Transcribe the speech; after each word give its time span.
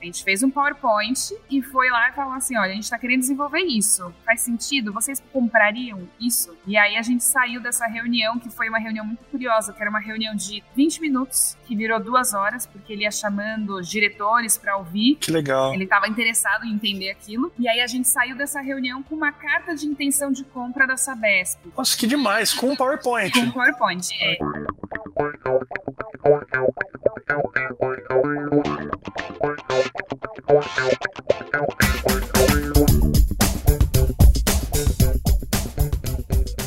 A 0.00 0.04
gente 0.04 0.24
fez 0.24 0.42
um 0.42 0.50
PowerPoint 0.50 1.34
e 1.50 1.62
foi 1.62 1.90
lá 1.90 2.08
e 2.08 2.12
falou 2.12 2.32
assim: 2.32 2.56
olha, 2.56 2.70
a 2.70 2.74
gente 2.74 2.84
está 2.84 2.98
querendo 2.98 3.20
desenvolver 3.20 3.60
isso. 3.60 4.12
Faz 4.24 4.40
sentido? 4.40 4.92
Vocês 4.92 5.22
comprariam 5.32 6.08
isso? 6.18 6.56
E 6.66 6.76
aí 6.76 6.96
a 6.96 7.02
gente 7.02 7.22
saiu 7.22 7.60
dessa 7.60 7.86
reunião, 7.86 8.38
que 8.38 8.48
foi 8.48 8.68
uma 8.68 8.78
reunião 8.78 9.04
muito 9.04 9.22
curiosa, 9.30 9.72
que 9.72 9.80
era 9.80 9.90
uma 9.90 10.00
reunião 10.00 10.34
de 10.34 10.62
20 10.74 11.00
minutos, 11.02 11.56
que 11.66 11.76
virou 11.76 12.00
duas 12.00 12.32
horas, 12.32 12.66
porque 12.66 12.94
ele 12.94 13.02
ia 13.02 13.10
chamando 13.10 13.76
os 13.76 13.88
diretores 13.88 14.56
para 14.56 14.76
ouvir. 14.78 15.16
Que 15.16 15.30
legal. 15.30 15.74
Ele 15.74 15.84
estava 15.84 16.08
interessado 16.08 16.64
em 16.64 16.72
entender 16.72 17.10
aquilo. 17.10 17.52
E 17.58 17.68
aí 17.68 17.80
a 17.80 17.86
gente 17.86 18.08
saiu 18.08 18.36
dessa 18.36 18.60
reunião 18.60 19.02
com 19.02 19.14
uma 19.14 19.32
carta 19.32 19.74
de 19.74 19.86
intenção 19.86 20.32
de 20.32 20.44
compra 20.44 20.86
da 20.86 20.96
Sabesp. 20.96 21.58
Nossa, 21.76 21.96
que 21.96 22.06
demais, 22.06 22.54
com 22.54 22.70
um 22.70 22.76
PowerPoint. 22.76 23.32
Com 23.32 23.40
um 23.40 23.50
PowerPoint, 23.50 24.08
é. 24.22 24.38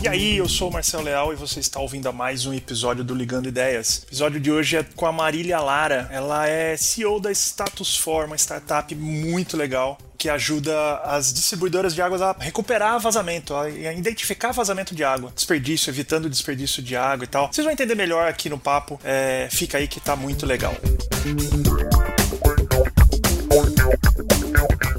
E 0.01 0.07
aí, 0.07 0.37
eu 0.37 0.47
sou 0.47 0.69
o 0.69 0.71
Marcelo 0.71 1.03
Leal 1.03 1.33
e 1.33 1.35
você 1.35 1.59
está 1.59 1.81
ouvindo 1.81 2.11
mais 2.13 2.45
um 2.45 2.53
episódio 2.53 3.03
do 3.03 3.13
Ligando 3.13 3.49
Ideias. 3.49 4.03
O 4.03 4.07
episódio 4.07 4.39
de 4.39 4.49
hoje 4.49 4.77
é 4.77 4.85
com 4.95 5.05
a 5.05 5.11
Marília 5.11 5.59
Lara. 5.59 6.07
Ela 6.13 6.47
é 6.47 6.77
CEO 6.77 7.19
da 7.19 7.29
Status 7.29 7.97
For, 7.97 8.25
uma 8.25 8.37
startup 8.37 8.95
muito 8.95 9.57
legal 9.57 9.97
que 10.17 10.29
ajuda 10.29 10.99
as 10.99 11.33
distribuidoras 11.33 11.93
de 11.93 12.01
águas 12.01 12.21
a 12.21 12.33
recuperar 12.39 12.97
vazamento, 13.01 13.53
a 13.53 13.69
identificar 13.69 14.53
vazamento 14.53 14.95
de 14.95 15.03
água, 15.03 15.33
desperdício, 15.35 15.91
evitando 15.91 16.29
desperdício 16.29 16.81
de 16.81 16.95
água 16.95 17.25
e 17.25 17.27
tal. 17.27 17.51
Vocês 17.51 17.65
vão 17.65 17.73
entender 17.73 17.95
melhor 17.95 18.29
aqui 18.29 18.49
no 18.49 18.57
papo. 18.57 18.97
É, 19.03 19.49
fica 19.51 19.77
aí 19.77 19.89
que 19.89 19.99
tá 19.99 20.15
muito 20.15 20.45
legal. 20.45 20.73
Thank 23.95 24.83
you. 24.85 24.92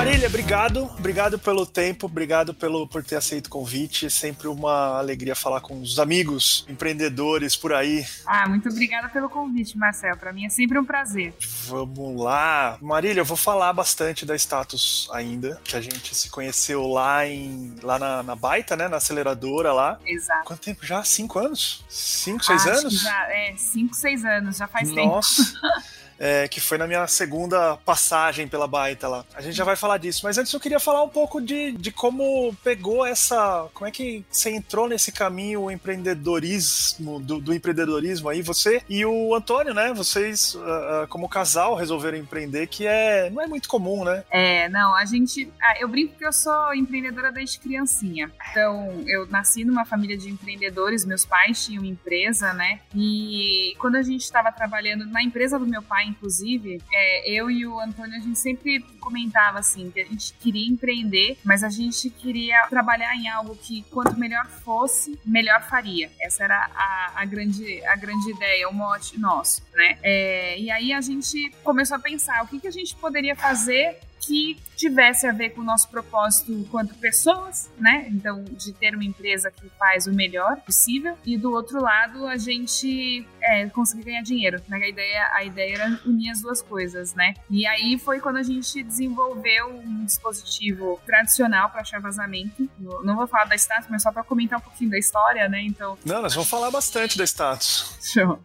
Marília, 0.00 0.28
obrigado. 0.28 0.84
Obrigado 0.98 1.38
pelo 1.38 1.66
tempo, 1.66 2.06
obrigado 2.06 2.54
pelo, 2.54 2.88
por 2.88 3.04
ter 3.04 3.16
aceito 3.16 3.48
o 3.48 3.50
convite. 3.50 4.06
É 4.06 4.08
sempre 4.08 4.48
uma 4.48 4.96
alegria 4.98 5.34
falar 5.34 5.60
com 5.60 5.78
os 5.78 5.98
amigos 5.98 6.64
empreendedores 6.70 7.54
por 7.54 7.74
aí. 7.74 8.06
Ah, 8.24 8.48
muito 8.48 8.66
obrigada 8.70 9.10
pelo 9.10 9.28
convite, 9.28 9.76
Marcel. 9.76 10.16
Para 10.16 10.32
mim 10.32 10.46
é 10.46 10.48
sempre 10.48 10.78
um 10.78 10.86
prazer. 10.86 11.34
Vamos 11.66 12.18
lá. 12.18 12.78
Marília, 12.80 13.20
eu 13.20 13.26
vou 13.26 13.36
falar 13.36 13.74
bastante 13.74 14.24
da 14.24 14.34
Status 14.34 15.06
ainda, 15.12 15.60
que 15.62 15.76
a 15.76 15.82
gente 15.82 16.14
se 16.14 16.30
conheceu 16.30 16.86
lá 16.86 17.26
em 17.26 17.74
lá 17.82 17.98
na, 17.98 18.22
na 18.22 18.34
Baita, 18.34 18.74
né? 18.74 18.88
Na 18.88 18.96
aceleradora 18.96 19.70
lá. 19.70 19.98
Exato. 20.06 20.46
Quanto 20.46 20.62
tempo 20.62 20.86
já? 20.86 21.04
Cinco 21.04 21.38
anos? 21.38 21.84
Cinco, 21.90 22.42
seis 22.42 22.66
Acho 22.66 22.80
anos? 22.80 23.02
já, 23.02 23.30
é, 23.30 23.54
cinco, 23.54 23.94
seis 23.94 24.24
anos, 24.24 24.56
já 24.56 24.66
faz 24.66 24.90
Nossa. 24.90 25.44
tempo. 25.44 25.60
é, 26.20 26.46
que 26.46 26.60
foi 26.60 26.76
na 26.76 26.86
minha 26.86 27.06
segunda 27.06 27.78
passagem 27.78 28.46
pela 28.46 28.68
Baita 28.68 29.08
lá. 29.08 29.24
A 29.34 29.40
gente 29.40 29.56
já 29.56 29.64
vai 29.64 29.74
falar 29.74 29.96
disso, 29.96 30.20
mas 30.22 30.36
antes 30.36 30.52
eu 30.52 30.60
queria 30.60 30.78
falar 30.78 31.02
um 31.02 31.08
pouco 31.08 31.40
de, 31.40 31.72
de 31.72 31.90
como 31.90 32.54
pegou 32.62 33.06
essa. 33.06 33.66
Como 33.72 33.88
é 33.88 33.90
que 33.90 34.22
você 34.30 34.50
entrou 34.50 34.86
nesse 34.86 35.10
caminho 35.10 35.70
empreendedorismo, 35.70 37.18
do, 37.20 37.40
do 37.40 37.54
empreendedorismo 37.54 38.28
aí, 38.28 38.42
você 38.42 38.82
e 38.88 39.04
o 39.06 39.34
Antônio, 39.34 39.72
né? 39.72 39.94
Vocês, 39.94 40.54
uh, 40.54 40.58
uh, 40.58 41.08
como 41.08 41.28
casal, 41.28 41.74
resolveram 41.74 42.18
empreender, 42.18 42.66
que 42.66 42.86
é, 42.86 43.30
não 43.30 43.40
é 43.40 43.46
muito 43.46 43.68
comum, 43.68 44.04
né? 44.04 44.22
É, 44.30 44.68
não, 44.68 44.94
a 44.94 45.06
gente. 45.06 45.50
ah, 45.62 45.74
eu 45.80 45.88
brinco 45.88 46.18
que 46.18 46.26
eu 46.26 46.32
sou 46.32 46.74
empreendedora 46.74 47.32
desde 47.32 47.58
criancinha. 47.58 48.30
Então, 48.50 49.02
eu 49.06 49.26
nasci 49.26 49.64
numa 49.64 49.86
família 49.86 50.18
de 50.18 50.28
empreendedores, 50.28 51.06
meus 51.06 51.24
pais 51.24 51.64
tinham 51.64 51.84
empresa, 51.84 52.52
né? 52.52 52.80
E 52.94 53.74
quando 53.78 53.96
a 53.96 54.02
gente 54.02 54.22
estava 54.22 54.52
trabalhando 54.52 55.06
na 55.06 55.22
empresa 55.22 55.58
do 55.58 55.66
meu 55.66 55.82
pai, 55.82 56.09
inclusive, 56.10 56.80
é, 56.92 57.30
eu 57.30 57.50
e 57.50 57.66
o 57.66 57.80
Antônio, 57.80 58.16
a 58.16 58.20
gente 58.20 58.38
sempre 58.38 58.80
comentava 59.00 59.58
assim, 59.58 59.90
que 59.90 60.00
a 60.00 60.04
gente 60.04 60.34
queria 60.34 60.68
empreender, 60.68 61.38
mas 61.44 61.64
a 61.64 61.68
gente 61.68 62.10
queria 62.10 62.66
trabalhar 62.68 63.14
em 63.16 63.28
algo 63.28 63.56
que 63.56 63.82
quanto 63.90 64.18
melhor 64.18 64.46
fosse, 64.46 65.18
melhor 65.24 65.62
faria. 65.62 66.10
Essa 66.20 66.44
era 66.44 66.70
a, 66.74 67.12
a 67.16 67.24
grande, 67.24 67.84
a 67.86 67.96
grande 67.96 68.30
ideia, 68.30 68.68
o 68.68 68.74
mote 68.74 69.18
nosso, 69.18 69.62
né? 69.74 69.98
É, 70.02 70.58
e 70.58 70.70
aí 70.70 70.92
a 70.92 71.00
gente 71.00 71.50
começou 71.62 71.96
a 71.96 72.00
pensar 72.00 72.42
o 72.44 72.46
que, 72.46 72.60
que 72.60 72.68
a 72.68 72.72
gente 72.72 72.94
poderia 72.96 73.34
fazer 73.34 73.98
que 74.20 74.58
tivesse 74.80 75.26
a 75.26 75.32
ver 75.32 75.50
com 75.50 75.60
o 75.60 75.64
nosso 75.64 75.88
propósito 75.88 76.52
enquanto 76.52 76.94
pessoas, 76.94 77.70
né? 77.78 78.06
Então, 78.10 78.42
de 78.44 78.72
ter 78.72 78.94
uma 78.94 79.04
empresa 79.04 79.50
que 79.50 79.68
faz 79.78 80.06
o 80.06 80.12
melhor 80.12 80.56
possível 80.56 81.16
e 81.24 81.36
do 81.36 81.52
outro 81.52 81.82
lado 81.82 82.26
a 82.26 82.38
gente 82.38 83.26
é, 83.42 83.68
conseguir 83.68 84.04
ganhar 84.04 84.22
dinheiro. 84.22 84.62
Né? 84.68 84.78
A 84.78 84.88
ideia, 84.88 85.30
a 85.34 85.44
ideia 85.44 85.74
era 85.74 86.00
unir 86.06 86.30
as 86.30 86.40
duas 86.40 86.62
coisas, 86.62 87.14
né? 87.14 87.34
E 87.50 87.66
aí 87.66 87.98
foi 87.98 88.20
quando 88.20 88.36
a 88.36 88.42
gente 88.42 88.82
desenvolveu 88.82 89.68
um 89.68 90.04
dispositivo 90.04 91.00
tradicional 91.04 91.68
para 91.68 91.82
achar 91.82 92.00
vazamento. 92.00 92.68
Não 92.78 93.16
vou 93.16 93.26
falar 93.26 93.44
da 93.44 93.56
status, 93.56 93.88
mas 93.90 94.02
só 94.02 94.10
para 94.10 94.24
comentar 94.24 94.58
um 94.58 94.62
pouquinho 94.62 94.90
da 94.90 94.98
história, 94.98 95.48
né? 95.48 95.62
Então. 95.62 95.98
Não, 96.04 96.22
nós 96.22 96.34
vamos 96.34 96.48
falar 96.48 96.70
bastante 96.70 97.18
da 97.18 97.24
status. 97.24 97.98
Show. 98.00 98.42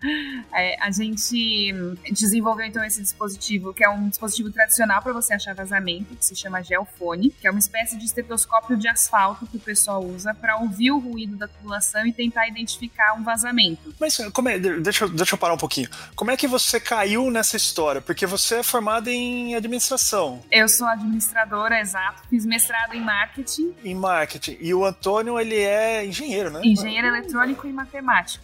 É, 0.53 0.77
a 0.81 0.91
gente 0.91 1.73
desenvolveu 2.11 2.65
então 2.65 2.83
esse 2.83 3.01
dispositivo, 3.01 3.73
que 3.73 3.83
é 3.83 3.89
um 3.89 4.09
dispositivo 4.09 4.51
tradicional 4.51 5.01
para 5.01 5.13
você 5.13 5.33
achar 5.33 5.55
vazamento, 5.55 5.64
que 5.65 6.25
se 6.25 6.35
chama 6.35 6.61
Geofone, 6.61 7.29
que 7.29 7.47
é 7.47 7.51
uma 7.51 7.59
espécie 7.59 7.97
de 7.97 8.05
estetoscópio 8.05 8.77
de 8.77 8.87
asfalto 8.87 9.45
que 9.47 9.57
o 9.57 9.59
pessoal 9.59 10.03
usa 10.03 10.33
para 10.33 10.57
ouvir 10.57 10.91
o 10.91 10.99
ruído 10.99 11.35
da 11.35 11.47
tubulação 11.47 12.05
e 12.05 12.13
tentar 12.13 12.47
identificar 12.47 13.13
um 13.13 13.23
vazamento. 13.23 13.93
Mas 13.99 14.17
como 14.33 14.49
é, 14.49 14.59
deixa, 14.59 15.07
deixa 15.07 15.35
eu 15.35 15.37
parar 15.37 15.53
um 15.53 15.57
pouquinho. 15.57 15.89
Como 16.15 16.31
é 16.31 16.37
que 16.37 16.47
você 16.47 16.79
caiu 16.79 17.29
nessa 17.31 17.57
história? 17.57 18.01
Porque 18.01 18.25
você 18.25 18.55
é 18.55 18.63
formada 18.63 19.09
em 19.11 19.55
administração, 19.55 20.41
Eu 20.51 20.67
sou 20.67 20.87
administradora, 20.87 21.79
exato, 21.79 22.21
fiz 22.29 22.45
mestrado 22.45 22.93
em 22.93 23.01
marketing, 23.01 23.73
em 23.83 23.95
marketing, 23.95 24.57
e 24.59 24.73
o 24.73 24.85
Antônio, 24.85 25.39
ele 25.39 25.57
é 25.57 26.05
engenheiro, 26.05 26.49
né? 26.49 26.61
engenheiro 26.63 27.07
eletrônico 27.07 27.67
e 27.67 27.73
matemático. 27.73 28.43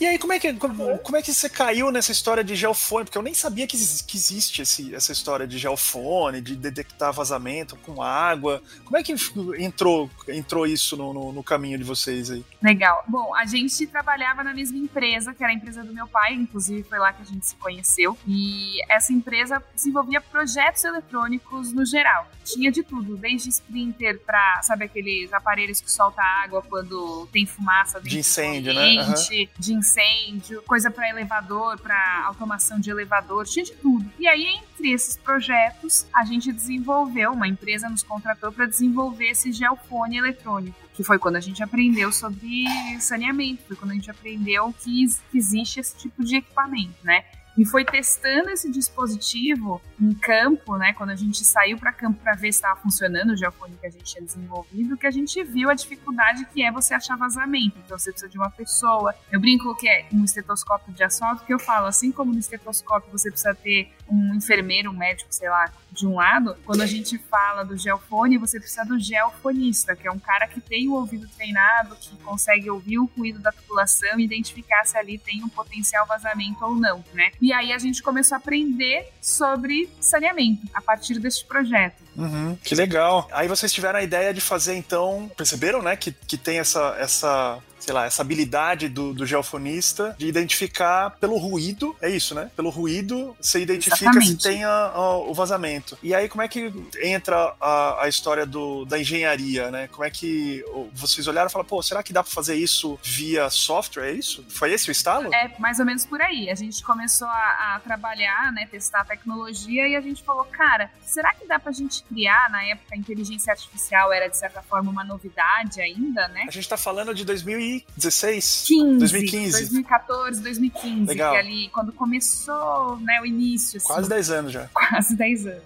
E 0.00 0.06
aí, 0.06 0.18
como 0.18 0.32
é 0.32 0.38
que, 0.38 0.52
como, 0.54 0.98
como 0.98 1.16
é 1.16 1.22
que 1.22 1.32
você 1.32 1.48
caiu 1.48 1.90
nessa 1.90 2.10
história 2.10 2.42
de 2.42 2.56
geofone? 2.56 3.04
Porque 3.04 3.18
eu 3.18 3.22
nem 3.22 3.34
sabia 3.34 3.66
que, 3.66 3.76
que 3.76 4.16
existe 4.16 4.62
esse, 4.62 4.94
essa 4.94 5.12
história 5.12 5.46
de 5.46 5.58
geofone, 5.58 6.40
de 6.40 6.56
detectar 6.56 7.12
vazamento 7.12 7.76
com 7.76 8.02
água. 8.02 8.62
Como 8.84 8.96
é 8.96 9.02
que 9.02 9.14
entrou, 9.58 10.10
entrou 10.26 10.66
isso 10.66 10.96
no, 10.96 11.12
no, 11.12 11.32
no 11.32 11.42
caminho 11.42 11.76
de 11.76 11.84
vocês 11.84 12.30
aí? 12.30 12.44
Legal. 12.62 13.04
Bom, 13.06 13.34
a 13.34 13.44
gente 13.44 13.86
trabalhava 13.86 14.42
na 14.42 14.54
mesma 14.54 14.78
empresa, 14.78 15.34
que 15.34 15.42
era 15.42 15.52
a 15.52 15.54
empresa 15.54 15.84
do 15.84 15.92
meu 15.92 16.08
pai, 16.08 16.34
inclusive 16.34 16.82
foi 16.82 16.98
lá 16.98 17.12
que 17.12 17.22
a 17.22 17.26
gente 17.26 17.46
se 17.46 17.56
conheceu. 17.56 18.16
E 18.26 18.82
essa 18.88 19.12
empresa 19.12 19.62
desenvolvia 19.74 20.20
projetos 20.20 20.82
eletrônicos 20.84 21.72
no 21.72 21.84
geral. 21.84 22.26
Tinha 22.44 22.72
de 22.72 22.82
tudo, 22.82 23.16
desde 23.16 23.50
sprinter 23.50 24.18
para, 24.20 24.62
sabe, 24.62 24.86
aqueles 24.86 25.32
aparelhos 25.32 25.80
que 25.80 25.92
soltam 25.92 26.24
água 26.24 26.62
quando 26.62 27.28
tem 27.30 27.44
fumaça 27.44 27.98
dentro 27.98 28.10
De 28.10 28.18
incêndio, 28.18 28.72
do 28.72 29.09
né? 29.10 29.16
ambiente, 29.16 29.50
de 29.58 29.74
incêndio, 29.74 30.62
coisa 30.62 30.90
para 30.90 31.08
elevador, 31.08 31.78
para 31.78 32.24
automação 32.26 32.78
de 32.80 32.90
elevador, 32.90 33.46
tinha 33.46 33.64
de 33.64 33.72
tudo. 33.72 34.10
E 34.18 34.26
aí, 34.26 34.46
entre 34.46 34.92
esses 34.92 35.16
projetos, 35.16 36.06
a 36.14 36.24
gente 36.24 36.52
desenvolveu, 36.52 37.32
uma 37.32 37.48
empresa 37.48 37.88
nos 37.88 38.02
contratou 38.02 38.52
para 38.52 38.66
desenvolver 38.66 39.30
esse 39.30 39.52
geofone 39.52 40.18
eletrônico 40.18 40.90
que 41.00 41.04
foi 41.04 41.18
quando 41.18 41.36
a 41.36 41.40
gente 41.40 41.62
aprendeu 41.62 42.12
sobre 42.12 42.66
saneamento, 43.00 43.62
foi 43.66 43.74
quando 43.74 43.92
a 43.92 43.94
gente 43.94 44.10
aprendeu 44.10 44.70
que, 44.84 45.06
que 45.30 45.38
existe 45.38 45.80
esse 45.80 45.96
tipo 45.96 46.22
de 46.22 46.36
equipamento, 46.36 46.94
né? 47.02 47.24
E 47.56 47.64
foi 47.64 47.84
testando 47.84 48.50
esse 48.50 48.70
dispositivo 48.70 49.80
em 50.00 50.14
campo, 50.14 50.76
né? 50.76 50.92
Quando 50.94 51.10
a 51.10 51.16
gente 51.16 51.44
saiu 51.44 51.76
para 51.76 51.92
campo 51.92 52.18
para 52.22 52.34
ver 52.34 52.52
se 52.52 52.58
estava 52.58 52.80
funcionando 52.80 53.30
o 53.32 53.36
geofone 53.36 53.76
que 53.78 53.86
a 53.86 53.90
gente 53.90 54.04
tinha 54.04 54.24
desenvolvido, 54.24 54.96
que 54.96 55.06
a 55.06 55.10
gente 55.10 55.42
viu 55.44 55.68
a 55.68 55.74
dificuldade 55.74 56.46
que 56.46 56.62
é 56.62 56.72
você 56.72 56.94
achar 56.94 57.16
vazamento. 57.16 57.78
Então 57.84 57.98
você 57.98 58.10
precisa 58.10 58.30
de 58.30 58.38
uma 58.38 58.50
pessoa. 58.50 59.14
Eu 59.30 59.40
brinco 59.40 59.74
que 59.76 59.88
é 59.88 60.06
um 60.12 60.24
estetoscópio 60.24 60.92
de 60.94 61.02
asfalto, 61.02 61.44
que 61.44 61.52
eu 61.52 61.58
falo, 61.58 61.86
assim 61.86 62.10
como 62.10 62.32
no 62.32 62.38
estetoscópio 62.38 63.10
você 63.10 63.30
precisa 63.30 63.54
ter 63.54 63.92
um 64.08 64.34
enfermeiro, 64.34 64.90
um 64.90 64.96
médico, 64.96 65.32
sei 65.32 65.48
lá, 65.48 65.70
de 65.92 66.06
um 66.06 66.14
lado, 66.14 66.56
quando 66.64 66.82
a 66.82 66.86
gente 66.86 67.18
fala 67.18 67.64
do 67.64 67.76
geofone, 67.76 68.38
você 68.38 68.58
precisa 68.58 68.84
do 68.84 68.98
geofonista, 68.98 69.94
que 69.96 70.06
é 70.06 70.10
um 70.10 70.18
cara 70.18 70.46
que 70.46 70.60
tem 70.60 70.88
o 70.88 70.92
ouvido 70.92 71.28
treinado, 71.28 71.96
que 71.96 72.16
consegue 72.18 72.70
ouvir 72.70 72.98
o 72.98 73.04
ruído 73.04 73.38
da 73.38 73.52
tubulação 73.52 74.18
e 74.18 74.24
identificar 74.24 74.84
se 74.84 74.96
ali 74.96 75.18
tem 75.18 75.42
um 75.42 75.48
potencial 75.48 76.06
vazamento 76.06 76.64
ou 76.64 76.74
não, 76.74 77.04
né? 77.12 77.30
E 77.40 77.52
aí 77.52 77.72
a 77.72 77.78
gente 77.78 78.02
começou 78.02 78.36
a 78.36 78.38
aprender 78.38 79.08
sobre 79.20 79.88
saneamento 80.00 80.68
a 80.74 80.82
partir 80.82 81.18
deste 81.18 81.46
projeto. 81.46 82.02
Uhum, 82.16 82.56
que 82.62 82.74
legal. 82.74 83.28
Aí 83.32 83.48
vocês 83.48 83.72
tiveram 83.72 83.98
a 83.98 84.02
ideia 84.02 84.34
de 84.34 84.40
fazer, 84.40 84.74
então, 84.74 85.30
perceberam, 85.36 85.82
né, 85.82 85.96
que, 85.96 86.12
que 86.12 86.36
tem 86.36 86.58
essa, 86.58 86.96
essa 86.98 87.62
sei 87.80 87.94
lá, 87.94 88.04
essa 88.04 88.22
habilidade 88.22 88.88
do, 88.88 89.12
do 89.12 89.26
geofonista 89.26 90.14
de 90.18 90.26
identificar 90.26 91.10
pelo 91.18 91.36
ruído, 91.38 91.96
é 92.00 92.10
isso, 92.10 92.34
né? 92.34 92.50
Pelo 92.54 92.68
ruído, 92.68 93.34
você 93.40 93.60
identifica 93.60 94.04
Exatamente. 94.04 94.42
se 94.42 94.48
tem 94.48 94.64
a, 94.64 94.70
a, 94.70 95.16
o 95.16 95.34
vazamento. 95.34 95.98
E 96.02 96.14
aí, 96.14 96.28
como 96.28 96.42
é 96.42 96.48
que 96.48 96.72
entra 97.02 97.54
a, 97.60 98.04
a 98.04 98.08
história 98.08 98.44
do, 98.44 98.84
da 98.84 98.98
engenharia, 98.98 99.70
né? 99.70 99.88
Como 99.88 100.04
é 100.04 100.10
que 100.10 100.62
vocês 100.92 101.26
olharam 101.26 101.48
e 101.48 101.52
falaram, 101.52 101.68
pô, 101.68 101.82
será 101.82 102.02
que 102.02 102.12
dá 102.12 102.22
para 102.22 102.32
fazer 102.32 102.54
isso 102.54 102.98
via 103.02 103.48
software? 103.48 104.08
É 104.08 104.12
isso? 104.12 104.44
Foi 104.50 104.72
esse 104.72 104.90
o 104.90 104.92
estalo? 104.92 105.32
É, 105.34 105.50
mais 105.58 105.80
ou 105.80 105.86
menos 105.86 106.04
por 106.04 106.20
aí. 106.20 106.50
A 106.50 106.54
gente 106.54 106.82
começou 106.84 107.28
a, 107.28 107.76
a 107.76 107.80
trabalhar, 107.80 108.52
né, 108.52 108.68
testar 108.70 109.00
a 109.00 109.04
tecnologia 109.04 109.88
e 109.88 109.96
a 109.96 110.00
gente 110.00 110.22
falou, 110.22 110.44
cara, 110.44 110.90
será 111.04 111.34
que 111.34 111.46
dá 111.46 111.58
pra 111.58 111.72
gente 111.72 111.99
criar, 112.02 112.50
na 112.50 112.64
época, 112.64 112.94
a 112.94 112.96
inteligência 112.96 113.52
artificial 113.52 114.12
era, 114.12 114.28
de 114.28 114.36
certa 114.36 114.62
forma, 114.62 114.90
uma 114.90 115.04
novidade 115.04 115.80
ainda, 115.80 116.26
né? 116.28 116.44
A 116.48 116.50
gente 116.50 116.68
tá 116.68 116.76
falando 116.76 117.14
de 117.14 117.24
2000 117.24 117.60
2016? 117.60 118.64
15, 118.66 118.98
2015. 118.98 119.58
2014, 119.58 120.42
2015. 120.42 121.06
Legal. 121.06 121.32
Que 121.32 121.38
ali, 121.38 121.68
quando 121.70 121.92
começou 121.92 122.98
né, 123.00 123.20
o 123.20 123.26
início. 123.26 123.78
Assim, 123.78 123.86
Quase 123.86 124.08
10 124.08 124.30
anos 124.30 124.52
já. 124.52 124.68
Quase 124.72 125.16
10 125.16 125.46
anos. 125.46 125.62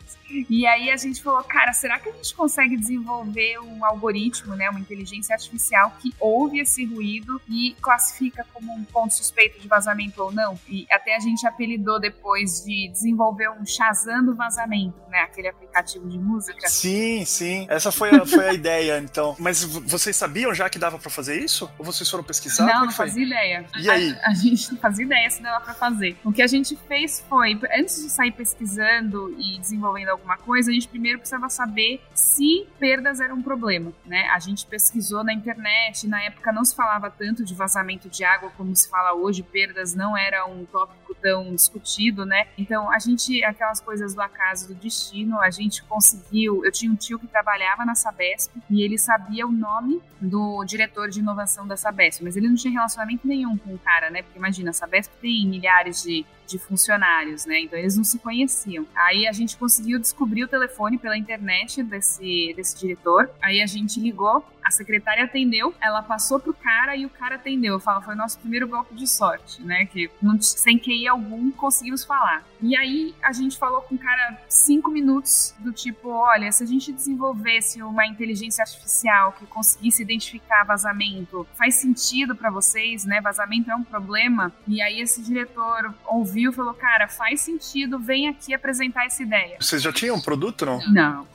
E 0.48 0.66
aí 0.66 0.90
a 0.90 0.96
gente 0.96 1.22
falou, 1.22 1.42
cara, 1.44 1.72
será 1.72 1.98
que 1.98 2.08
a 2.08 2.12
gente 2.12 2.34
consegue 2.34 2.76
desenvolver 2.76 3.58
um 3.60 3.84
algoritmo, 3.84 4.54
né, 4.54 4.68
uma 4.70 4.80
inteligência 4.80 5.34
artificial 5.34 5.94
que 6.00 6.14
ouve 6.18 6.60
esse 6.60 6.84
ruído 6.84 7.40
e 7.48 7.76
classifica 7.80 8.46
como 8.52 8.72
um 8.72 8.84
ponto 8.84 9.14
suspeito 9.14 9.60
de 9.60 9.68
vazamento 9.68 10.22
ou 10.22 10.32
não? 10.32 10.58
E 10.68 10.86
até 10.90 11.16
a 11.16 11.20
gente 11.20 11.46
apelidou 11.46 12.00
depois 12.00 12.64
de 12.64 12.88
desenvolver 12.90 13.50
um 13.50 13.64
Shazam 13.66 14.24
do 14.24 14.34
vazamento, 14.34 14.98
né, 15.08 15.20
aquele 15.20 15.48
aplicativo 15.48 16.08
de 16.08 16.18
música. 16.18 16.68
Sim, 16.68 17.24
sim. 17.24 17.66
Essa 17.68 17.92
foi 17.92 18.10
a, 18.10 18.24
foi 18.24 18.48
a 18.48 18.52
ideia, 18.54 18.98
então. 18.98 19.36
Mas 19.38 19.62
vocês 19.64 20.16
sabiam 20.16 20.54
já 20.54 20.68
que 20.68 20.78
dava 20.78 20.98
para 20.98 21.10
fazer 21.10 21.38
isso? 21.38 21.70
Ou 21.78 21.84
vocês 21.84 22.08
foram 22.08 22.24
pesquisar? 22.24 22.66
Não, 22.66 22.86
não 22.86 22.92
fazia 22.92 23.24
ideia. 23.24 23.66
E 23.78 23.90
aí? 23.90 24.16
A, 24.22 24.30
a, 24.30 24.34
gente 24.34 24.72
não 24.72 24.78
fazia 24.78 25.04
ideia 25.04 25.30
se 25.30 25.42
dava 25.42 25.64
para 25.64 25.74
fazer. 25.74 26.16
O 26.24 26.32
que 26.32 26.42
a 26.42 26.46
gente 26.46 26.76
fez 26.88 27.24
foi, 27.28 27.58
antes 27.78 28.02
de 28.02 28.10
sair 28.10 28.32
pesquisando 28.32 29.34
e 29.38 29.58
desenvolvendo 29.58 30.13
alguma 30.14 30.37
coisa, 30.37 30.70
a 30.70 30.75
gente 30.75 30.88
primeiro 30.88 31.19
precisava 31.19 31.49
saber 31.49 32.00
se 32.14 32.66
perdas 32.78 33.20
eram 33.20 33.37
um 33.37 33.43
problema, 33.43 33.93
né? 34.06 34.28
A 34.28 34.38
gente 34.38 34.66
pesquisou 34.66 35.22
na 35.22 35.32
internet, 35.32 36.06
na 36.06 36.22
época 36.22 36.52
não 36.52 36.64
se 36.64 36.75
falava 36.75 37.11
tanto 37.11 37.44
de 37.44 37.55
vazamento 37.55 38.08
de 38.08 38.25
água 38.25 38.50
como 38.56 38.75
se 38.75 38.88
fala 38.88 39.14
hoje, 39.14 39.43
perdas 39.43 39.94
não 39.94 40.16
era 40.16 40.46
um 40.46 40.64
tópico 40.64 41.14
tão 41.14 41.55
discutido, 41.55 42.25
né? 42.25 42.46
Então, 42.58 42.90
a 42.90 42.99
gente, 42.99 43.43
aquelas 43.44 43.81
coisas 43.81 44.14
do 44.14 44.20
acaso 44.20 44.69
do 44.69 44.75
destino, 44.75 45.40
a 45.40 45.50
gente 45.50 45.82
conseguiu, 45.84 46.64
eu 46.64 46.70
tinha 46.70 46.90
um 46.93 46.96
tio 46.96 47.19
que 47.19 47.26
trabalhava 47.26 47.84
na 47.84 47.94
Sabesp 47.94 48.52
e 48.69 48.82
ele 48.82 48.99
sabia 48.99 49.46
o 49.46 49.52
nome 49.52 50.02
do 50.20 50.64
diretor 50.64 51.08
de 51.08 51.20
inovação 51.20 51.67
da 51.67 51.76
Sabesp, 51.76 52.22
mas 52.22 52.37
ele 52.37 52.49
não 52.49 52.55
tinha 52.55 52.72
relacionamento 52.72 53.26
nenhum 53.26 53.56
com 53.56 53.75
o 53.75 53.78
cara, 53.78 54.10
né? 54.10 54.22
Porque 54.22 54.38
imagina, 54.38 54.70
a 54.70 54.72
Sabesp 54.72 55.12
tem 55.20 55.46
milhares 55.46 56.02
de 56.02 56.25
de 56.46 56.58
funcionários, 56.58 57.46
né? 57.46 57.61
Então 57.61 57.79
eles 57.79 57.96
não 57.96 58.05
se 58.05 58.19
conheciam. 58.19 58.87
Aí 58.94 59.26
a 59.26 59.32
gente 59.32 59.56
conseguiu 59.56 59.99
descobrir 59.99 60.44
o 60.44 60.49
telefone 60.49 60.99
pela 60.99 61.17
internet 61.17 61.82
desse, 61.82 62.52
desse 62.56 62.79
diretor. 62.79 63.31
Aí 63.43 63.62
a 63.62 63.67
gente 63.67 64.00
ligou, 64.00 64.44
a 64.64 64.70
secretária 64.70 65.25
atendeu, 65.25 65.75
ela 65.81 66.02
passou 66.02 66.38
pro 66.40 66.55
cara 66.55 66.96
e 66.96 67.06
o 67.06 67.11
cara 67.11 67.37
atendeu. 67.37 67.78
Fala, 67.81 68.00
foi 68.00 68.14
o 68.14 68.16
nosso 68.16 68.38
primeiro 68.38 68.69
golpe 68.69 68.94
de 68.94 69.06
sorte, 69.06 69.62
né? 69.62 69.87
Que 69.87 70.11
não, 70.20 70.40
sem 70.40 70.78
QI 70.78 71.08
algum 71.08 71.50
conseguimos 71.50 72.05
falar. 72.05 72.44
E 72.61 72.76
aí 72.76 73.14
a 73.22 73.32
gente 73.32 73.58
falou 73.58 73.82
com 73.82 73.94
o 73.94 73.99
cara 73.99 74.38
cinco 74.49 74.90
minutos 74.90 75.55
do 75.58 75.72
tipo, 75.72 76.08
olha, 76.08 76.50
se 76.50 76.62
a 76.62 76.66
gente 76.66 76.93
desenvolvesse 76.93 77.82
uma 77.82 78.06
inteligência 78.06 78.62
artificial 78.62 79.32
que 79.32 79.46
conseguisse 79.46 80.02
identificar 80.02 80.64
vazamento, 80.64 81.46
faz 81.56 81.76
sentido 81.76 82.34
para 82.34 82.50
vocês, 82.50 83.05
né? 83.05 83.20
Vazamento 83.20 83.70
é 83.70 83.75
um 83.75 83.84
problema. 83.84 84.52
E 84.67 84.81
aí 84.82 85.00
esse 85.00 85.22
diretor 85.22 85.94
ouviu 86.06 86.34
ouviu 86.34 86.50
e 86.50 86.55
falou: 86.55 86.75
Cara, 86.75 87.06
faz 87.06 87.40
sentido, 87.40 87.99
vem 87.99 88.28
aqui 88.28 88.52
apresentar 88.55 89.06
essa 89.06 89.22
ideia. 89.22 89.56
Vocês 89.60 89.81
já 89.81 89.93
tinham 89.93 90.17
um 90.17 90.20
produto, 90.20 90.67
não? 90.67 90.78
Não, 90.90 91.28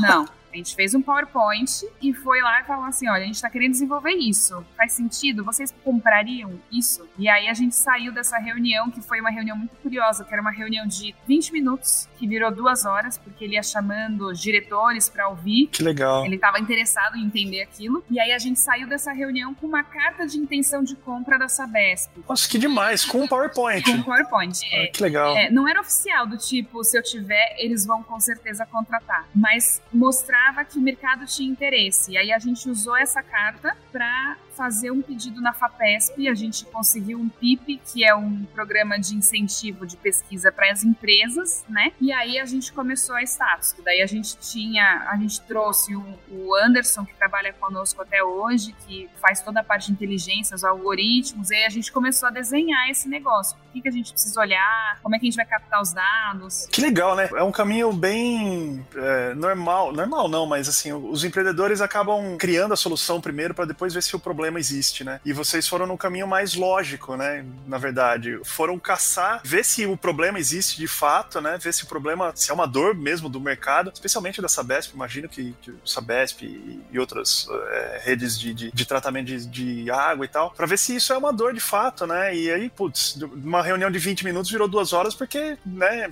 não. 0.00 0.28
A 0.52 0.56
gente 0.56 0.74
fez 0.74 0.94
um 0.94 1.00
PowerPoint 1.00 1.86
e 2.00 2.12
foi 2.12 2.42
lá 2.42 2.60
e 2.60 2.64
falou 2.64 2.84
assim: 2.84 3.08
olha, 3.08 3.22
a 3.22 3.26
gente 3.26 3.36
está 3.36 3.48
querendo 3.48 3.72
desenvolver 3.72 4.12
isso. 4.12 4.64
Faz 4.76 4.92
sentido? 4.92 5.42
Vocês 5.44 5.74
comprariam 5.82 6.60
isso? 6.70 7.08
E 7.18 7.26
aí 7.28 7.48
a 7.48 7.54
gente 7.54 7.74
saiu 7.74 8.12
dessa 8.12 8.38
reunião, 8.38 8.90
que 8.90 9.00
foi 9.00 9.20
uma 9.20 9.30
reunião 9.30 9.56
muito 9.56 9.74
curiosa, 9.76 10.24
que 10.24 10.32
era 10.32 10.42
uma 10.42 10.50
reunião 10.50 10.86
de 10.86 11.14
20 11.26 11.52
minutos, 11.52 12.06
que 12.18 12.26
virou 12.26 12.52
duas 12.52 12.84
horas, 12.84 13.16
porque 13.16 13.44
ele 13.44 13.54
ia 13.54 13.62
chamando 13.62 14.26
os 14.26 14.40
diretores 14.40 15.08
para 15.08 15.28
ouvir. 15.28 15.68
Que 15.68 15.82
legal. 15.82 16.26
Ele 16.26 16.34
estava 16.34 16.58
interessado 16.58 17.16
em 17.16 17.24
entender 17.24 17.62
aquilo. 17.62 18.04
E 18.10 18.20
aí 18.20 18.32
a 18.32 18.38
gente 18.38 18.60
saiu 18.60 18.86
dessa 18.86 19.12
reunião 19.12 19.54
com 19.54 19.66
uma 19.66 19.82
carta 19.82 20.26
de 20.26 20.36
intenção 20.36 20.82
de 20.82 20.94
compra 20.96 21.38
da 21.38 21.48
Sabesp. 21.48 22.10
Nossa, 22.28 22.46
que 22.46 22.58
demais! 22.58 23.06
Com 23.06 23.22
um 23.22 23.28
PowerPoint. 23.28 23.84
Com 23.84 23.92
um 23.92 24.02
PowerPoint. 24.02 24.60
Ah, 24.64 24.76
é, 24.76 24.86
que 24.88 25.02
legal. 25.02 25.34
É, 25.34 25.50
não 25.50 25.66
era 25.66 25.80
oficial, 25.80 26.26
do 26.26 26.36
tipo, 26.36 26.84
se 26.84 26.98
eu 26.98 27.02
tiver, 27.02 27.56
eles 27.58 27.86
vão 27.86 28.02
com 28.02 28.20
certeza 28.20 28.66
contratar. 28.66 29.26
Mas 29.34 29.80
mostrar 29.92 30.41
que 30.68 30.78
o 30.78 30.82
mercado 30.82 31.26
tinha 31.26 31.48
interesse. 31.48 32.12
E 32.12 32.18
aí 32.18 32.32
a 32.32 32.38
gente 32.38 32.68
usou 32.68 32.96
essa 32.96 33.22
carta 33.22 33.76
para 33.90 34.36
fazer 34.52 34.90
um 34.90 35.02
pedido 35.02 35.40
na 35.40 35.52
FAPESP, 35.52 36.28
a 36.28 36.34
gente 36.34 36.64
conseguiu 36.66 37.18
um 37.18 37.28
PIP, 37.28 37.80
que 37.84 38.04
é 38.04 38.14
um 38.14 38.44
programa 38.54 38.98
de 38.98 39.16
incentivo 39.16 39.86
de 39.86 39.96
pesquisa 39.96 40.52
para 40.52 40.70
as 40.70 40.84
empresas, 40.84 41.64
né? 41.68 41.92
E 42.00 42.12
aí 42.12 42.38
a 42.38 42.44
gente 42.44 42.72
começou 42.72 43.14
a 43.16 43.22
status, 43.22 43.74
daí 43.82 44.02
a 44.02 44.06
gente 44.06 44.36
tinha, 44.38 45.08
a 45.10 45.16
gente 45.16 45.40
trouxe 45.42 45.96
o, 45.96 46.04
o 46.30 46.54
Anderson, 46.54 47.04
que 47.04 47.14
trabalha 47.14 47.52
conosco 47.54 48.02
até 48.02 48.22
hoje, 48.22 48.74
que 48.86 49.08
faz 49.20 49.40
toda 49.42 49.60
a 49.60 49.64
parte 49.64 49.86
de 49.86 49.92
inteligência, 49.92 50.54
os 50.54 50.64
algoritmos, 50.64 51.50
e 51.50 51.54
aí 51.54 51.64
a 51.64 51.70
gente 51.70 51.90
começou 51.90 52.28
a 52.28 52.30
desenhar 52.30 52.88
esse 52.90 53.08
negócio. 53.08 53.56
O 53.68 53.72
que, 53.72 53.80
que 53.80 53.88
a 53.88 53.92
gente 53.92 54.12
precisa 54.12 54.38
olhar, 54.38 54.98
como 55.02 55.16
é 55.16 55.18
que 55.18 55.26
a 55.26 55.30
gente 55.30 55.36
vai 55.36 55.46
captar 55.46 55.80
os 55.80 55.92
dados. 55.92 56.66
Que 56.70 56.80
legal, 56.82 57.16
né? 57.16 57.28
É 57.34 57.42
um 57.42 57.52
caminho 57.52 57.92
bem 57.92 58.86
é, 58.94 59.34
normal, 59.34 59.92
normal 59.92 60.28
não, 60.32 60.46
mas 60.46 60.66
assim, 60.66 60.94
os 60.94 61.24
empreendedores 61.24 61.82
acabam 61.82 62.38
criando 62.38 62.72
a 62.72 62.76
solução 62.76 63.20
primeiro 63.20 63.52
para 63.52 63.66
depois 63.66 63.92
ver 63.92 64.02
se 64.02 64.16
o 64.16 64.18
problema 64.18 64.58
existe, 64.58 65.04
né? 65.04 65.20
E 65.26 65.32
vocês 65.32 65.68
foram 65.68 65.86
no 65.86 65.98
caminho 65.98 66.26
mais 66.26 66.54
lógico, 66.54 67.16
né? 67.16 67.44
Na 67.66 67.76
verdade, 67.76 68.40
foram 68.42 68.78
caçar, 68.78 69.42
ver 69.44 69.62
se 69.62 69.84
o 69.84 69.94
problema 69.94 70.38
existe 70.38 70.78
de 70.78 70.88
fato, 70.88 71.38
né? 71.38 71.58
Ver 71.60 71.74
se 71.74 71.84
o 71.84 71.86
problema, 71.86 72.32
se 72.34 72.50
é 72.50 72.54
uma 72.54 72.66
dor 72.66 72.94
mesmo 72.94 73.28
do 73.28 73.38
mercado, 73.38 73.92
especialmente 73.92 74.40
da 74.40 74.48
Sabesp, 74.48 74.94
imagino 74.94 75.28
que, 75.28 75.54
que 75.60 75.70
o 75.70 75.86
Sabesp 75.86 76.42
e, 76.42 76.80
e 76.90 76.98
outras 76.98 77.46
é, 77.70 78.00
redes 78.02 78.40
de, 78.40 78.54
de, 78.54 78.72
de 78.72 78.86
tratamento 78.86 79.26
de, 79.26 79.46
de, 79.46 79.90
água 79.90 80.24
e 80.24 80.28
tal, 80.28 80.50
para 80.50 80.64
ver 80.64 80.78
se 80.78 80.96
isso 80.96 81.12
é 81.12 81.18
uma 81.18 81.32
dor 81.32 81.52
de 81.52 81.60
fato, 81.60 82.06
né? 82.06 82.34
E 82.34 82.50
aí, 82.50 82.70
putz, 82.70 83.20
uma 83.20 83.62
reunião 83.62 83.90
de 83.90 83.98
20 83.98 84.24
minutos 84.24 84.50
virou 84.50 84.66
duas 84.66 84.94
horas 84.94 85.14
porque, 85.14 85.58
né, 85.66 86.08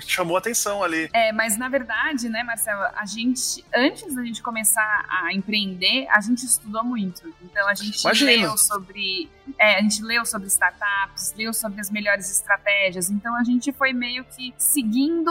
chamou 0.00 0.36
atenção 0.36 0.82
ali. 0.82 1.08
É, 1.12 1.30
mas 1.30 1.56
na 1.56 1.68
verdade, 1.68 2.28
né, 2.28 2.42
Marcelo, 2.42 2.82
a 2.96 3.06
gente, 3.06 3.59
antes 3.74 4.14
da 4.14 4.24
gente 4.24 4.42
começar 4.42 5.06
a 5.08 5.32
empreender, 5.32 6.06
a 6.08 6.20
gente 6.20 6.44
estudou 6.44 6.84
muito. 6.84 7.32
Então, 7.42 7.68
a 7.68 7.74
gente 7.74 8.00
Imagina. 8.00 8.30
leu 8.30 8.56
sobre. 8.56 9.30
É, 9.58 9.78
a 9.78 9.80
gente 9.82 10.02
leu 10.02 10.24
sobre 10.24 10.48
startups, 10.48 11.34
leu 11.36 11.52
sobre 11.52 11.80
as 11.80 11.90
melhores 11.90 12.30
estratégias. 12.30 13.10
Então 13.10 13.34
a 13.36 13.44
gente 13.44 13.72
foi 13.72 13.92
meio 13.92 14.24
que 14.24 14.54
seguindo 14.56 15.30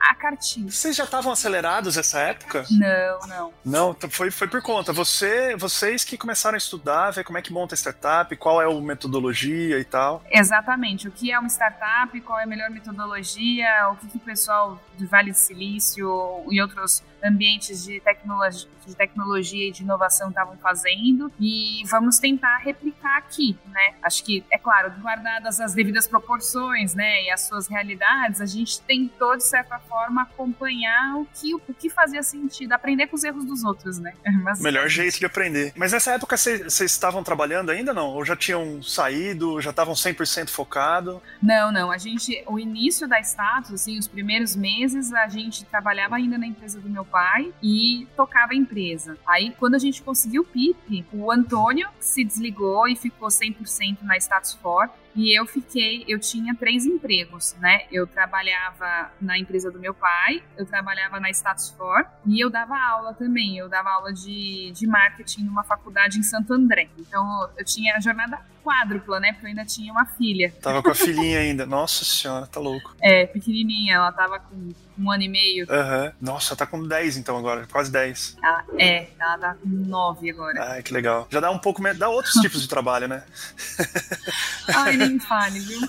a 0.00 0.14
cartinha. 0.14 0.70
Vocês 0.70 0.96
já 0.96 1.04
estavam 1.04 1.30
acelerados 1.30 1.96
nessa 1.96 2.20
época? 2.20 2.64
Não, 2.70 3.28
não. 3.28 3.52
Não, 3.64 4.10
foi, 4.10 4.30
foi 4.30 4.48
por 4.48 4.62
conta. 4.62 4.92
Você, 4.92 5.54
vocês 5.56 6.04
que 6.04 6.16
começaram 6.16 6.54
a 6.54 6.58
estudar, 6.58 7.10
ver 7.10 7.22
como 7.22 7.36
é 7.36 7.42
que 7.42 7.52
monta 7.52 7.74
a 7.74 7.76
startup, 7.76 8.34
qual 8.36 8.62
é 8.62 8.64
a 8.64 8.80
metodologia 8.80 9.78
e 9.78 9.84
tal. 9.84 10.24
Exatamente. 10.30 11.06
O 11.06 11.10
que 11.10 11.30
é 11.30 11.38
uma 11.38 11.48
startup, 11.48 12.18
qual 12.22 12.40
é 12.40 12.44
a 12.44 12.46
melhor 12.46 12.70
metodologia, 12.70 13.90
o 13.92 13.96
que, 13.96 14.08
que 14.08 14.16
o 14.16 14.20
pessoal 14.20 14.80
do 14.98 15.06
Vale 15.06 15.32
do 15.32 15.36
Silício 15.36 16.44
e 16.50 16.60
outros 16.62 17.02
ambientes 17.22 17.84
de 17.84 18.00
tecnologia, 18.00 18.68
de 18.86 18.94
tecnologia 18.94 19.68
e 19.68 19.72
de 19.72 19.82
inovação 19.82 20.28
estavam 20.28 20.56
fazendo 20.58 21.32
e 21.38 21.82
vamos 21.90 22.18
tentar 22.18 22.58
replicar 22.58 23.18
aqui, 23.18 23.56
né? 23.66 23.94
Acho 24.02 24.24
que, 24.24 24.44
é 24.50 24.58
claro, 24.58 24.92
guardadas 25.00 25.60
as 25.60 25.74
devidas 25.74 26.06
proporções, 26.06 26.94
né, 26.94 27.24
e 27.24 27.30
as 27.30 27.42
suas 27.42 27.68
realidades, 27.68 28.40
a 28.40 28.46
gente 28.46 28.80
tentou, 28.82 29.36
de 29.36 29.44
certa 29.44 29.78
forma, 29.78 30.22
acompanhar 30.22 31.16
o 31.16 31.26
que, 31.26 31.54
o 31.54 31.74
que 31.74 31.88
fazia 31.88 32.22
sentido, 32.22 32.72
aprender 32.72 33.06
com 33.06 33.16
os 33.16 33.24
erros 33.24 33.44
dos 33.44 33.64
outros, 33.64 33.98
né? 33.98 34.12
Mas, 34.42 34.60
Melhor 34.60 34.88
jeito 34.88 35.18
de 35.18 35.26
aprender. 35.26 35.72
Mas 35.76 35.92
nessa 35.92 36.12
época 36.12 36.36
vocês 36.36 36.80
estavam 36.80 37.22
trabalhando 37.22 37.70
ainda, 37.70 37.92
não? 37.92 38.08
Ou 38.08 38.24
já 38.24 38.36
tinham 38.36 38.82
saído, 38.82 39.60
já 39.60 39.70
estavam 39.70 39.94
100% 39.94 40.48
focado? 40.48 41.22
Não, 41.42 41.70
não. 41.70 41.90
A 41.90 41.98
gente, 41.98 42.42
o 42.46 42.58
início 42.58 43.06
da 43.06 43.20
Status, 43.20 43.72
assim, 43.72 43.98
os 43.98 44.08
primeiros 44.08 44.56
meses, 44.56 45.12
a 45.12 45.28
gente 45.28 45.64
trabalhava 45.64 46.16
ainda 46.16 46.38
na 46.38 46.46
empresa 46.46 46.80
do 46.80 46.88
meu 46.88 47.04
pai 47.10 47.52
e 47.62 48.06
tocava 48.16 48.52
a 48.52 48.56
empresa. 48.56 49.18
Aí, 49.26 49.54
quando 49.58 49.74
a 49.74 49.78
gente 49.78 50.02
conseguiu 50.02 50.42
o 50.42 50.44
PIP, 50.44 51.04
o 51.12 51.30
Antônio 51.30 51.88
se 51.98 52.24
desligou 52.24 52.88
e 52.88 52.96
ficou 52.96 53.28
100% 53.28 53.98
na 54.02 54.16
Status 54.16 54.54
For 54.54 54.88
E 55.14 55.38
eu 55.38 55.46
fiquei, 55.46 56.04
eu 56.06 56.18
tinha 56.18 56.54
três 56.54 56.86
empregos, 56.86 57.54
né? 57.60 57.82
Eu 57.90 58.06
trabalhava 58.06 59.10
na 59.20 59.38
empresa 59.38 59.70
do 59.70 59.78
meu 59.78 59.92
pai, 59.92 60.42
eu 60.56 60.64
trabalhava 60.64 61.18
na 61.18 61.30
Status 61.30 61.70
For 61.70 62.06
e 62.26 62.40
eu 62.40 62.50
dava 62.50 62.78
aula 62.78 63.14
também. 63.14 63.58
Eu 63.58 63.68
dava 63.68 63.90
aula 63.90 64.12
de, 64.12 64.70
de 64.72 64.86
marketing 64.86 65.44
numa 65.44 65.64
faculdade 65.64 66.18
em 66.18 66.22
Santo 66.22 66.52
André. 66.52 66.88
Então 66.98 67.50
eu 67.56 67.64
tinha 67.64 67.96
a 67.96 68.00
jornada 68.00 68.38
quádrupla, 68.62 69.18
né? 69.18 69.32
Porque 69.32 69.46
eu 69.46 69.48
ainda 69.48 69.64
tinha 69.64 69.92
uma 69.92 70.06
filha. 70.06 70.52
Tava 70.62 70.82
com 70.82 70.90
a 70.90 70.94
filhinha 70.94 71.40
ainda. 71.40 71.66
Nossa 71.66 72.04
senhora, 72.04 72.46
tá 72.46 72.60
louco. 72.60 72.94
É, 73.00 73.26
pequenininha. 73.26 73.96
Ela 73.96 74.12
tava 74.12 74.38
com 74.38 74.72
um 74.98 75.10
ano 75.10 75.22
e 75.22 75.28
meio. 75.28 75.66
Uhum. 75.68 76.12
Nossa, 76.20 76.54
tá 76.54 76.66
com 76.66 76.86
10 76.86 77.16
então 77.16 77.36
agora, 77.36 77.66
quase 77.70 77.90
10. 77.90 78.36
Ela, 78.42 78.64
é, 78.78 79.08
ela 79.18 79.38
tá 79.38 79.54
com 79.54 79.68
9 79.68 80.30
agora. 80.30 80.72
Ai, 80.72 80.82
que 80.82 80.92
legal. 80.92 81.26
Já 81.30 81.40
dá 81.40 81.50
um 81.50 81.58
pouco, 81.58 81.82
dá 81.94 82.08
outros 82.08 82.34
tipos 82.40 82.60
de 82.62 82.68
trabalho, 82.68 83.08
né? 83.08 83.24
Ai, 84.68 84.96
nem 85.00 85.20
fale, 85.20 85.58
viu? 85.58 85.80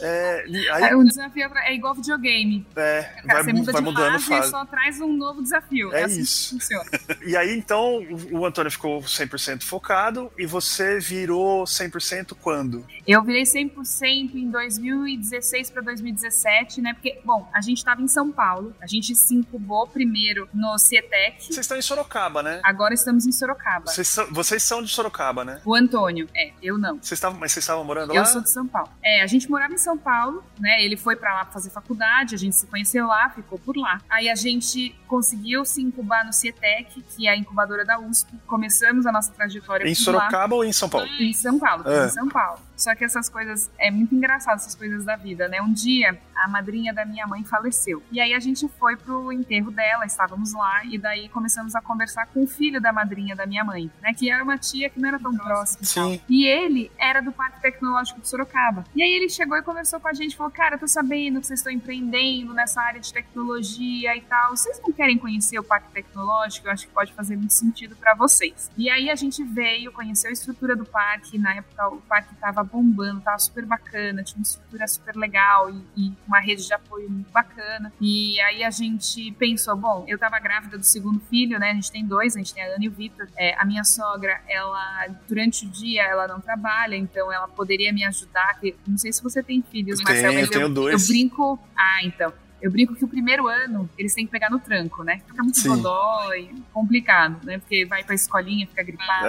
É, 0.00 0.44
aí, 0.72 0.94
o 0.94 1.04
desafio 1.04 1.50
é 1.56 1.74
igual 1.74 1.94
videogame. 1.94 2.66
É, 2.76 3.02
Cara, 3.02 3.42
vai, 3.42 3.44
você 3.44 3.52
muda 3.52 3.72
vai 3.72 3.82
de 3.82 3.88
mudando 3.88 4.12
fase, 4.12 4.26
fase. 4.26 4.50
só 4.50 4.64
traz 4.64 5.00
um 5.00 5.12
novo 5.12 5.42
desafio. 5.42 5.92
É, 5.94 6.02
é 6.02 6.04
assim 6.04 6.20
isso. 6.20 6.50
funciona. 6.50 6.90
e 7.24 7.36
aí, 7.36 7.56
então, 7.56 8.04
o 8.30 8.44
Antônio 8.44 8.70
ficou 8.70 9.00
100% 9.00 9.62
focado 9.62 10.30
e 10.38 10.46
você 10.46 10.98
virou 10.98 11.64
100% 11.64 12.36
quando? 12.40 12.84
Eu 13.06 13.22
virei 13.22 13.44
100% 13.44 14.34
em 14.34 14.50
2016 14.50 15.70
para 15.70 15.82
2017, 15.82 16.80
né? 16.80 16.94
Porque, 16.94 17.20
bom, 17.24 17.48
a 17.52 17.60
gente 17.60 17.78
estava 17.78 18.02
em 18.02 18.08
São 18.08 18.30
Paulo, 18.30 18.74
a 18.80 18.86
gente 18.86 19.14
se 19.14 19.34
incubou 19.34 19.86
primeiro 19.86 20.48
no 20.52 20.78
CETEC. 20.78 21.44
Vocês 21.44 21.58
estão 21.58 21.76
em 21.76 21.82
Sorocaba, 21.82 22.42
né? 22.42 22.60
Agora 22.62 22.94
estamos 22.94 23.26
em 23.26 23.32
Sorocaba. 23.32 23.86
Vocês 23.86 24.08
são, 24.08 24.26
vocês 24.32 24.62
são 24.62 24.82
de 24.82 24.90
Sorocaba, 24.90 25.44
né? 25.44 25.60
O 25.64 25.74
Antônio, 25.74 26.28
é, 26.34 26.52
eu 26.62 26.76
não. 26.76 26.96
Vocês 26.96 27.12
estavam, 27.12 27.38
mas 27.38 27.52
vocês 27.52 27.62
estavam 27.62 27.84
morando 27.84 28.10
eu 28.10 28.16
lá? 28.16 28.28
Eu 28.28 28.32
sou 28.32 28.42
de 28.42 28.50
São 28.50 28.66
Paulo. 28.66 28.90
É, 29.02 29.22
a 29.22 29.26
gente 29.26 29.50
morava 29.50 29.72
em 29.72 29.78
São 29.78 29.87
Paulo, 29.96 30.42
né? 30.58 30.82
Ele 30.82 30.96
foi 30.96 31.16
para 31.16 31.32
lá 31.34 31.44
fazer 31.46 31.70
faculdade, 31.70 32.34
a 32.34 32.38
gente 32.38 32.56
se 32.56 32.66
conheceu 32.66 33.06
lá, 33.06 33.30
ficou 33.30 33.58
por 33.58 33.76
lá. 33.76 34.00
Aí 34.10 34.28
a 34.28 34.34
gente 34.34 34.94
conseguiu 35.06 35.64
se 35.64 35.80
incubar 35.80 36.24
no 36.26 36.32
CIETEC, 36.32 37.02
que 37.02 37.26
é 37.26 37.30
a 37.30 37.36
incubadora 37.36 37.84
da 37.84 37.98
USP. 37.98 38.32
Começamos 38.46 39.06
a 39.06 39.12
nossa 39.12 39.32
trajetória 39.32 39.88
em 39.88 39.94
Sorocaba 39.94 40.54
lá. 40.54 40.60
ou 40.60 40.64
em 40.64 40.72
São 40.72 40.88
Paulo? 40.88 41.06
Em 41.18 41.32
São 41.32 41.58
Paulo, 41.58 41.88
É. 41.88 42.06
em 42.06 42.10
São 42.10 42.28
Paulo. 42.28 42.60
Só 42.78 42.94
que 42.94 43.04
essas 43.04 43.28
coisas, 43.28 43.68
é 43.76 43.90
muito 43.90 44.14
engraçado 44.14 44.54
essas 44.54 44.74
coisas 44.74 45.04
da 45.04 45.16
vida, 45.16 45.48
né? 45.48 45.60
Um 45.60 45.72
dia, 45.72 46.16
a 46.36 46.46
madrinha 46.46 46.94
da 46.94 47.04
minha 47.04 47.26
mãe 47.26 47.42
faleceu. 47.44 48.00
E 48.12 48.20
aí 48.20 48.32
a 48.32 48.38
gente 48.38 48.68
foi 48.78 48.96
pro 48.96 49.32
enterro 49.32 49.72
dela, 49.72 50.06
estávamos 50.06 50.52
lá, 50.52 50.84
e 50.84 50.96
daí 50.96 51.28
começamos 51.28 51.74
a 51.74 51.80
conversar 51.80 52.26
com 52.26 52.44
o 52.44 52.46
filho 52.46 52.80
da 52.80 52.92
madrinha 52.92 53.34
da 53.34 53.46
minha 53.46 53.64
mãe, 53.64 53.90
né? 54.00 54.14
Que 54.14 54.30
era 54.30 54.44
uma 54.44 54.56
tia 54.56 54.88
que 54.88 55.00
não 55.00 55.08
era 55.08 55.18
tão 55.18 55.36
próxima 55.36 55.80
e 55.82 55.94
tal. 55.94 56.10
Sim. 56.10 56.20
E 56.28 56.46
ele 56.46 56.90
era 56.96 57.20
do 57.20 57.32
Parque 57.32 57.60
Tecnológico 57.60 58.20
de 58.20 58.28
Sorocaba. 58.28 58.84
E 58.94 59.02
aí 59.02 59.12
ele 59.12 59.28
chegou 59.28 59.56
e 59.58 59.62
conversou 59.62 59.98
com 59.98 60.06
a 60.06 60.12
gente, 60.12 60.36
falou, 60.36 60.52
cara, 60.52 60.76
eu 60.76 60.78
tô 60.78 60.86
sabendo 60.86 61.40
que 61.40 61.48
vocês 61.48 61.58
estão 61.58 61.72
empreendendo 61.72 62.54
nessa 62.54 62.80
área 62.80 63.00
de 63.00 63.12
tecnologia 63.12 64.16
e 64.16 64.20
tal. 64.20 64.56
Vocês 64.56 64.80
não 64.80 64.92
querem 64.92 65.18
conhecer 65.18 65.58
o 65.58 65.64
Parque 65.64 65.90
Tecnológico? 65.92 66.68
Eu 66.68 66.72
acho 66.72 66.86
que 66.86 66.92
pode 66.92 67.12
fazer 67.12 67.36
muito 67.36 67.52
sentido 67.52 67.96
para 67.96 68.14
vocês. 68.14 68.70
E 68.76 68.88
aí 68.88 69.10
a 69.10 69.16
gente 69.16 69.42
veio, 69.42 69.90
conheceu 69.90 70.30
a 70.30 70.32
estrutura 70.32 70.76
do 70.76 70.84
parque. 70.84 71.38
Na 71.38 71.54
época 71.54 71.88
o 71.88 72.00
parque 72.02 72.34
tava 72.36 72.67
bombando, 72.68 73.20
tava 73.20 73.38
super 73.38 73.64
bacana, 73.64 74.22
tinha 74.22 74.38
uma 74.38 74.42
estrutura 74.42 74.86
super 74.86 75.16
legal 75.16 75.70
e, 75.70 75.82
e 75.96 76.12
uma 76.26 76.40
rede 76.40 76.66
de 76.66 76.72
apoio 76.72 77.10
muito 77.10 77.30
bacana. 77.30 77.92
E 78.00 78.40
aí 78.42 78.62
a 78.62 78.70
gente 78.70 79.32
pensou, 79.32 79.76
bom, 79.76 80.04
eu 80.06 80.18
tava 80.18 80.38
grávida 80.38 80.78
do 80.78 80.84
segundo 80.84 81.20
filho, 81.20 81.58
né? 81.58 81.70
A 81.70 81.74
gente 81.74 81.90
tem 81.90 82.04
dois, 82.04 82.36
a 82.36 82.38
gente 82.38 82.54
tem 82.54 82.62
a 82.62 82.66
Ana 82.66 82.84
e 82.84 82.88
o 82.88 82.92
Vitor. 82.92 83.28
É, 83.36 83.54
a 83.58 83.64
minha 83.64 83.84
sogra, 83.84 84.40
ela, 84.48 85.06
durante 85.26 85.66
o 85.66 85.68
dia, 85.68 86.04
ela 86.04 86.28
não 86.28 86.40
trabalha, 86.40 86.96
então 86.96 87.32
ela 87.32 87.48
poderia 87.48 87.92
me 87.92 88.04
ajudar. 88.04 88.58
Não 88.86 88.98
sei 88.98 89.12
se 89.12 89.22
você 89.22 89.42
tem 89.42 89.62
filhos, 89.62 90.00
Tenho, 90.00 90.22
mas 90.22 90.42
eu 90.42 90.50
tenho 90.50 90.68
dois. 90.68 91.00
eu 91.02 91.08
brinco. 91.08 91.58
Ah, 91.76 92.04
então. 92.04 92.32
Eu 92.60 92.70
brinco 92.70 92.94
que 92.94 93.04
o 93.04 93.08
primeiro 93.08 93.46
ano 93.46 93.88
eles 93.96 94.12
têm 94.14 94.26
que 94.26 94.32
pegar 94.32 94.50
no 94.50 94.58
tranco, 94.58 95.04
né? 95.04 95.20
Fica 95.26 95.42
muito 95.42 95.58
Sim. 95.58 95.68
dodói, 95.68 96.50
complicado, 96.72 97.38
né? 97.44 97.58
Porque 97.58 97.84
vai 97.86 98.02
pra 98.02 98.14
escolinha, 98.14 98.66
fica 98.66 98.82
gripado. 98.82 99.26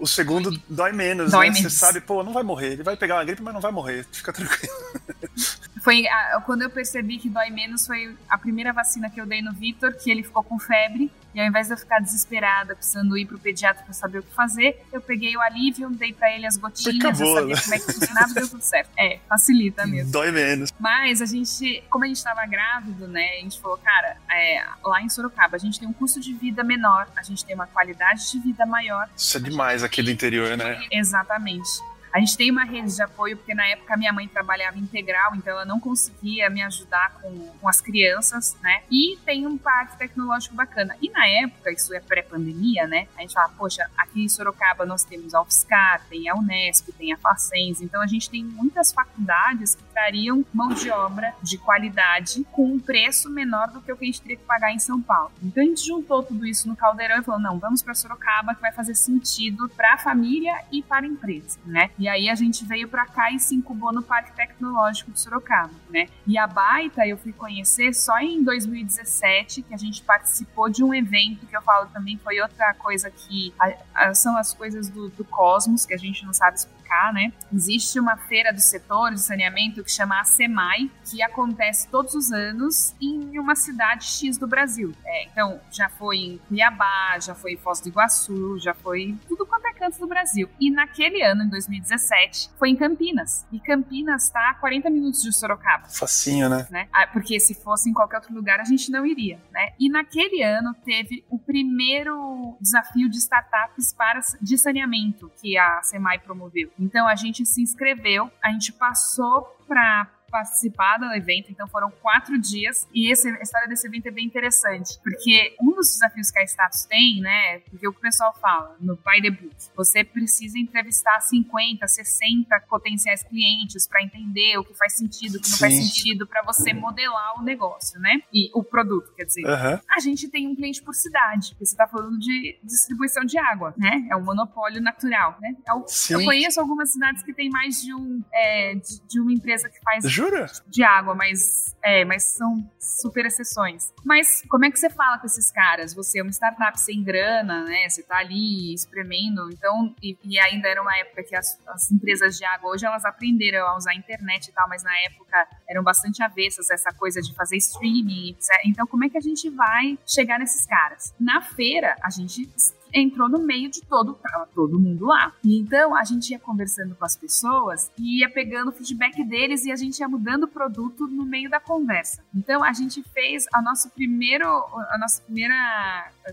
O 0.00 0.06
segundo 0.06 0.50
dói 0.68 0.92
menos, 0.92 1.30
Dói 1.30 1.48
né? 1.48 1.54
Você 1.54 1.60
menos. 1.60 1.74
sabe, 1.74 2.00
pô, 2.00 2.22
não 2.24 2.32
vai 2.32 2.42
morrer. 2.42 2.72
Ele 2.72 2.82
vai 2.82 2.96
pegar 2.96 3.16
uma 3.16 3.24
gripe, 3.24 3.42
mas 3.42 3.54
não 3.54 3.60
vai 3.60 3.72
morrer. 3.72 4.04
Fica 4.10 4.32
tranquilo. 4.32 4.74
Foi 5.86 6.04
a- 6.08 6.42
quando 6.44 6.62
eu 6.62 6.70
percebi 6.70 7.16
que 7.16 7.28
dói 7.28 7.48
menos, 7.48 7.86
foi 7.86 8.16
a 8.28 8.36
primeira 8.36 8.72
vacina 8.72 9.08
que 9.08 9.20
eu 9.20 9.24
dei 9.24 9.40
no 9.40 9.52
Vitor, 9.52 9.92
que 9.92 10.10
ele 10.10 10.24
ficou 10.24 10.42
com 10.42 10.58
febre. 10.58 11.12
E 11.32 11.38
ao 11.40 11.46
invés 11.46 11.68
de 11.68 11.74
eu 11.74 11.78
ficar 11.78 12.00
desesperada, 12.00 12.74
precisando 12.74 13.16
ir 13.16 13.24
pro 13.24 13.38
pediatra 13.38 13.84
pra 13.84 13.92
saber 13.92 14.18
o 14.18 14.22
que 14.24 14.34
fazer, 14.34 14.84
eu 14.92 15.00
peguei 15.00 15.36
o 15.36 15.40
alívio, 15.40 15.88
dei 15.90 16.12
pra 16.12 16.32
ele 16.34 16.44
as 16.44 16.56
gotinhas, 16.56 16.96
Acabou, 16.98 17.28
eu 17.28 17.34
sabia 17.40 17.54
né? 17.54 17.60
como 17.62 17.74
é 17.74 17.78
que 17.78 17.92
funcionava 17.92 18.30
e 18.30 18.34
deu 18.34 18.48
tudo 18.48 18.62
certo. 18.62 18.90
É, 18.98 19.18
facilita 19.28 19.86
mesmo. 19.86 20.10
Dói 20.10 20.32
menos. 20.32 20.72
Mas 20.80 21.22
a 21.22 21.26
gente, 21.26 21.84
como 21.88 22.04
a 22.04 22.08
gente 22.08 22.16
estava 22.16 22.44
grávido, 22.46 23.06
né, 23.06 23.24
a 23.38 23.42
gente 23.42 23.60
falou, 23.60 23.76
cara, 23.78 24.16
é, 24.28 24.64
lá 24.82 25.00
em 25.02 25.08
Sorocaba 25.08 25.54
a 25.54 25.58
gente 25.60 25.78
tem 25.78 25.86
um 25.86 25.92
custo 25.92 26.18
de 26.18 26.34
vida 26.34 26.64
menor, 26.64 27.06
a 27.14 27.22
gente 27.22 27.44
tem 27.44 27.54
uma 27.54 27.68
qualidade 27.68 28.28
de 28.32 28.40
vida 28.40 28.66
maior. 28.66 29.08
Isso 29.16 29.36
é 29.36 29.40
demais 29.40 29.84
aqui 29.84 30.02
do 30.02 30.10
interior, 30.10 30.56
né? 30.56 30.82
Exatamente. 30.90 31.68
A 32.16 32.18
gente 32.18 32.34
tem 32.34 32.50
uma 32.50 32.64
rede 32.64 32.94
de 32.94 33.02
apoio, 33.02 33.36
porque 33.36 33.52
na 33.52 33.66
época 33.66 33.94
minha 33.94 34.10
mãe 34.10 34.26
trabalhava 34.26 34.78
integral, 34.78 35.34
então 35.34 35.52
ela 35.52 35.66
não 35.66 35.78
conseguia 35.78 36.48
me 36.48 36.62
ajudar 36.62 37.12
com, 37.20 37.48
com 37.60 37.68
as 37.68 37.82
crianças, 37.82 38.56
né? 38.62 38.84
E 38.90 39.18
tem 39.26 39.46
um 39.46 39.58
parque 39.58 39.98
tecnológico 39.98 40.54
bacana. 40.54 40.96
E 41.02 41.10
na 41.10 41.28
época, 41.28 41.70
isso 41.70 41.92
é 41.92 42.00
pré-pandemia, 42.00 42.86
né? 42.86 43.06
A 43.18 43.20
gente 43.20 43.34
fala, 43.34 43.50
poxa, 43.50 43.86
aqui 43.98 44.24
em 44.24 44.30
Sorocaba 44.30 44.86
nós 44.86 45.04
temos 45.04 45.34
a 45.34 45.42
UFSCar, 45.42 46.06
tem 46.08 46.26
a 46.26 46.34
Unesp, 46.34 46.90
tem 46.96 47.12
a 47.12 47.18
Facens, 47.18 47.82
então 47.82 48.00
a 48.00 48.06
gente 48.06 48.30
tem 48.30 48.42
muitas 48.42 48.92
faculdades 48.92 49.74
que 49.74 49.84
trariam 49.96 50.44
mão 50.52 50.68
de 50.68 50.90
obra 50.90 51.34
de 51.42 51.56
qualidade 51.56 52.44
com 52.52 52.66
um 52.74 52.78
preço 52.78 53.30
menor 53.30 53.68
do 53.68 53.80
que 53.80 53.90
o 53.90 53.96
que 53.96 54.04
a 54.04 54.06
gente 54.06 54.20
teria 54.20 54.36
que 54.36 54.44
pagar 54.44 54.70
em 54.70 54.78
São 54.78 55.00
Paulo. 55.00 55.32
Então 55.42 55.62
a 55.62 55.66
gente 55.66 55.86
juntou 55.86 56.22
tudo 56.22 56.46
isso 56.46 56.68
no 56.68 56.76
caldeirão 56.76 57.18
e 57.18 57.22
falou: 57.24 57.40
não, 57.40 57.58
vamos 57.58 57.82
para 57.82 57.94
Sorocaba 57.94 58.54
que 58.54 58.60
vai 58.60 58.70
fazer 58.72 58.94
sentido 58.94 59.70
para 59.70 59.94
a 59.94 59.98
família 59.98 60.54
e 60.70 60.82
para 60.82 61.06
a 61.06 61.08
empresa, 61.08 61.58
né? 61.64 61.90
E 61.98 62.06
aí 62.08 62.28
a 62.28 62.34
gente 62.34 62.62
veio 62.66 62.88
para 62.88 63.06
cá 63.06 63.30
e 63.32 63.38
se 63.40 63.54
incubou 63.54 63.90
no 63.90 64.02
Parque 64.02 64.32
Tecnológico 64.36 65.10
de 65.12 65.18
Sorocaba, 65.20 65.72
né? 65.88 66.08
E 66.26 66.36
a 66.36 66.46
Baita 66.46 67.06
eu 67.06 67.16
fui 67.16 67.32
conhecer 67.32 67.94
só 67.94 68.18
em 68.18 68.44
2017, 68.44 69.62
que 69.62 69.72
a 69.74 69.78
gente 69.78 70.02
participou 70.02 70.68
de 70.68 70.84
um 70.84 70.92
evento 70.92 71.46
que 71.46 71.56
eu 71.56 71.62
falo 71.62 71.86
também 71.86 72.18
foi 72.18 72.38
outra 72.40 72.74
coisa 72.74 73.10
que 73.10 73.54
a- 73.58 73.74
a- 73.94 74.14
são 74.14 74.36
as 74.36 74.52
coisas 74.52 74.90
do, 74.90 75.08
do 75.08 75.24
cosmos 75.24 75.86
que 75.86 75.94
a 75.94 75.96
gente 75.96 76.24
não 76.26 76.34
sabe 76.34 76.58
explicar, 76.58 76.76
né? 77.12 77.32
Existe 77.52 77.98
uma 78.00 78.16
feira 78.16 78.52
do 78.52 78.60
setor 78.60 79.12
de 79.12 79.20
saneamento 79.20 79.82
que 79.82 79.90
chama 79.90 80.20
a 80.20 80.24
SEMAI, 80.24 80.90
que 81.04 81.22
acontece 81.22 81.88
todos 81.88 82.14
os 82.14 82.32
anos 82.32 82.94
em 83.00 83.38
uma 83.38 83.54
cidade 83.54 84.04
X 84.04 84.38
do 84.38 84.46
Brasil. 84.46 84.92
É, 85.04 85.24
então, 85.24 85.60
já 85.70 85.88
foi 85.88 86.16
em 86.16 86.38
Cuiabá, 86.48 87.18
já 87.20 87.34
foi 87.34 87.52
em 87.52 87.56
Foz 87.56 87.80
do 87.80 87.88
Iguaçu, 87.88 88.58
já 88.58 88.74
foi 88.74 89.02
em 89.02 89.16
tudo 89.28 89.46
quanto 89.46 89.66
é 89.66 89.72
canto 89.72 89.98
do 89.98 90.06
Brasil. 90.06 90.48
E 90.60 90.70
naquele 90.70 91.22
ano, 91.22 91.44
em 91.44 91.48
2017, 91.48 92.50
foi 92.58 92.70
em 92.70 92.76
Campinas. 92.76 93.46
E 93.52 93.60
Campinas 93.60 94.24
está 94.24 94.50
a 94.50 94.54
40 94.54 94.90
minutos 94.90 95.22
de 95.22 95.32
Sorocaba 95.32 95.88
Facinho, 95.88 96.48
né? 96.48 96.66
né? 96.70 96.88
Ah, 96.92 97.06
Porque 97.06 97.38
se 97.38 97.54
fosse 97.54 97.90
em 97.90 97.92
qualquer 97.92 98.16
outro 98.16 98.34
lugar, 98.34 98.60
a 98.60 98.64
gente 98.64 98.90
não 98.90 99.06
iria, 99.06 99.38
né? 99.52 99.72
E 99.78 99.88
naquele 99.88 100.42
ano 100.42 100.74
teve 100.84 101.24
o 101.28 101.38
primeiro 101.38 102.56
desafio 102.60 103.08
de 103.08 103.18
startups 103.18 103.92
para 103.92 104.20
de 104.40 104.58
saneamento 104.58 105.30
que 105.40 105.56
a 105.56 105.82
SEMAI 105.82 106.18
promoveu. 106.18 106.70
Então 106.86 107.08
a 107.08 107.16
gente 107.16 107.44
se 107.44 107.60
inscreveu, 107.60 108.30
a 108.40 108.52
gente 108.52 108.72
passou 108.72 109.42
para 109.66 110.08
participar 110.36 110.98
do 110.98 111.06
evento, 111.14 111.50
então 111.50 111.66
foram 111.66 111.90
quatro 111.90 112.38
dias, 112.38 112.86
e 112.92 113.10
esse, 113.10 113.26
a 113.26 113.40
história 113.40 113.66
desse 113.66 113.86
evento 113.86 114.06
é 114.06 114.10
bem 114.10 114.26
interessante, 114.26 114.98
porque 115.02 115.56
um 115.58 115.72
dos 115.72 115.88
desafios 115.92 116.30
que 116.30 116.38
a 116.38 116.44
Status 116.44 116.84
tem, 116.84 117.20
né, 117.22 117.60
porque 117.70 117.88
o 117.88 117.92
que 117.92 117.98
o 117.98 118.02
pessoal 118.02 118.34
fala 118.38 118.76
no 118.78 118.96
By 118.96 119.22
the 119.22 119.30
Book, 119.30 119.56
você 119.74 120.04
precisa 120.04 120.58
entrevistar 120.58 121.18
50, 121.20 121.88
60 121.88 122.60
potenciais 122.68 123.22
clientes 123.22 123.86
para 123.86 124.02
entender 124.02 124.58
o 124.58 124.64
que 124.64 124.74
faz 124.74 124.94
sentido, 124.94 125.36
o 125.36 125.40
que 125.40 125.50
não 125.50 125.56
faz 125.56 125.72
Sim. 125.72 125.82
sentido, 125.84 126.26
para 126.26 126.42
você 126.42 126.74
modelar 126.74 127.40
o 127.40 127.42
negócio, 127.42 127.98
né, 127.98 128.20
e 128.30 128.50
o 128.52 128.62
produto, 128.62 129.14
quer 129.14 129.24
dizer 129.24 129.46
Aham. 129.46 129.80
a 129.90 130.00
gente 130.00 130.28
tem 130.28 130.46
um 130.46 130.54
cliente 130.54 130.82
por 130.82 130.94
cidade. 130.94 131.50
porque 131.50 131.64
Você 131.64 131.72
está 131.72 131.86
falando 131.86 132.18
de 132.18 132.58
distribuição 132.62 133.24
de 133.24 133.38
água, 133.38 133.74
né? 133.76 134.06
É 134.10 134.16
um 134.16 134.22
monopólio 134.22 134.82
natural, 134.82 135.38
né? 135.40 135.54
É 135.66 135.72
Sim. 135.86 136.14
Eu 136.14 136.24
conheço 136.24 136.60
algumas 136.60 136.92
cidades 136.92 137.22
que 137.22 137.32
tem 137.32 137.48
mais 137.48 137.80
de 137.80 137.94
um 137.94 138.22
é, 138.32 138.74
de, 138.74 139.00
de 139.08 139.20
uma 139.20 139.32
empresa 139.32 139.68
que 139.68 139.80
faz 139.80 140.04
Jura? 140.10 140.25
De 140.68 140.82
água, 140.82 141.14
mas 141.14 141.74
é, 141.82 142.04
mas 142.04 142.34
são 142.34 142.68
super 142.78 143.26
exceções. 143.26 143.92
Mas 144.04 144.42
como 144.48 144.64
é 144.64 144.70
que 144.70 144.78
você 144.78 144.90
fala 144.90 145.18
com 145.18 145.26
esses 145.26 145.50
caras? 145.50 145.94
Você 145.94 146.18
é 146.18 146.22
uma 146.22 146.32
startup 146.32 146.78
sem 146.80 147.02
grana, 147.02 147.64
né? 147.64 147.88
Você 147.88 148.02
tá 148.02 148.18
ali 148.18 148.74
espremendo, 148.74 149.48
então 149.52 149.94
e, 150.02 150.16
e 150.24 150.38
ainda 150.38 150.68
era 150.68 150.82
uma 150.82 150.96
época 150.98 151.22
que 151.22 151.36
as, 151.36 151.58
as 151.68 151.90
empresas 151.90 152.36
de 152.36 152.44
água 152.44 152.70
hoje 152.70 152.84
elas 152.84 153.04
aprenderam 153.04 153.66
a 153.66 153.76
usar 153.76 153.92
a 153.92 153.94
internet 153.94 154.48
e 154.48 154.52
tal, 154.52 154.68
mas 154.68 154.82
na 154.82 154.96
época 155.00 155.46
eram 155.68 155.82
bastante 155.82 156.22
avessas 156.22 156.70
essa 156.70 156.90
coisa 156.92 157.20
de 157.20 157.34
fazer 157.34 157.56
streaming, 157.56 158.30
etc. 158.30 158.48
Então 158.66 158.86
como 158.86 159.04
é 159.04 159.08
que 159.08 159.18
a 159.18 159.20
gente 159.20 159.48
vai 159.50 159.98
chegar 160.06 160.38
nesses 160.38 160.66
caras? 160.66 161.14
Na 161.20 161.40
feira 161.40 161.96
a 162.02 162.10
gente 162.10 162.48
entrou 162.96 163.28
no 163.28 163.38
meio 163.38 163.70
de 163.70 163.82
todo, 163.82 164.14
tava 164.14 164.46
todo 164.54 164.80
mundo 164.80 165.06
lá. 165.06 165.32
E 165.44 165.58
então 165.58 165.94
a 165.94 166.02
gente 166.02 166.30
ia 166.30 166.38
conversando 166.38 166.94
com 166.94 167.04
as 167.04 167.14
pessoas 167.14 167.90
e 167.98 168.20
ia 168.20 168.30
pegando 168.30 168.68
o 168.70 168.72
feedback 168.72 169.22
deles 169.22 169.64
e 169.66 169.72
a 169.72 169.76
gente 169.76 169.98
ia 169.98 170.08
mudando 170.08 170.44
o 170.44 170.48
produto 170.48 171.06
no 171.06 171.24
meio 171.24 171.50
da 171.50 171.60
conversa. 171.60 172.24
Então 172.34 172.64
a 172.64 172.72
gente 172.72 173.02
fez 173.12 173.44
a 173.52 173.60
nosso 173.60 173.90
primeiro, 173.90 174.46
a 174.46 174.96
nossa 174.98 175.22
primeira, 175.22 175.54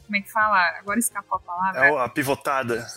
como 0.06 0.16
é 0.16 0.22
que 0.22 0.32
fala? 0.32 0.80
Agora 0.80 0.98
escapou 1.00 1.38
a 1.38 1.42
palavra. 1.42 1.86
É 1.86 2.06
a 2.06 2.10
pivotada. 2.10 2.88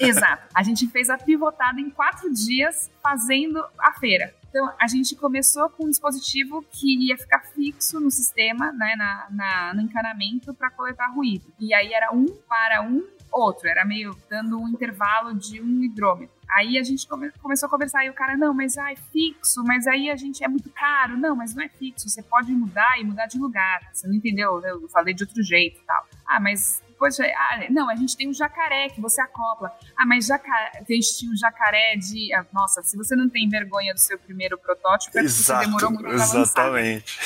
Exato. 0.00 0.44
A 0.54 0.62
gente 0.62 0.86
fez 0.86 1.10
a 1.10 1.18
pivotada 1.18 1.80
em 1.80 1.90
quatro 1.90 2.32
dias 2.32 2.90
fazendo 3.02 3.64
a 3.78 3.92
feira. 3.94 4.32
Então, 4.56 4.72
a 4.80 4.86
gente 4.86 5.14
começou 5.14 5.68
com 5.68 5.84
um 5.84 5.90
dispositivo 5.90 6.64
que 6.70 7.08
ia 7.08 7.18
ficar 7.18 7.40
fixo 7.40 8.00
no 8.00 8.10
sistema, 8.10 8.72
né, 8.72 8.94
na, 8.96 9.26
na 9.30 9.74
no 9.74 9.82
encanamento, 9.82 10.54
para 10.54 10.70
coletar 10.70 11.08
ruído. 11.08 11.52
E 11.60 11.74
aí 11.74 11.92
era 11.92 12.10
um 12.10 12.24
para 12.48 12.80
um 12.80 13.04
outro, 13.30 13.68
era 13.68 13.84
meio 13.84 14.16
dando 14.28 14.58
um 14.60 14.68
intervalo 14.68 15.34
de 15.34 15.60
um 15.60 15.82
hidrômetro. 15.82 16.34
Aí 16.48 16.78
a 16.78 16.82
gente 16.82 17.06
come, 17.08 17.30
começou 17.42 17.66
a 17.66 17.70
conversar 17.70 18.04
e 18.04 18.10
o 18.10 18.14
cara, 18.14 18.36
não, 18.36 18.54
mas 18.54 18.78
ah, 18.78 18.92
é 18.92 18.96
fixo, 18.96 19.64
mas 19.64 19.86
aí 19.86 20.10
a 20.10 20.16
gente 20.16 20.44
é 20.44 20.48
muito 20.48 20.70
caro. 20.70 21.16
Não, 21.16 21.34
mas 21.34 21.54
não 21.54 21.62
é 21.62 21.68
fixo, 21.68 22.08
você 22.08 22.22
pode 22.22 22.52
mudar 22.52 23.00
e 23.00 23.04
mudar 23.04 23.26
de 23.26 23.38
lugar. 23.38 23.80
Você 23.92 24.06
não 24.06 24.14
entendeu? 24.14 24.60
Eu 24.64 24.88
falei 24.88 25.12
de 25.12 25.24
outro 25.24 25.42
jeito 25.42 25.80
e 25.80 25.84
tal. 25.84 26.06
Ah, 26.26 26.40
mas 26.40 26.82
Poxa, 26.98 27.24
ah, 27.24 27.66
não, 27.70 27.90
a 27.90 27.94
gente 27.94 28.16
tem 28.16 28.28
um 28.28 28.32
jacaré 28.32 28.88
que 28.88 29.00
você 29.00 29.20
acopla. 29.20 29.70
Ah, 29.96 30.06
mas 30.06 30.26
jacaré, 30.26 30.72
a 30.74 30.92
gente 30.92 31.18
tinha 31.18 31.30
um 31.30 31.36
jacaré 31.36 31.96
de. 31.96 32.32
Ah, 32.34 32.44
nossa, 32.52 32.82
se 32.82 32.96
você 32.96 33.14
não 33.14 33.28
tem 33.28 33.48
vergonha 33.48 33.92
do 33.92 34.00
seu 34.00 34.18
primeiro 34.18 34.58
protótipo, 34.58 35.10
é 35.18 35.22
porque 35.22 35.26
Exato, 35.26 35.60
você 35.60 35.66
demorou 35.66 35.90
muito 35.90 36.08
Exatamente. 36.08 37.18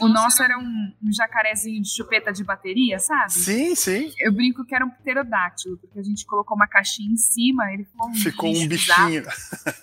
o 0.00 0.08
nosso 0.08 0.42
era 0.42 0.58
um, 0.58 0.92
um, 1.02 1.12
jacarezinho 1.12 1.80
de 1.80 1.94
chupeta 1.94 2.32
de 2.32 2.42
bateria, 2.42 2.98
sabe? 2.98 3.32
Sim, 3.32 3.74
sim. 3.74 4.12
Eu 4.18 4.32
brinco 4.32 4.64
que 4.64 4.74
era 4.74 4.84
um 4.84 4.90
pterodáctilo, 4.90 5.78
porque 5.78 5.98
a 5.98 6.02
gente 6.02 6.26
colocou 6.26 6.56
uma 6.56 6.66
caixinha 6.66 7.12
em 7.12 7.16
cima, 7.16 7.72
ele 7.72 7.84
ficou 7.84 8.08
um, 8.08 8.14
ficou 8.14 8.50
um 8.50 8.68
bichinho. 8.68 9.24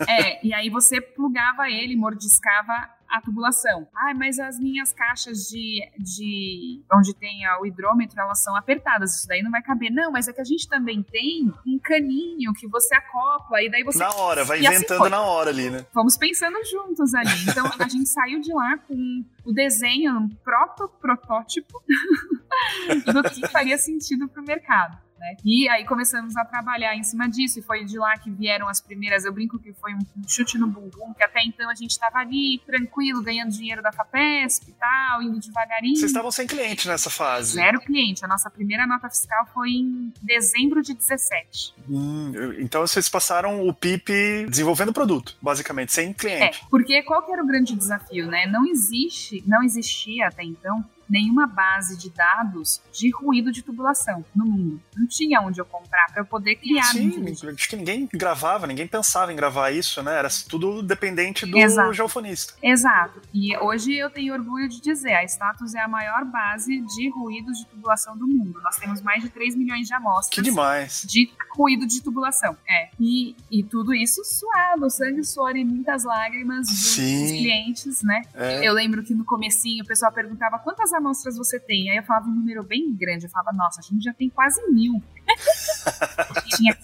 É, 0.07 0.45
e 0.45 0.53
aí 0.53 0.69
você 0.69 0.99
plugava 0.99 1.69
ele, 1.69 1.95
mordiscava 1.95 2.89
a 3.15 3.21
tubulação. 3.21 3.87
Ah, 3.95 4.13
mas 4.13 4.39
as 4.39 4.59
minhas 4.59 4.91
caixas 4.91 5.47
de, 5.47 5.81
de 5.97 6.83
onde 6.93 7.13
tem 7.13 7.47
o 7.61 7.65
hidrômetro, 7.65 8.19
elas 8.19 8.43
são 8.43 8.55
apertadas, 8.55 9.15
isso 9.15 9.27
daí 9.27 9.41
não 9.41 9.51
vai 9.51 9.61
caber. 9.61 9.91
Não, 9.91 10.11
mas 10.11 10.27
é 10.27 10.33
que 10.33 10.41
a 10.41 10.45
gente 10.45 10.67
também 10.67 11.01
tem 11.01 11.51
um 11.65 11.79
caninho 11.79 12.53
que 12.53 12.67
você 12.67 12.93
acopla 12.95 13.61
e 13.61 13.69
daí 13.69 13.83
você... 13.83 13.99
Na 13.99 14.13
hora, 14.15 14.43
vai 14.43 14.61
e 14.61 14.67
assim 14.67 14.77
inventando 14.77 15.01
assim 15.01 15.11
na 15.11 15.21
hora 15.21 15.49
ali, 15.49 15.69
né? 15.69 15.85
Vamos 15.93 16.17
pensando 16.17 16.57
juntos 16.65 17.13
ali. 17.13 17.29
Então, 17.47 17.65
a 17.79 17.87
gente 17.87 18.09
saiu 18.09 18.41
de 18.41 18.53
lá 18.53 18.77
com 18.77 19.23
o 19.45 19.53
desenho, 19.53 20.17
um 20.17 20.29
proto-protótipo 20.29 21.81
do 23.13 23.23
que 23.23 23.47
faria 23.47 23.77
sentido 23.77 24.27
para 24.27 24.41
o 24.41 24.45
mercado 24.45 25.04
né? 25.25 25.35
E 25.43 25.67
aí 25.69 25.83
começamos 25.85 26.37
a 26.37 26.45
trabalhar 26.45 26.95
em 26.95 27.03
cima 27.03 27.27
disso, 27.27 27.59
e 27.59 27.61
foi 27.61 27.83
de 27.83 27.97
lá 27.97 28.17
que 28.17 28.29
vieram 28.29 28.67
as 28.67 28.79
primeiras. 28.79 29.25
Eu 29.25 29.33
brinco 29.33 29.57
que 29.57 29.73
foi 29.73 29.93
um, 29.93 29.99
chute 30.27 30.57
no 30.57 30.67
bumbum, 30.67 31.13
que 31.13 31.23
até 31.23 31.43
então 31.43 31.69
a 31.69 31.73
gente 31.73 31.91
estava 31.91 32.19
ali, 32.19 32.61
tranquilo, 32.65 33.21
ganhando 33.23 33.51
dinheiro 33.51 33.81
da 33.81 33.91
FAPESP 33.91 34.69
e 34.69 34.73
tal, 34.73 35.23
indo 35.23 35.39
devagarinho. 35.39 35.95
Vocês 35.95 36.11
estavam 36.11 36.31
sem 36.31 36.45
cliente 36.45 36.87
nessa 36.87 37.09
fase? 37.09 37.53
Zero 37.53 37.79
cliente. 37.79 38.23
A 38.23 38.27
nossa 38.27 38.49
primeira 38.49 38.85
nota 38.85 39.09
fiscal 39.09 39.47
foi 39.53 39.69
em 39.69 40.13
dezembro 40.21 40.81
de 40.81 40.93
17. 40.93 41.73
Hum, 41.89 42.31
então 42.59 42.81
vocês 42.81 43.09
passaram 43.09 43.67
o 43.67 43.73
PIP 43.73 44.45
desenvolvendo 44.47 44.93
produto, 44.93 45.35
basicamente, 45.41 45.91
sem 45.91 46.13
cliente. 46.13 46.61
É, 46.61 46.67
porque 46.69 47.01
qual 47.03 47.23
que 47.25 47.31
era 47.31 47.43
o 47.43 47.47
grande 47.47 47.75
desafio, 47.75 48.27
né? 48.27 48.45
Não 48.45 48.65
existe, 48.65 49.43
não 49.47 49.63
existia 49.63 50.27
até 50.27 50.43
então 50.43 50.85
nenhuma 51.09 51.47
base 51.47 51.97
de 51.97 52.09
dados 52.09 52.81
de 52.91 53.09
ruído 53.11 53.51
de 53.51 53.61
tubulação 53.61 54.23
no 54.35 54.45
mundo. 54.45 54.81
Não 54.95 55.07
tinha 55.07 55.41
onde 55.41 55.59
eu 55.59 55.65
comprar 55.65 56.07
para 56.11 56.21
eu 56.21 56.25
poder 56.25 56.55
criar. 56.55 56.83
Sim, 56.85 57.23
acho 57.53 57.69
que 57.69 57.75
ninguém 57.75 58.09
gravava, 58.13 58.67
ninguém 58.67 58.87
pensava 58.87 59.31
em 59.31 59.35
gravar 59.35 59.71
isso, 59.71 60.01
né? 60.01 60.17
Era 60.17 60.29
tudo 60.47 60.81
dependente 60.81 61.45
do 61.45 61.57
Exato. 61.57 61.93
geofonista. 61.93 62.53
Exato. 62.61 63.21
E 63.33 63.55
hoje 63.57 63.93
eu 63.93 64.09
tenho 64.09 64.33
orgulho 64.33 64.67
de 64.67 64.81
dizer, 64.81 65.13
a 65.13 65.23
Status 65.23 65.73
é 65.75 65.79
a 65.79 65.87
maior 65.87 66.25
base 66.25 66.81
de 66.81 67.09
ruídos 67.09 67.59
de 67.59 67.65
tubulação 67.67 68.17
do 68.17 68.27
mundo. 68.27 68.59
Nós 68.63 68.77
temos 68.77 69.01
mais 69.01 69.21
de 69.21 69.29
3 69.29 69.55
milhões 69.55 69.87
de 69.87 69.93
amostras. 69.93 70.29
Que 70.29 70.41
demais. 70.41 71.05
De 71.07 71.31
ruído 71.55 71.85
de 71.85 72.01
tubulação. 72.01 72.57
É. 72.69 72.89
E, 72.99 73.35
e 73.49 73.63
tudo 73.63 73.93
isso 73.93 74.23
suado, 74.23 74.89
sangue, 74.89 75.23
suor 75.23 75.55
e 75.55 75.63
muitas 75.63 76.03
lágrimas 76.03 76.67
dos, 76.67 76.77
dos 76.77 76.95
clientes, 76.95 78.03
né? 78.03 78.21
É. 78.33 78.67
Eu 78.67 78.73
lembro 78.73 79.03
que 79.03 79.13
no 79.13 79.25
comecinho 79.25 79.83
o 79.83 79.87
pessoal 79.87 80.11
perguntava 80.11 80.59
quantas 80.59 80.91
amostras 80.95 81.37
você 81.37 81.59
tem? 81.59 81.89
Aí 81.89 81.97
eu 81.97 82.03
falava 82.03 82.27
um 82.27 82.33
número 82.33 82.63
bem 82.63 82.95
grande. 82.95 83.25
Eu 83.25 83.29
falava, 83.29 83.55
nossa, 83.55 83.81
a 83.81 83.83
gente 83.83 84.03
já 84.03 84.13
tem 84.13 84.29
quase 84.29 84.61
mil. 84.71 85.01
tinha 86.55 86.77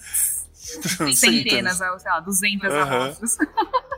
centenas, 1.16 1.76
sei 1.76 2.10
lá, 2.10 2.20
200 2.20 2.70
uhum. 2.70 2.80
amostras. 2.80 3.38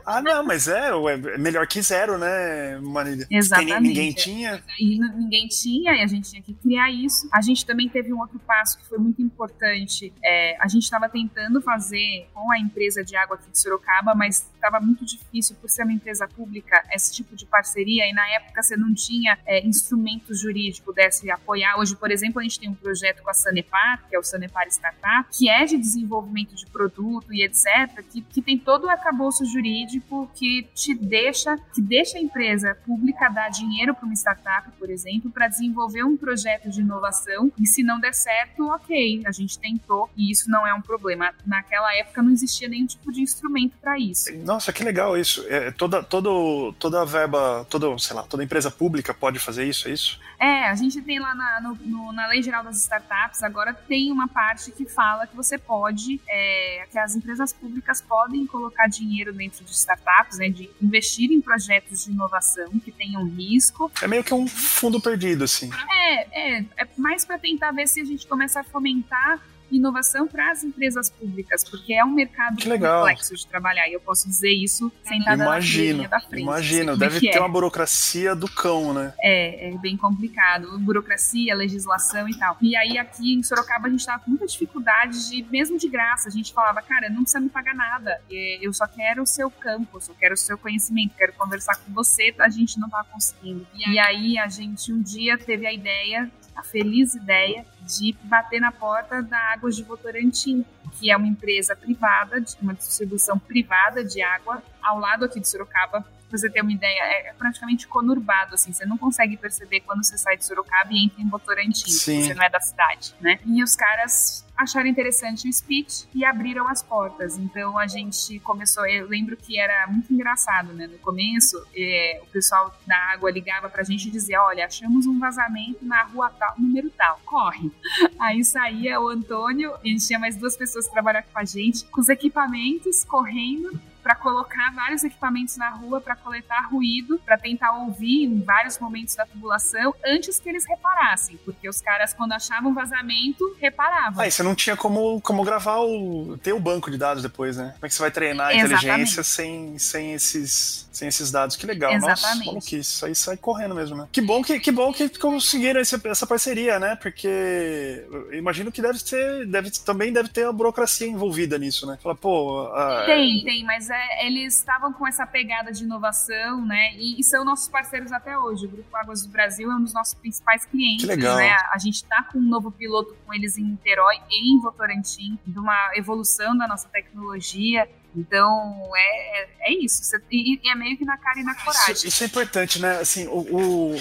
Ah, 0.05 0.21
não, 0.21 0.45
mas 0.45 0.67
é, 0.67 0.89
é 0.89 1.37
melhor 1.37 1.65
que 1.65 1.81
zero, 1.81 2.17
né, 2.17 2.77
Marília? 2.79 3.25
Exatamente. 3.29 3.81
ninguém 3.81 4.13
tinha. 4.13 4.63
E 4.79 4.99
ninguém 4.99 5.47
tinha, 5.47 5.95
e 5.95 6.01
a 6.03 6.07
gente 6.07 6.29
tinha 6.29 6.41
que 6.41 6.53
criar 6.53 6.91
isso. 6.91 7.27
A 7.33 7.41
gente 7.41 7.65
também 7.65 7.89
teve 7.89 8.13
um 8.13 8.19
outro 8.19 8.39
passo 8.39 8.77
que 8.77 8.85
foi 8.85 8.99
muito 8.99 9.21
importante. 9.21 10.13
É, 10.23 10.57
a 10.59 10.67
gente 10.67 10.83
estava 10.83 11.09
tentando 11.09 11.59
fazer 11.59 12.29
com 12.33 12.51
a 12.51 12.59
empresa 12.59 13.03
de 13.03 13.15
água 13.15 13.35
aqui 13.35 13.49
de 13.49 13.59
Sorocaba, 13.59 14.13
mas 14.13 14.47
estava 14.53 14.79
muito 14.79 15.03
difícil 15.03 15.55
por 15.59 15.69
ser 15.69 15.83
uma 15.83 15.93
empresa 15.93 16.27
pública 16.27 16.83
esse 16.93 17.11
tipo 17.11 17.35
de 17.35 17.45
parceria, 17.47 18.07
e 18.07 18.13
na 18.13 18.27
época 18.29 18.61
você 18.61 18.77
não 18.77 18.93
tinha 18.93 19.37
é, 19.45 19.65
instrumento 19.65 20.33
jurídico 20.35 20.85
pudesse 20.85 21.29
apoiar. 21.29 21.77
Hoje, 21.77 21.95
por 21.95 22.11
exemplo, 22.11 22.39
a 22.39 22.43
gente 22.43 22.59
tem 22.59 22.69
um 22.69 22.75
projeto 22.75 23.21
com 23.23 23.29
a 23.29 23.33
Sanepar, 23.33 24.03
que 24.07 24.15
é 24.15 24.19
o 24.19 24.23
Sanepar 24.23 24.67
Startup, 24.67 25.27
que 25.35 25.49
é 25.49 25.65
de 25.65 25.77
desenvolvimento 25.77 26.55
de 26.55 26.64
produto 26.71 27.33
e 27.33 27.43
etc., 27.43 28.03
que, 28.11 28.21
que 28.21 28.41
tem 28.41 28.57
todo 28.57 28.85
o 28.85 29.45
jurídico 29.45 29.65
jurídico 29.65 30.29
que 30.35 30.67
te 30.73 30.93
deixa, 30.93 31.57
que 31.73 31.81
deixa 31.81 32.17
a 32.17 32.21
empresa 32.21 32.77
pública 32.85 33.29
dar 33.29 33.49
dinheiro 33.49 33.93
para 33.93 34.05
uma 34.05 34.13
startup, 34.13 34.69
por 34.77 34.89
exemplo, 34.89 35.31
para 35.31 35.47
desenvolver 35.47 36.03
um 36.03 36.15
projeto 36.15 36.69
de 36.69 36.81
inovação 36.81 37.51
e 37.59 37.65
se 37.65 37.83
não 37.83 37.99
der 37.99 38.13
certo, 38.13 38.67
ok, 38.69 39.23
a 39.25 39.31
gente 39.31 39.57
tentou 39.59 40.09
e 40.15 40.31
isso 40.31 40.49
não 40.49 40.65
é 40.65 40.73
um 40.73 40.81
problema. 40.81 41.33
Naquela 41.45 41.93
época 41.95 42.21
não 42.21 42.31
existia 42.31 42.67
nenhum 42.67 42.85
tipo 42.85 43.11
de 43.11 43.21
instrumento 43.21 43.75
para 43.81 43.97
isso. 43.97 44.33
Nossa, 44.43 44.71
que 44.71 44.83
legal 44.83 45.17
isso. 45.17 45.45
É, 45.47 45.71
toda, 45.71 46.03
todo, 46.03 46.73
toda 46.73 47.01
a 47.01 47.05
verba, 47.05 47.65
toda, 47.69 47.97
sei 47.97 48.15
lá, 48.15 48.23
toda 48.23 48.43
empresa 48.43 48.69
pública 48.69 49.13
pode 49.13 49.39
fazer 49.39 49.65
isso, 49.65 49.87
é 49.87 49.91
isso? 49.91 50.19
É, 50.39 50.67
a 50.67 50.75
gente 50.75 51.01
tem 51.01 51.19
lá 51.19 51.33
na, 51.33 51.61
no, 51.61 51.75
no, 51.75 52.11
na 52.11 52.27
Lei 52.27 52.41
Geral 52.41 52.63
das 52.63 52.81
Startups, 52.81 53.41
agora 53.41 53.73
tem 53.73 54.11
uma 54.11 54.27
parte 54.27 54.71
que 54.71 54.85
fala 54.85 55.25
que 55.25 55.35
você 55.35 55.57
pode, 55.57 56.21
é, 56.27 56.54
que 56.91 56.97
as 56.97 57.15
empresas 57.15 57.51
públicas 57.53 58.01
podem 58.01 58.45
colocar 58.45 58.87
dinheiro 58.87 59.33
dentro 59.33 59.63
de 59.63 59.71
startups, 59.71 60.37
né, 60.37 60.49
de 60.49 60.69
investir 60.81 61.31
em 61.31 61.41
projetos 61.41 62.05
de 62.05 62.11
inovação 62.11 62.79
que 62.79 62.91
tenham 62.91 63.25
risco. 63.25 63.91
É 64.01 64.07
meio 64.07 64.23
que 64.23 64.33
um 64.33 64.47
fundo 64.47 64.99
perdido, 65.01 65.43
assim. 65.43 65.69
É, 65.91 66.57
é, 66.57 66.65
é 66.77 66.87
mais 66.97 67.25
para 67.25 67.37
tentar 67.37 67.71
ver 67.71 67.87
se 67.87 68.01
a 68.01 68.05
gente 68.05 68.27
começa 68.27 68.59
a 68.59 68.63
fomentar 68.63 69.41
inovação 69.71 70.27
para 70.27 70.51
as 70.51 70.63
empresas 70.63 71.09
públicas, 71.09 71.63
porque 71.63 71.93
é 71.93 72.03
um 72.03 72.11
mercado 72.11 72.57
complexo 72.63 73.35
de 73.35 73.47
trabalhar, 73.47 73.87
e 73.87 73.93
eu 73.93 73.99
posso 73.99 74.27
dizer 74.27 74.51
isso 74.51 74.91
sentada 75.03 75.43
imagino, 75.43 76.03
na 76.03 76.09
da 76.09 76.19
frente. 76.19 76.43
Imagino, 76.43 76.97
deve 76.97 77.19
ter 77.19 77.37
é. 77.37 77.39
uma 77.39 77.49
burocracia 77.49 78.35
do 78.35 78.49
cão, 78.49 78.93
né? 78.93 79.13
É, 79.19 79.69
é 79.69 79.77
bem 79.77 79.97
complicado. 79.97 80.77
Burocracia, 80.79 81.55
legislação 81.55 82.27
e 82.29 82.37
tal. 82.37 82.57
E 82.61 82.75
aí 82.75 82.97
aqui 82.97 83.33
em 83.33 83.43
Sorocaba 83.43 83.87
a 83.87 83.89
gente 83.89 84.05
tava 84.05 84.23
com 84.23 84.31
muita 84.31 84.45
dificuldade 84.45 85.29
de, 85.29 85.43
mesmo 85.49 85.77
de 85.77 85.87
graça, 85.87 86.27
a 86.27 86.31
gente 86.31 86.53
falava, 86.53 86.81
cara, 86.81 87.09
não 87.09 87.21
precisa 87.21 87.39
me 87.39 87.49
pagar 87.49 87.75
nada, 87.75 88.21
eu 88.29 88.73
só 88.73 88.87
quero 88.87 89.23
o 89.23 89.25
seu 89.25 89.49
campo, 89.49 89.97
eu 89.97 90.01
só 90.01 90.13
quero 90.13 90.33
o 90.33 90.37
seu 90.37 90.57
conhecimento, 90.57 91.15
quero 91.17 91.33
conversar 91.33 91.75
com 91.75 91.93
você, 91.93 92.33
a 92.39 92.49
gente 92.49 92.79
não 92.79 92.89
tava 92.89 93.05
conseguindo. 93.05 93.65
E 93.75 93.99
aí 93.99 94.37
a 94.37 94.47
gente 94.47 94.91
um 94.91 95.01
dia 95.01 95.37
teve 95.37 95.65
a 95.65 95.73
ideia 95.73 96.31
a 96.55 96.63
feliz 96.63 97.15
ideia 97.15 97.65
de 97.81 98.15
bater 98.23 98.59
na 98.59 98.71
porta 98.71 99.21
da 99.21 99.37
Águas 99.53 99.75
de 99.75 99.83
Votorantim, 99.83 100.65
que 100.99 101.11
é 101.11 101.17
uma 101.17 101.27
empresa 101.27 101.75
privada, 101.75 102.43
uma 102.61 102.73
distribuição 102.73 103.37
privada 103.37 104.03
de 104.03 104.21
água 104.21 104.63
ao 104.81 104.99
lado 104.99 105.25
aqui 105.25 105.39
de 105.39 105.47
Sorocaba. 105.47 106.01
Pra 106.29 106.37
você 106.39 106.49
ter 106.49 106.61
uma 106.61 106.71
ideia, 106.71 107.01
é 107.29 107.33
praticamente 107.37 107.87
conurbado, 107.87 108.55
assim, 108.55 108.73
você 108.73 108.85
não 108.85 108.97
consegue 108.97 109.37
perceber 109.37 109.81
quando 109.81 110.03
você 110.03 110.17
sai 110.17 110.37
de 110.37 110.45
Sorocaba 110.45 110.91
e 110.91 111.05
entra 111.05 111.21
em 111.21 111.29
Votorantim, 111.29 111.91
você 111.91 112.33
não 112.33 112.43
é 112.43 112.49
da 112.49 112.59
cidade, 112.59 113.13
né? 113.21 113.39
E 113.45 113.61
os 113.63 113.75
caras 113.75 114.44
acharam 114.57 114.87
interessante 114.87 115.47
o 115.47 115.53
speech 115.53 116.07
e 116.13 116.23
abriram 116.23 116.67
as 116.67 116.81
portas. 116.81 117.37
Então 117.37 117.77
a 117.77 117.87
gente 117.87 118.39
começou. 118.39 118.85
Eu 118.87 119.07
lembro 119.07 119.35
que 119.35 119.59
era 119.59 119.87
muito 119.87 120.13
engraçado, 120.13 120.73
né? 120.73 120.87
No 120.87 120.97
começo, 120.99 121.63
é, 121.75 122.21
o 122.23 122.27
pessoal 122.27 122.75
da 122.85 122.97
água 123.13 123.31
ligava 123.31 123.69
pra 123.69 123.83
gente 123.83 124.07
e 124.07 124.11
dizia: 124.11 124.41
Olha, 124.41 124.65
achamos 124.65 125.05
um 125.05 125.19
vazamento 125.19 125.85
na 125.85 126.03
rua 126.03 126.29
tal, 126.29 126.55
número 126.57 126.89
tal, 126.91 127.19
corre. 127.25 127.71
Aí 128.19 128.43
saía 128.43 128.99
o 128.99 129.09
Antônio, 129.09 129.73
a 129.75 129.87
gente 129.87 130.05
tinha 130.05 130.19
mais 130.19 130.35
duas 130.37 130.55
pessoas 130.55 130.87
que 130.87 130.93
trabalhavam 130.93 131.29
com 131.31 131.39
a 131.39 131.45
gente, 131.45 131.85
com 131.85 132.01
os 132.01 132.09
equipamentos, 132.09 133.03
correndo 133.03 133.79
para 134.05 134.13
colocar 134.13 134.71
vários 134.75 135.03
equipamentos 135.03 135.57
na 135.57 135.71
rua 135.71 135.99
para 135.99 136.15
coletar 136.15 136.69
ruído, 136.69 137.19
para 137.25 137.39
tentar 137.39 137.71
ouvir 137.71 138.25
em 138.25 138.39
vários 138.39 138.77
momentos 138.77 139.15
da 139.15 139.25
tubulação 139.25 139.95
antes 140.05 140.39
que 140.39 140.47
eles 140.47 140.63
reparassem, 140.63 141.39
porque 141.43 141.67
os 141.67 141.81
caras 141.81 142.13
quando 142.13 142.33
achavam 142.33 142.71
vazamento 142.71 143.57
reparavam. 143.59 144.21
Ah, 144.21 144.27
e 144.27 144.31
você 144.31 144.43
não 144.43 144.53
tinha 144.53 144.77
como, 144.77 145.19
como 145.21 145.43
gravar 145.43 145.79
o 145.79 146.37
ter 146.37 146.53
o 146.53 146.59
banco 146.59 146.91
de 146.91 146.99
dados 146.99 147.23
depois, 147.23 147.57
né? 147.57 147.71
Como 147.73 147.85
é 147.87 147.87
que 147.87 147.95
você 147.95 148.01
vai 148.03 148.11
treinar 148.11 148.49
a 148.49 148.53
inteligência 148.53 149.23
sem, 149.23 149.79
sem 149.79 150.13
esses 150.13 150.84
sem 150.97 151.07
esses 151.07 151.31
dados? 151.31 151.55
Que 151.55 151.65
legal, 151.65 151.93
Exatamente. 151.93 152.53
nossa, 152.53 152.67
que 152.67 152.77
isso 152.77 153.05
aí 153.05 153.15
sai 153.15 153.37
correndo 153.37 153.75
mesmo, 153.75 153.97
né? 153.97 154.07
Que 154.11 154.21
bom 154.21 154.43
que 154.43 154.59
que 154.59 154.71
bom 154.71 154.91
que 154.91 155.09
conseguiram 155.09 155.79
esse, 155.79 155.99
essa 156.07 156.25
parceria, 156.25 156.79
né? 156.79 156.95
Porque 156.95 158.05
imagino 158.33 158.71
que 158.71 158.81
deve 158.81 158.99
ter, 158.99 159.45
deve 159.47 159.71
também 159.71 160.11
deve 160.11 160.29
ter 160.29 160.45
a 160.45 160.51
burocracia 160.51 161.07
envolvida 161.07 161.57
nisso, 161.57 161.85
né? 161.85 161.97
Fala, 162.01 162.15
pô, 162.15 162.69
tem, 163.05 163.43
tem, 163.43 163.63
mas 163.63 163.89
é, 163.89 164.25
eles 164.25 164.57
estavam 164.57 164.93
com 164.93 165.07
essa 165.07 165.25
pegada 165.25 165.71
de 165.71 165.83
inovação, 165.83 166.65
né? 166.65 166.93
E, 166.95 167.19
e, 167.19 167.23
são 167.23 167.43
nossos 167.43 167.67
parceiros 167.67 168.11
até 168.11 168.37
hoje. 168.37 168.65
O 168.65 168.69
Grupo 168.69 168.95
Águas 168.95 169.25
do 169.25 169.29
Brasil 169.29 169.71
é 169.71 169.75
um 169.75 169.83
dos 169.83 169.93
nossos 169.93 170.13
principais 170.13 170.65
clientes. 170.65 171.05
Que 171.05 171.07
legal. 171.07 171.37
Né? 171.37 171.55
A 171.73 171.77
gente 171.77 171.95
está 171.95 172.23
com 172.23 172.39
um 172.39 172.49
novo 172.49 172.71
piloto 172.71 173.15
com 173.25 173.33
eles 173.33 173.57
em 173.57 173.63
Niterói 173.63 174.15
e 174.29 174.53
em 174.53 174.59
Votorantim, 174.59 175.37
de 175.45 175.59
uma 175.59 175.91
evolução 175.95 176.57
da 176.57 176.67
nossa 176.67 176.87
tecnologia. 176.89 177.87
Então, 178.15 178.91
é, 178.95 179.47
é 179.71 179.73
isso. 179.73 180.01
E, 180.31 180.59
é 180.69 180.75
meio 180.75 180.97
que 180.97 181.05
na 181.05 181.17
cara 181.17 181.39
e 181.39 181.43
na 181.43 181.55
coragem. 181.55 181.93
Isso, 181.93 182.07
isso 182.07 182.23
é 182.23 182.27
importante, 182.27 182.81
né? 182.81 182.97
Assim, 182.99 183.27
o, 183.27 183.39
o 183.39 183.95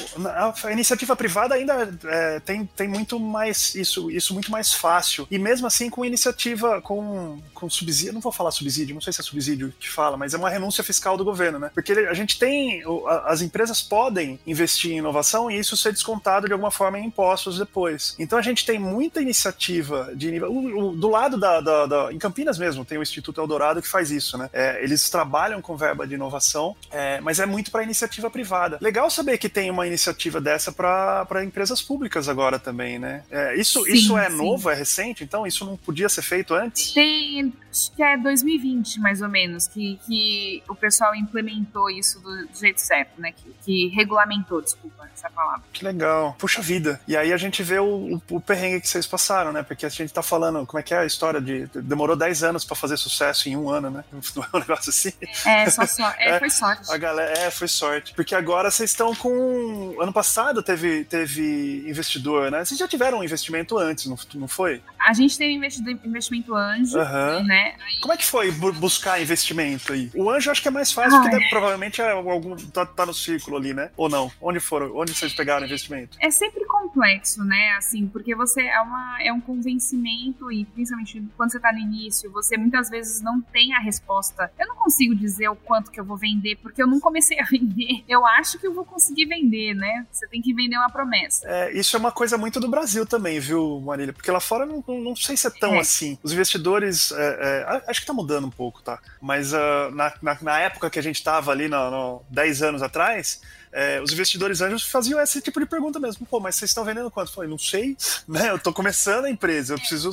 a 0.65 0.73
iniciativa 0.73 1.17
privada 1.17 1.55
ainda 1.55 1.99
é, 2.05 2.41
tem, 2.41 2.67
tem 2.67 2.89
muito 2.89 3.19
mais 3.19 3.75
isso, 3.75 4.11
isso 4.11 4.33
muito 4.35 4.51
mais 4.51 4.73
fácil. 4.73 5.27
E 5.31 5.39
mesmo 5.39 5.67
assim, 5.67 5.91
com 5.91 6.05
iniciativa, 6.05 6.81
com, 6.81 7.41
com 7.53 7.69
subsídio, 7.69 8.13
não 8.13 8.21
vou 8.21 8.33
falar 8.33 8.51
subsídio, 8.51 8.95
não 8.95 9.01
sei 9.01 9.13
se 9.13 9.21
é 9.21 9.25
subsídio 9.25 9.73
que 9.79 9.89
fala, 9.89 10.17
mas 10.17 10.35
é 10.35 10.37
uma 10.37 10.51
renúncia 10.51 10.85
fiscal 10.85 11.17
do 11.17 11.25
governo, 11.25 11.59
né? 11.59 11.71
Porque 11.75 11.93
a 11.93 12.15
gente 12.15 12.39
tem, 12.39 12.83
as 13.25 13.43
empresas 13.43 13.83
podem 13.83 14.39
investir 14.47 14.93
em 14.93 14.99
inovação 14.99 15.51
e 15.51 15.59
isso 15.59 15.77
ser 15.77 15.93
descontado 15.93 16.47
de 16.47 16.53
alguma 16.53 16.71
forma 16.71 16.99
em 16.99 17.07
impostos 17.07 17.59
depois. 17.59 18.15
Então 18.19 18.39
a 18.39 18.43
gente 18.43 18.65
tem 18.65 18.79
muita 18.79 19.21
iniciativa 19.21 20.13
de 20.15 20.39
do 20.39 21.09
lado 21.09 21.39
da, 21.39 21.61
da, 21.61 21.87
da 21.87 22.13
em 22.13 22.19
Campinas 22.19 22.59
mesmo 22.59 22.85
tem 22.85 22.99
o 22.99 23.03
Instituto 23.03 23.41
Eldorado 23.41 23.81
que 23.81 23.89
faz 23.89 24.04
faz 24.05 24.11
isso, 24.11 24.37
né? 24.37 24.51
É, 24.53 24.83
eles 24.83 25.09
trabalham 25.09 25.63
com 25.63 25.77
verba 25.77 26.07
de 26.07 26.15
inovação, 26.15 26.77
é, 26.91 27.21
mas 27.21 27.41
é 27.41 27.47
muito 27.47 27.71
para 27.71 27.83
iniciativa 27.83 28.31
privada. 28.31 28.79
Legal 28.81 29.09
saber 29.11 29.39
que 29.39 29.49
tem 29.49 29.71
uma 29.71 29.87
iniciativa 29.87 30.41
dessa 30.41 30.71
para 30.71 31.45
empresas 31.45 31.81
públicas 31.81 32.29
agora 32.29 32.59
também, 32.59 32.99
né? 32.99 33.23
É, 33.31 33.57
isso, 33.57 33.85
sim, 33.85 33.93
isso 33.93 34.19
é 34.19 34.29
sim. 34.29 34.37
novo, 34.37 34.69
é 34.69 34.75
recente, 34.75 35.25
então 35.25 35.47
isso 35.47 35.65
não 35.65 35.77
podia 35.77 36.09
ser 36.09 36.23
feito 36.23 36.55
antes? 36.55 36.93
Tem, 36.93 37.53
acho 37.71 37.93
que 37.95 38.03
é 38.03 38.17
2020 38.17 39.01
mais 39.01 39.23
ou 39.23 39.29
menos 39.29 39.67
que, 39.67 39.99
que 40.07 40.63
o 40.69 40.75
pessoal 40.75 41.15
implementou 41.15 41.91
isso 41.91 42.21
do, 42.21 42.47
do 42.47 42.59
jeito 42.59 42.81
certo, 42.81 43.21
né? 43.21 43.33
Que, 43.33 43.55
que, 43.65 43.89
regulamentou, 43.95 44.61
desculpa 44.61 45.09
essa 45.15 45.31
palavra. 45.31 45.63
Que 45.73 45.85
legal. 45.85 46.35
Puxa 46.39 46.61
vida. 46.61 47.01
E 47.07 47.17
aí 47.17 47.33
a 47.33 47.37
gente 47.37 47.63
vê 47.63 47.79
o, 47.79 48.17
o, 48.17 48.23
o 48.37 48.41
perrengue 48.41 48.81
que 48.81 48.89
vocês 48.89 49.07
passaram, 49.07 49.53
né? 49.53 49.63
Porque 49.63 49.87
a 49.87 49.89
gente 49.89 50.13
tá 50.13 50.23
falando, 50.23 50.67
como 50.67 50.79
é 50.79 50.83
que 50.83 50.93
é 50.93 50.99
a 50.99 51.07
história 51.07 51.41
de. 51.41 51.67
Demorou 51.75 52.17
10 52.17 52.43
anos 52.43 52.65
para 52.65 52.77
fazer 52.77 52.97
sucesso 52.97 53.49
em 53.49 53.57
um 53.57 53.71
ano, 53.71 53.91
né? 53.95 54.05
Não 54.13 54.43
é 54.43 54.57
um 54.57 54.59
negócio 54.59 54.91
assim? 54.91 55.13
É, 55.47 55.71
só 55.71 55.87
so... 55.87 56.03
é, 56.03 56.31
é, 56.31 56.39
foi 56.39 56.51
sorte. 56.51 56.93
A 56.93 56.97
galera, 56.97 57.39
é, 57.39 57.51
foi 57.51 57.69
sorte. 57.69 58.13
Porque 58.15 58.35
agora 58.35 58.71
vocês 58.71 58.91
estão 58.91 59.15
com. 59.15 59.97
Ano 60.01 60.13
passado 60.13 60.63
teve, 60.63 61.05
teve 61.05 61.85
investidor, 61.89 62.51
né? 62.51 62.65
Vocês 62.65 62.79
já 62.79 62.89
tiveram 62.89 63.19
um 63.19 63.25
investimento 63.25 63.79
antes, 63.79 64.07
não, 64.07 64.19
não 64.35 64.49
foi? 64.49 64.83
A 64.99 65.13
gente 65.13 65.37
teve 65.37 65.53
investimento 65.53 66.55
anjo, 66.55 66.99
uhum. 66.99 67.45
né? 67.45 67.77
Como 68.01 68.13
é 68.13 68.17
que 68.17 68.27
foi 68.27 68.51
buscar 68.51 69.21
investimento 69.21 69.93
aí? 69.93 70.11
O 70.15 70.31
anjo 70.31 70.51
acho 70.51 70.63
que 70.63 70.69
é 70.69 70.71
mais 70.71 70.93
fácil, 70.93 71.21
porque 71.21 71.37
deve, 71.37 71.49
provavelmente 71.51 72.01
é 72.01 72.11
algum, 72.11 72.57
tá, 72.57 72.87
tá, 72.87 73.07
no 73.07 73.15
círculo 73.15 73.57
ali, 73.57 73.75
né? 73.75 73.91
Ou 73.97 74.09
não? 74.09 74.31
Onde 74.41 74.61
foram? 74.61 74.97
Onde 74.97 75.15
vocês 75.15 75.33
pegaram 75.33 75.67
investimento? 75.67 76.17
É 76.21 76.31
sempre 76.31 76.65
complexo, 76.67 77.45
né? 77.45 77.75
Assim, 77.77 78.07
porque 78.07 78.35
você 78.35 78.63
é, 78.63 78.81
uma, 78.81 79.23
é 79.23 79.33
um 79.33 79.41
convencimento 79.41 80.51
e 80.51 80.65
principalmente 80.65 81.23
quando 81.37 81.53
você 81.53 81.61
tá 81.61 81.73
no 81.73 81.79
início, 81.79 82.31
você 82.31 82.57
muitas 82.57 82.89
vezes 82.89 83.21
não 83.21 83.41
tem 83.41 83.75
a 83.75 83.79
resposta. 83.85 84.51
Eu 84.59 84.67
não 84.67 84.77
consigo 84.77 85.15
dizer 85.15 85.49
o 85.49 85.57
quanto 85.57 85.91
que 85.91 86.01
eu 86.01 86.05
vou 86.05 86.17
vender, 86.17 86.57
porque 86.57 86.83
eu 86.83 86.87
não 86.87 86.99
comecei 86.99 87.39
a 87.39 87.45
vender. 87.45 88.03
Eu 88.09 88.27
acho 88.27 88.59
que 88.59 88.67
eu 88.67 88.75
vou 88.75 88.85
conseguir 88.85 89.27
vender, 89.27 89.75
né? 89.75 90.07
Você 90.11 90.27
tem 90.27 90.43
que 90.43 90.53
vender 90.53 90.77
uma 90.77 90.91
promessa. 90.91 91.47
É, 91.49 91.73
isso 91.73 91.97
é 91.97 91.99
uma 91.99 92.13
coisa 92.13 92.37
muito 92.37 92.59
do 92.59 92.69
Brasil 92.69 93.07
também, 93.07 93.39
viu, 93.39 93.81
Marília? 93.81 94.13
Porque 94.13 94.31
lá 94.31 94.41
fora 94.41 94.67
não, 94.67 94.83
não, 94.87 95.01
não 95.01 95.17
sei 95.17 95.37
se 95.37 95.47
é 95.47 95.51
tão 95.51 95.75
é. 95.75 95.81
assim. 95.81 96.19
Os 96.23 96.33
investidores, 96.33 97.13
é, 97.13 97.67
é 97.69 97.83
acho 97.87 98.01
que 98.01 98.07
tá 98.07 98.13
mudando 98.13 98.47
um 98.47 98.51
pouco, 98.51 98.83
tá? 98.83 98.99
Mas 99.21 99.53
uh, 99.53 99.91
na, 99.93 100.13
na, 100.23 100.39
na, 100.41 100.61
época 100.61 100.91
que 100.91 100.99
a 100.99 101.03
gente 101.03 101.23
tava 101.23 101.51
ali, 101.51 101.69
no, 101.69 101.91
no 101.91 102.23
10 102.31 102.63
anos 102.63 102.83
atrás, 102.83 103.41
é, 103.75 104.01
os 104.01 104.13
investidores 104.13 104.61
anjos 104.61 104.85
faziam 104.85 105.21
esse 105.21 105.41
tipo 105.41 105.59
de 105.59 105.67
pergunta 105.67 105.99
mesmo. 105.99 106.25
Pô, 106.25 106.39
mas 106.39 106.55
vocês 106.55 106.71
estão 106.71 106.85
vendendo 106.85 107.11
quanto? 107.11 107.29
Eu 107.29 107.35
falei, 107.35 107.51
não 107.51 107.59
sei, 107.59 107.97
né? 108.29 108.51
Eu 108.51 108.59
tô 108.59 108.73
começando 108.73 109.25
a 109.25 109.31
empresa, 109.31 109.75
eu 109.75 109.79
preciso 109.79 110.13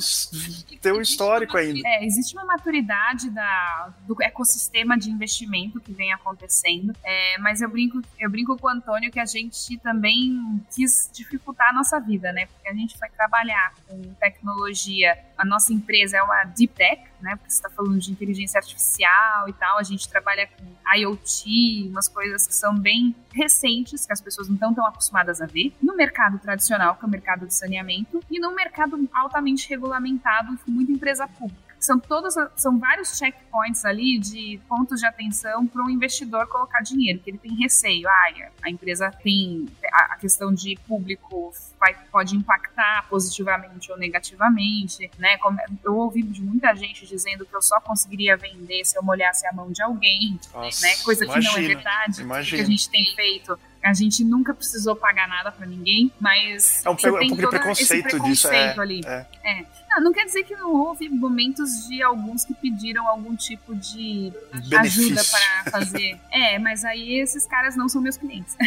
ter 0.80 0.92
o 0.92 0.98
um 0.98 1.00
histórico 1.00 1.56
ainda. 1.56 1.80
É, 1.86 2.04
existe 2.04 2.34
uma 2.34 2.44
maturidade 2.44 3.30
da, 3.30 3.94
do 4.06 4.20
ecossistema 4.20 4.98
de 4.98 5.10
investimento 5.10 5.80
que 5.80 5.92
vem 5.92 6.12
acontecendo, 6.12 6.92
é, 7.04 7.38
mas 7.38 7.60
eu 7.60 7.68
brinco, 7.68 8.02
eu 8.18 8.28
brinco 8.28 8.58
com 8.58 8.66
o 8.66 8.70
Antônio 8.70 9.12
que 9.12 9.20
a 9.20 9.26
gente 9.26 9.78
também 9.78 10.60
quis 10.74 11.08
dificultar 11.12 11.68
a 11.70 11.72
nossa 11.72 12.00
vida, 12.00 12.32
né? 12.32 12.46
Porque 12.46 12.68
a 12.68 12.74
gente 12.74 12.98
foi 12.98 13.08
trabalhar 13.10 13.74
com 13.86 14.02
tecnologia, 14.14 15.16
a 15.38 15.44
nossa 15.44 15.72
empresa 15.72 16.16
é 16.16 16.22
uma 16.22 16.44
deep 16.44 16.74
tech, 16.74 17.11
né? 17.22 17.36
Porque 17.36 17.50
você 17.50 17.56
está 17.56 17.70
falando 17.70 17.98
de 17.98 18.10
inteligência 18.10 18.58
artificial 18.58 19.48
e 19.48 19.52
tal, 19.52 19.78
a 19.78 19.82
gente 19.82 20.08
trabalha 20.08 20.48
com 20.48 20.64
IoT, 20.96 21.88
umas 21.88 22.08
coisas 22.08 22.46
que 22.46 22.54
são 22.54 22.74
bem 22.78 23.14
recentes, 23.32 24.04
que 24.04 24.12
as 24.12 24.20
pessoas 24.20 24.48
não 24.48 24.54
estão 24.54 24.74
tão 24.74 24.86
acostumadas 24.86 25.40
a 25.40 25.46
ver, 25.46 25.74
no 25.82 25.96
mercado 25.96 26.38
tradicional, 26.38 26.96
que 26.96 27.04
é 27.04 27.08
o 27.08 27.10
mercado 27.10 27.46
de 27.46 27.54
saneamento, 27.54 28.20
e 28.30 28.38
no 28.38 28.54
mercado 28.54 29.08
altamente 29.14 29.68
regulamentado, 29.68 30.58
com 30.58 30.70
muita 30.70 30.92
empresa 30.92 31.26
pública 31.26 31.71
são 31.84 31.98
todos 31.98 32.34
são 32.56 32.78
vários 32.78 33.16
checkpoints 33.18 33.84
ali 33.84 34.18
de 34.18 34.60
pontos 34.68 35.00
de 35.00 35.06
atenção 35.06 35.66
para 35.66 35.82
um 35.82 35.90
investidor 35.90 36.46
colocar 36.46 36.80
dinheiro, 36.80 37.18
que 37.18 37.30
ele 37.30 37.38
tem 37.38 37.54
receio. 37.56 38.08
Ah, 38.08 38.50
a 38.62 38.70
empresa 38.70 39.10
tem 39.22 39.66
a 39.92 40.16
questão 40.16 40.52
de 40.54 40.78
público 40.86 41.52
vai, 41.78 41.94
pode 42.10 42.36
impactar 42.36 43.06
positivamente 43.08 43.90
ou 43.90 43.98
negativamente, 43.98 45.10
né? 45.18 45.36
Eu 45.84 45.96
ouvi 45.96 46.22
de 46.22 46.42
muita 46.42 46.74
gente 46.74 47.06
dizendo 47.06 47.44
que 47.44 47.54
eu 47.54 47.60
só 47.62 47.80
conseguiria 47.80 48.36
vender 48.36 48.84
se 48.84 48.96
eu 48.96 49.02
molhasse 49.02 49.46
a 49.46 49.52
mão 49.52 49.72
de 49.72 49.82
alguém, 49.82 50.38
Nossa, 50.54 50.86
né? 50.86 50.94
Coisa 51.02 51.24
imagina, 51.24 51.54
que 51.54 51.60
não 51.60 51.64
é 51.64 51.74
verdade, 51.74 52.22
imagina. 52.22 52.56
que 52.56 52.62
a 52.62 52.70
gente 52.70 52.88
tem 52.88 53.04
feito 53.14 53.58
a 53.82 53.92
gente 53.92 54.22
nunca 54.24 54.54
precisou 54.54 54.94
pagar 54.94 55.28
nada 55.28 55.50
para 55.50 55.66
ninguém, 55.66 56.12
mas 56.20 56.84
é 56.84 56.90
um, 56.90 56.96
você 56.96 57.18
tem 57.18 57.32
um 57.32 57.36
preconceito, 57.36 58.02
preconceito 58.04 58.20
disso, 58.22 58.48
é, 58.48 58.78
ali. 58.78 59.00
É. 59.04 59.26
é. 59.44 59.66
Não, 59.92 60.04
não 60.04 60.12
quer 60.12 60.24
dizer 60.24 60.44
que 60.44 60.56
não 60.56 60.72
houve 60.72 61.08
momentos 61.08 61.86
de 61.86 62.02
alguns 62.02 62.44
que 62.44 62.54
pediram 62.54 63.06
algum 63.06 63.36
tipo 63.36 63.74
de 63.74 64.32
Benefício. 64.68 65.14
ajuda 65.14 65.22
para 65.24 65.70
fazer. 65.70 66.18
é, 66.32 66.58
mas 66.58 66.84
aí 66.84 67.20
esses 67.20 67.46
caras 67.46 67.76
não 67.76 67.88
são 67.88 68.00
meus 68.00 68.16
clientes. 68.16 68.56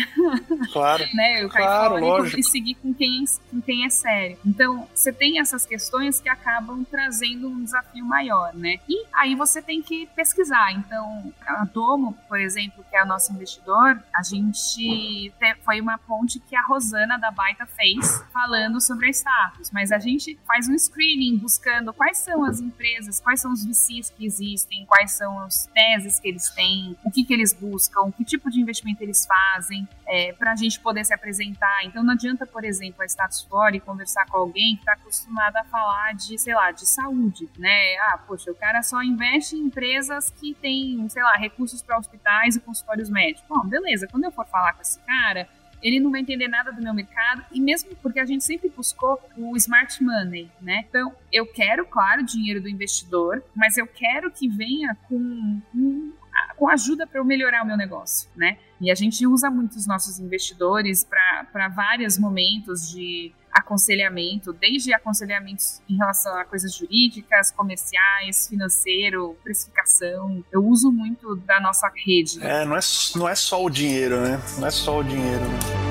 Claro. 0.71 1.03
né? 1.13 1.43
Eu 1.43 1.49
claro, 1.49 1.99
fora 1.99 2.39
e, 2.39 2.43
seguir 2.43 2.75
com 2.75 2.93
quem, 2.93 3.23
com 3.49 3.61
quem 3.61 3.85
é 3.85 3.89
sério. 3.89 4.37
Então, 4.45 4.87
você 4.93 5.11
tem 5.11 5.39
essas 5.39 5.65
questões 5.65 6.19
que 6.19 6.27
acabam 6.27 6.83
trazendo 6.83 7.47
um 7.47 7.63
desafio 7.63 8.05
maior, 8.05 8.53
né? 8.53 8.79
E 8.89 9.05
aí 9.13 9.35
você 9.35 9.61
tem 9.61 9.81
que 9.81 10.07
pesquisar. 10.15 10.73
Então, 10.73 11.33
a 11.45 11.65
Domo, 11.65 12.17
por 12.27 12.39
exemplo, 12.39 12.85
que 12.89 12.95
é 12.95 13.03
o 13.03 13.07
nosso 13.07 13.31
investidor, 13.31 14.01
a 14.13 14.23
gente 14.23 15.33
foi 15.63 15.79
uma 15.79 15.97
ponte 15.97 16.39
que 16.39 16.55
a 16.55 16.61
Rosana 16.61 17.17
da 17.17 17.31
Baita 17.31 17.65
fez 17.65 18.23
falando 18.33 18.81
sobre 18.81 19.07
a 19.07 19.09
status, 19.09 19.71
mas 19.71 19.91
a 19.91 19.99
gente 19.99 20.37
faz 20.45 20.67
um 20.67 20.77
screen 20.77 21.14
screening, 21.15 21.37
buscando 21.37 21.93
quais 21.93 22.17
são 22.17 22.43
as 22.43 22.59
empresas, 22.59 23.19
quais 23.19 23.39
são 23.39 23.51
os 23.51 23.65
VCs 23.65 24.09
que 24.09 24.25
existem, 24.25 24.85
quais 24.85 25.11
são 25.11 25.39
as 25.39 25.67
teses 25.67 26.19
que 26.19 26.27
eles 26.27 26.49
têm, 26.49 26.95
o 27.03 27.09
que, 27.09 27.23
que 27.23 27.33
eles 27.33 27.53
buscam, 27.53 28.11
que 28.11 28.23
tipo 28.25 28.51
de 28.51 28.59
investimento 28.59 29.01
eles 29.01 29.25
fazem, 29.25 29.87
é, 30.07 30.33
para 30.33 30.51
a 30.51 30.55
gente 30.55 30.79
poder 30.79 31.05
se 31.05 31.13
apresentar. 31.13 31.85
Então 31.85 32.03
não 32.03 32.13
adianta, 32.13 32.45
por 32.45 32.63
exemplo, 32.63 33.01
a 33.01 33.05
Status 33.05 33.41
Fora 33.43 33.75
e 33.75 33.79
conversar 33.79 34.25
com 34.27 34.37
alguém 34.37 34.75
que 34.75 34.81
está 34.81 34.93
acostumado 34.93 35.55
a 35.57 35.63
falar 35.63 36.13
de, 36.13 36.37
sei 36.37 36.53
lá, 36.53 36.71
de 36.71 36.85
saúde, 36.85 37.49
né? 37.57 37.97
Ah, 37.97 38.17
poxa, 38.17 38.51
o 38.51 38.55
cara 38.55 38.83
só 38.83 39.01
investe 39.01 39.55
em 39.55 39.65
empresas 39.65 40.29
que 40.29 40.53
têm, 40.55 41.07
sei 41.09 41.23
lá, 41.23 41.35
recursos 41.37 41.81
para 41.81 41.97
hospitais 41.97 42.55
e 42.55 42.59
consultórios 42.59 43.09
médicos. 43.09 43.43
Bom, 43.47 43.65
beleza, 43.67 44.07
quando 44.07 44.25
eu 44.25 44.31
for 44.31 44.45
falar 44.45 44.73
com 44.73 44.81
esse 44.81 44.99
cara, 44.99 45.47
ele 45.85 45.99
não 45.99 46.09
vai 46.09 46.21
entender 46.21 46.47
nada 46.47 46.71
do 46.71 46.81
meu 46.81 46.95
mercado, 46.95 47.45
e 47.51 47.61
mesmo 47.61 47.95
porque 48.01 48.19
a 48.19 48.25
gente 48.25 48.43
sempre 48.43 48.69
buscou 48.69 49.21
o 49.37 49.55
smart 49.55 50.03
money, 50.03 50.49
né? 50.59 50.83
Então, 50.89 51.13
eu 51.31 51.45
quero, 51.45 51.85
claro, 51.85 52.23
dinheiro 52.23 52.59
do 52.59 52.67
investidor, 52.67 53.43
mas 53.55 53.77
eu 53.77 53.85
quero 53.85 54.31
que 54.31 54.49
venha 54.49 54.97
com, 55.07 55.61
com 55.71 56.11
com 56.57 56.69
ajuda 56.69 57.07
para 57.07 57.19
eu 57.19 57.25
melhorar 57.25 57.63
o 57.63 57.65
meu 57.65 57.77
negócio, 57.77 58.29
né? 58.35 58.57
E 58.79 58.91
a 58.91 58.95
gente 58.95 59.25
usa 59.25 59.49
muito 59.49 59.75
os 59.75 59.87
nossos 59.87 60.19
investidores 60.19 61.05
para 61.05 61.69
vários 61.69 62.17
momentos 62.17 62.91
de 62.91 63.33
aconselhamento, 63.55 64.51
desde 64.51 64.93
aconselhamentos 64.93 65.81
em 65.89 65.95
relação 65.95 66.37
a 66.37 66.43
coisas 66.43 66.75
jurídicas, 66.75 67.51
comerciais, 67.51 68.47
financeiro, 68.47 69.37
precificação. 69.43 70.43
Eu 70.51 70.65
uso 70.65 70.91
muito 70.91 71.37
da 71.37 71.59
nossa 71.61 71.89
rede. 71.95 72.43
É, 72.43 72.65
não 72.65 72.75
é, 72.75 72.79
não 73.15 73.29
é 73.29 73.35
só 73.35 73.63
o 73.63 73.69
dinheiro, 73.69 74.19
né? 74.19 74.41
Não 74.59 74.67
é 74.67 74.71
só 74.71 74.99
o 74.99 75.03
dinheiro, 75.03 75.45
né? 75.47 75.84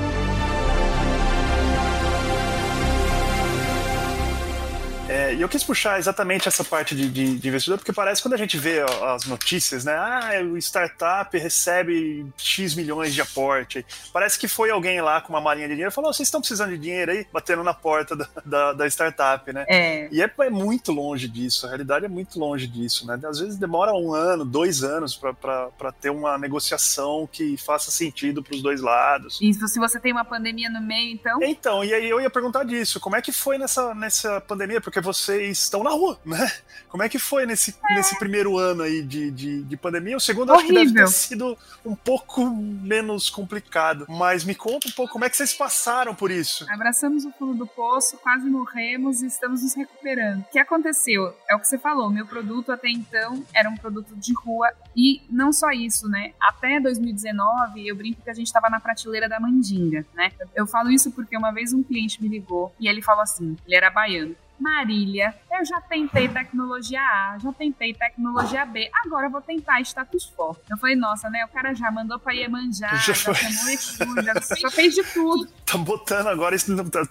E 5.35 5.41
eu 5.41 5.49
quis 5.49 5.63
puxar 5.63 5.99
exatamente 5.99 6.47
essa 6.47 6.63
parte 6.63 6.95
de, 6.95 7.09
de, 7.09 7.37
de, 7.37 7.47
investidor, 7.47 7.77
porque 7.77 7.91
parece 7.91 8.21
quando 8.21 8.33
a 8.33 8.37
gente 8.37 8.57
vê 8.57 8.81
as 9.13 9.25
notícias, 9.25 9.83
né? 9.83 9.93
Ah, 9.93 10.31
o 10.43 10.57
startup 10.57 11.37
recebe 11.37 12.25
X 12.37 12.73
milhões 12.75 13.13
de 13.13 13.21
aporte. 13.21 13.85
Parece 14.13 14.39
que 14.39 14.47
foi 14.47 14.69
alguém 14.69 15.01
lá 15.01 15.21
com 15.21 15.33
uma 15.33 15.41
marinha 15.41 15.67
de 15.67 15.73
dinheiro 15.73 15.91
e 15.91 15.93
falou: 15.93 16.09
oh, 16.09 16.13
vocês 16.13 16.27
estão 16.27 16.39
precisando 16.39 16.69
de 16.71 16.77
dinheiro 16.77 17.11
aí? 17.11 17.27
Batendo 17.31 17.63
na 17.63 17.73
porta 17.73 18.15
da, 18.15 18.27
da, 18.45 18.73
da 18.73 18.87
startup, 18.87 19.51
né? 19.51 19.65
É. 19.67 20.07
E 20.11 20.21
é, 20.21 20.31
é, 20.39 20.49
muito 20.49 20.91
longe 20.91 21.27
disso, 21.27 21.65
a 21.65 21.69
realidade 21.69 22.05
é 22.05 22.09
muito 22.09 22.39
longe 22.39 22.67
disso, 22.67 23.05
né? 23.05 23.19
Às 23.25 23.39
vezes 23.39 23.57
demora 23.57 23.93
um 23.93 24.13
ano, 24.13 24.45
dois 24.45 24.83
anos 24.83 25.15
para 25.15 25.91
ter 25.99 26.09
uma 26.09 26.37
negociação 26.37 27.27
que 27.31 27.57
faça 27.57 27.91
sentido 27.91 28.41
para 28.41 28.55
os 28.55 28.61
dois 28.61 28.81
lados. 28.81 29.39
E 29.41 29.53
se 29.53 29.79
você 29.79 29.99
tem 29.99 30.11
uma 30.11 30.25
pandemia 30.25 30.69
no 30.69 30.81
meio, 30.81 31.13
então? 31.13 31.39
Então, 31.41 31.83
e 31.83 31.93
aí 31.93 32.09
eu 32.09 32.21
ia 32.21 32.29
perguntar 32.29 32.63
disso: 32.63 32.99
como 32.99 33.15
é 33.15 33.21
que 33.21 33.31
foi 33.31 33.57
nessa, 33.57 33.93
nessa 33.93 34.39
pandemia? 34.39 34.79
Porque 34.79 35.01
vocês 35.25 35.59
estão 35.59 35.83
na 35.83 35.89
rua, 35.91 36.19
né? 36.25 36.51
Como 36.89 37.03
é 37.03 37.09
que 37.09 37.19
foi 37.19 37.45
nesse, 37.45 37.75
é. 37.89 37.95
nesse 37.95 38.17
primeiro 38.17 38.57
ano 38.57 38.83
aí 38.83 39.01
de, 39.01 39.29
de, 39.29 39.63
de 39.63 39.77
pandemia? 39.77 40.15
O 40.15 40.19
segundo 40.19 40.51
Horrível. 40.53 40.77
acho 40.77 40.87
que 40.87 40.93
deve 40.93 41.05
ter 41.05 41.13
sido 41.13 41.57
um 41.85 41.95
pouco 41.95 42.45
menos 42.45 43.29
complicado. 43.29 44.05
Mas 44.07 44.45
me 44.45 44.55
conta 44.55 44.87
um 44.87 44.91
pouco 44.91 45.11
como 45.11 45.25
é 45.25 45.29
que 45.29 45.35
vocês 45.35 45.53
passaram 45.53 46.15
por 46.15 46.31
isso. 46.31 46.65
Abraçamos 46.69 47.25
o 47.25 47.31
fundo 47.33 47.53
do 47.53 47.67
poço, 47.67 48.17
quase 48.17 48.49
morremos 48.49 49.21
e 49.21 49.27
estamos 49.27 49.61
nos 49.61 49.73
recuperando. 49.73 50.41
O 50.41 50.45
que 50.45 50.59
aconteceu? 50.59 51.35
É 51.49 51.55
o 51.55 51.59
que 51.59 51.67
você 51.67 51.77
falou, 51.77 52.09
meu 52.09 52.25
produto 52.25 52.71
até 52.71 52.87
então 52.87 53.43
era 53.53 53.69
um 53.69 53.75
produto 53.75 54.15
de 54.15 54.33
rua 54.33 54.71
e 54.95 55.21
não 55.29 55.51
só 55.51 55.71
isso, 55.71 56.07
né? 56.07 56.33
Até 56.39 56.79
2019 56.79 57.87
eu 57.87 57.95
brinco 57.95 58.21
que 58.21 58.29
a 58.29 58.33
gente 58.33 58.47
estava 58.47 58.69
na 58.69 58.79
prateleira 58.79 59.27
da 59.27 59.39
mandinga, 59.39 60.05
né? 60.13 60.31
Eu 60.55 60.65
falo 60.65 60.89
isso 60.89 61.11
porque 61.11 61.35
uma 61.35 61.51
vez 61.51 61.73
um 61.73 61.83
cliente 61.83 62.21
me 62.23 62.29
ligou 62.29 62.73
e 62.79 62.87
ele 62.87 63.01
falou 63.01 63.23
assim, 63.23 63.57
ele 63.65 63.75
era 63.75 63.89
baiano. 63.89 64.35
Marília, 64.59 65.35
eu 65.51 65.65
já 65.65 65.81
tentei 65.81 66.27
tecnologia 66.27 67.01
A, 67.01 67.37
já 67.39 67.51
tentei 67.53 67.93
tecnologia 67.93 68.65
B, 68.65 68.89
agora 69.05 69.27
eu 69.27 69.31
vou 69.31 69.41
tentar 69.41 69.81
status 69.81 70.31
quo. 70.35 70.55
Eu 70.69 70.77
falei, 70.77 70.95
nossa, 70.95 71.29
né? 71.29 71.45
O 71.45 71.47
cara 71.49 71.73
já 71.73 71.91
mandou 71.91 72.17
pra 72.17 72.33
Iemanjá, 72.33 72.95
já, 72.95 73.13
já 73.13 73.33
chamou 73.33 73.69
Exu, 73.69 74.21
já, 74.23 74.33
já 74.57 74.71
fez 74.71 74.95
de 74.95 75.03
tudo. 75.03 75.47
Tá 75.65 75.77
botando 75.77 76.27
agora 76.27 76.55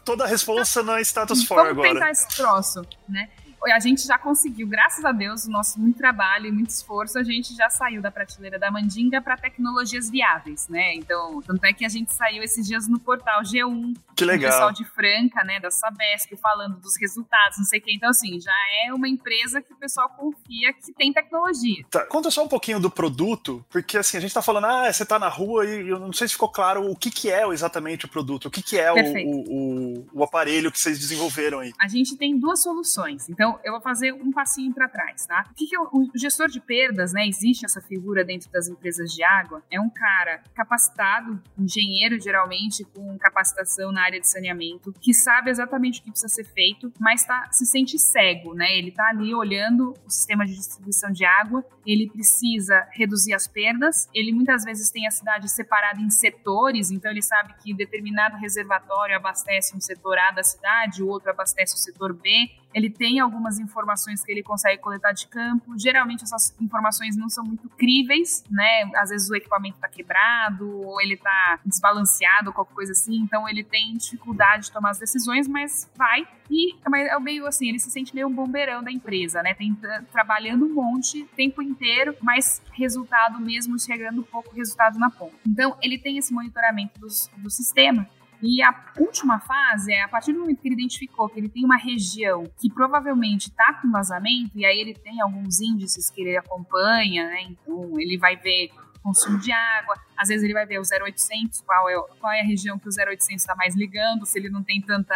toda 0.05 0.25
a 0.25 0.27
resposta 0.27 0.83
na 0.83 1.01
status 1.01 1.47
quo 1.47 1.59
agora. 1.59 1.75
Vamos 1.75 1.93
tentar 1.93 2.11
esse 2.11 2.29
troço, 2.29 2.83
né? 3.09 3.29
A 3.73 3.79
gente 3.79 4.07
já 4.07 4.19
conseguiu, 4.19 4.67
graças 4.67 5.05
a 5.05 5.13
Deus, 5.13 5.45
o 5.45 5.51
nosso 5.51 5.81
muito 5.81 5.97
trabalho 5.97 6.47
e 6.47 6.53
muito 6.53 6.71
esforço, 6.71 7.19
a 7.19 7.23
gente 7.23 7.55
já 7.55 7.71
saiu 7.71 8.03
da 8.03 8.11
prateleira 8.11 8.59
da 8.59 8.71
Mandinga 8.71 9.21
para 9.21 9.37
tecnologias 9.37 10.11
viáveis, 10.11 10.69
né? 10.69 10.95
Então, 10.95 11.41
tanto 11.43 11.65
é 11.65 11.73
que 11.73 11.85
a 11.85 11.89
gente 11.89 12.13
saiu 12.13 12.43
esses 12.43 12.67
dias 12.67 12.89
no 12.89 12.99
portal 12.99 13.43
G1, 13.43 13.95
que 14.17 14.25
legal. 14.25 14.51
o 14.51 14.53
pessoal 14.53 14.73
de 14.73 14.85
Franca, 14.85 15.45
né, 15.45 15.59
da 15.61 15.71
Sabesp, 15.71 16.37
falando 16.37 16.79
dos 16.79 16.93
resultados, 17.01 17.59
não 17.59 17.65
sei 17.65 17.81
o 17.81 17.83
que. 17.83 17.95
Então, 17.95 18.11
assim, 18.11 18.41
já 18.41 18.53
é 18.87 18.93
uma 18.93 19.09
empresa 19.09 19.61
que 19.61 19.73
o 19.73 19.77
pessoal 19.77 20.09
confia 20.09 20.73
que 20.73 20.93
tem 20.93 21.13
tecnologia. 21.13 21.85
Tá, 21.91 22.05
conta 22.07 22.31
só 22.31 22.45
um 22.45 22.49
pouquinho 22.49 22.81
do 22.81 22.91
produto, 22.91 23.65
porque 23.71 23.99
assim, 23.99 24.17
a 24.17 24.21
gente 24.21 24.35
tá 24.35 24.43
falando, 24.43 24.67
ah, 24.67 24.93
você 24.93 25.05
tá 25.05 25.19
na 25.19 25.29
rua 25.29 25.65
e 25.67 25.89
eu 25.89 25.99
não 25.99 26.13
sei 26.13 26.29
se 26.29 26.35
ficou 26.35 26.49
claro 26.49 26.91
o 26.91 26.97
que 26.97 27.11
que 27.11 27.31
é 27.31 27.47
exatamente 27.49 28.05
o 28.05 28.09
produto, 28.09 28.47
o 28.47 28.51
que 28.51 28.63
que 28.63 28.79
é 28.79 28.93
o, 28.93 28.97
o, 29.27 30.07
o, 30.13 30.25
aparelho 30.25 30.71
que 30.71 30.79
vocês 30.79 30.99
desenvolveram 30.99 31.61
aí. 31.61 31.73
A 31.81 31.89
gente 31.89 32.17
tem 32.17 32.39
duas 32.39 32.63
soluções. 32.63 33.29
Então, 33.29 33.54
eu 33.63 33.73
vou 33.73 33.81
fazer 33.81 34.13
um 34.13 34.33
passinho 34.33 34.73
para 34.73 34.89
trás, 34.89 35.27
tá? 35.27 35.45
O 35.51 35.55
que, 35.55 35.67
que 35.67 35.77
é 35.77 35.81
o 35.81 36.11
gestor 36.15 36.49
de 36.49 36.61
perdas, 36.61 37.13
né? 37.13 37.27
Existe 37.27 37.65
essa 37.65 37.81
figura 37.81 38.25
dentro 38.25 38.51
das 38.51 38.69
empresas 38.69 39.11
de 39.13 39.23
água. 39.23 39.63
É 39.71 39.81
um 39.81 39.91
cara 39.91 40.43
capacitado, 40.55 41.43
engenheiro 41.59 42.21
geralmente, 42.21 42.85
com 42.85 43.17
capacitação 43.19 43.93
na 43.93 44.03
área 44.03 44.21
de 44.21 44.29
saneamento, 44.29 44.93
que 45.01 45.13
sabe 45.13 45.51
exatamente 45.51 46.01
o 46.01 46.05
que 46.05 46.11
precisa 46.11 46.33
ser 46.33 46.45
feito, 46.45 46.93
mas 46.99 47.25
tá, 47.25 47.49
se 47.53 47.67
sente 47.67 47.99
cego, 47.99 48.55
né? 48.55 48.77
Ele 48.77 48.91
tá 48.91 49.09
ali 49.09 49.35
olhando 49.35 49.95
o 50.05 50.11
sistema 50.11 50.45
de 50.47 50.55
distribuição 50.55 51.11
de 51.11 51.25
água, 51.25 51.65
ele 51.87 52.09
precisa 52.11 52.87
reduzir 52.93 53.35
as 53.35 53.47
perdas, 53.47 54.09
ele 54.15 54.33
muitas 54.33 54.65
vezes 54.65 54.91
tem 54.91 55.07
a 55.07 55.11
cidade 55.11 55.51
separada 55.51 56.01
em 56.01 56.11
setores, 56.11 56.91
então 56.91 57.11
ele 57.11 57.23
sabe 57.23 57.55
que 57.63 57.75
determinado 57.75 58.37
reservatório 58.37 59.17
abastece 59.17 59.77
um 59.77 59.81
setor 59.81 60.19
A 60.19 60.31
da 60.31 60.43
cidade, 60.43 61.03
o 61.03 61.09
outro 61.09 61.31
abastece 61.31 61.75
o 61.75 61.79
setor 61.79 62.13
B, 62.13 62.51
ele 62.75 62.91
tem 62.91 63.21
algumas 63.21 63.59
informações 63.61 64.23
que 64.25 64.33
ele 64.33 64.43
consegue 64.43 64.83
coletar 64.83 65.13
de 65.13 65.29
campo. 65.29 65.79
Geralmente 65.79 66.25
essas 66.25 66.55
informações 66.61 67.17
não 67.17 67.29
são 67.29 67.45
muito 67.45 67.69
críveis, 67.71 68.45
né? 68.51 68.91
Às 68.97 69.11
vezes 69.11 69.31
o 69.31 69.35
equipamento 69.37 69.77
está 69.77 69.89
quebrado, 69.89 70.81
ou 70.81 71.01
ele 71.01 71.15
está 71.15 71.61
desbalanceado, 71.65 72.53
qualquer 72.53 72.75
coisa 72.75 72.93
assim. 72.93 73.17
Então 73.17 73.49
ele 73.49 73.63
tem 73.63 73.97
dificuldade 73.97 74.65
de 74.65 74.73
tomar 74.73 74.91
as 74.91 74.99
decisões, 74.99 75.47
mas 75.47 75.89
vai. 75.97 76.27
E 76.51 76.75
é 76.85 77.19
meio 77.21 77.47
assim, 77.47 77.69
ele 77.69 77.79
se 77.79 77.91
sente 77.91 78.15
meio 78.15 78.27
um 78.27 78.33
bombeirão 78.33 78.83
da 78.83 78.91
empresa, 78.91 79.41
né? 79.43 79.55
Tem, 79.55 79.77
trabalhando 80.11 80.67
um 80.67 80.75
monte, 80.75 81.25
tempo 81.37 81.63
inteiro, 81.63 82.17
mas 82.21 82.61
resultado 82.73 83.41
mesmo 83.41 83.79
chegando 83.79 84.23
pouco 84.25 84.55
resultado 84.55 84.99
na 84.99 85.11
ponta. 85.11 85.37
Então 85.47 85.77
ele 85.81 85.97
tem 85.97 86.19
esse 86.19 86.35
monitoramento 86.35 86.99
dos, 86.99 87.31
do 87.37 87.49
sistema 87.49 88.09
e 88.45 88.63
a 88.63 88.93
última 88.99 89.41
fase 89.41 89.93
é 89.93 90.03
a 90.03 90.09
partir 90.09 90.33
do 90.33 90.41
momento 90.41 90.61
que 90.61 90.69
ele 90.69 90.75
identificou 90.75 91.29
que 91.29 91.41
ele 91.41 91.49
tem 91.49 91.65
uma 91.65 91.77
região 91.77 92.45
que 92.59 92.71
provavelmente 92.71 93.49
está 93.49 93.75
com 93.75 93.91
vazamento, 93.91 94.53
e 94.55 94.65
aí 94.65 94.79
ele 94.79 94.95
tem 94.95 95.21
alguns 95.21 95.61
índices 95.61 96.11
que 96.11 96.21
ele 96.21 96.37
acompanha, 96.37 97.27
né? 97.27 97.43
Então 97.43 97.99
ele 97.99 98.19
vai 98.19 98.37
ver 98.37 98.71
consumo 99.03 99.39
de 99.39 99.53
água, 99.53 99.97
às 100.17 100.29
vezes 100.29 100.43
ele 100.43 100.55
vai 100.55 100.65
ver 100.65 100.79
o 100.79 100.83
0800, 100.83 101.61
qual 101.61 101.91
é, 101.91 101.95
qual 102.19 102.33
é 102.33 102.41
a 102.41 102.45
região 102.45 102.79
que 102.79 102.89
o 102.89 102.91
0800 102.91 103.43
está 103.43 103.55
mais 103.55 103.75
ligando, 103.77 104.25
se 104.25 104.39
ele 104.39 104.49
não 104.49 104.63
tem 104.63 104.81
tanta 104.81 105.15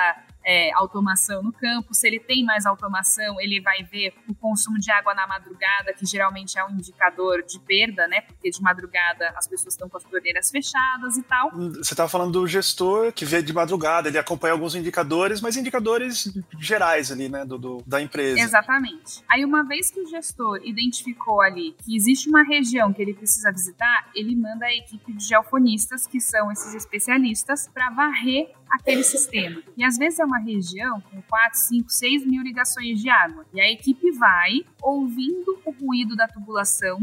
é, 0.49 0.73
automação 0.73 1.43
no 1.43 1.53
campo. 1.53 1.93
Se 1.93 2.07
ele 2.07 2.19
tem 2.19 2.43
mais 2.43 2.65
automação, 2.65 3.39
ele 3.39 3.61
vai 3.61 3.83
ver 3.83 4.15
o 4.27 4.35
consumo 4.35 4.79
de 4.79 4.91
água 4.91 5.15
na 5.15 5.27
madrugada, 5.27 5.93
que 5.93 6.07
geralmente 6.07 6.59
é 6.59 6.65
um 6.65 6.71
indicador 6.71 7.43
de 7.43 7.61
perda, 7.61 8.09
né? 8.09 8.23
Porque 8.23 8.49
de 8.49 8.63
madrugada 8.63 9.31
as 9.37 9.47
pessoas 9.47 9.75
estão 9.75 9.91
com 9.91 9.99
as 9.99 10.05
torneiras 10.05 10.51
fechadas 10.51 11.19
e 11.19 11.23
tal. 11.23 11.51
Você 11.51 11.93
estava 11.93 12.09
falando 12.09 12.33
do 12.33 12.47
gestor 12.47 13.13
que 13.13 13.27
vê 13.27 13.43
de 13.43 13.53
madrugada, 13.53 14.09
ele 14.09 14.17
acompanha 14.17 14.55
alguns 14.55 14.75
indicadores, 14.75 15.43
mas 15.43 15.55
indicadores 15.55 16.33
gerais 16.59 17.13
ali, 17.13 17.29
né? 17.29 17.45
Do, 17.45 17.59
do 17.59 17.83
da 17.87 18.01
empresa. 18.01 18.41
Exatamente. 18.41 19.23
Aí, 19.31 19.45
uma 19.45 19.63
vez 19.63 19.91
que 19.91 20.01
o 20.01 20.07
gestor 20.07 20.61
identificou 20.65 21.43
ali 21.43 21.77
que 21.85 21.95
existe 21.95 22.27
uma 22.27 22.43
região 22.43 22.91
que 22.91 23.03
ele 23.03 23.13
precisa 23.13 23.53
visitar, 23.53 24.11
ele 24.15 24.35
manda 24.35 24.65
a 24.65 24.75
equipe 24.75 25.13
de 25.13 25.25
geofonistas, 25.25 26.07
que 26.07 26.21
são 26.23 26.51
esses 26.51 26.75
especialistas, 26.75 27.69
para 27.69 27.91
varrer 27.91 28.49
aquele 28.71 29.03
sistema. 29.03 29.63
E 29.77 29.85
às 29.85 29.97
vezes 29.97 30.19
é 30.19 30.25
uma 30.25 30.39
região 30.39 31.01
com 31.01 31.21
4, 31.23 31.59
5, 31.59 31.91
6 31.91 32.27
mil 32.27 32.43
ligações 32.43 33.01
de 33.01 33.09
água. 33.09 33.45
E 33.53 33.61
a 33.61 33.71
equipe 33.71 34.11
vai 34.13 34.65
ouvindo 34.83 35.59
o 35.65 35.71
ruído 35.71 36.17
da 36.17 36.27
tubulação 36.27 36.99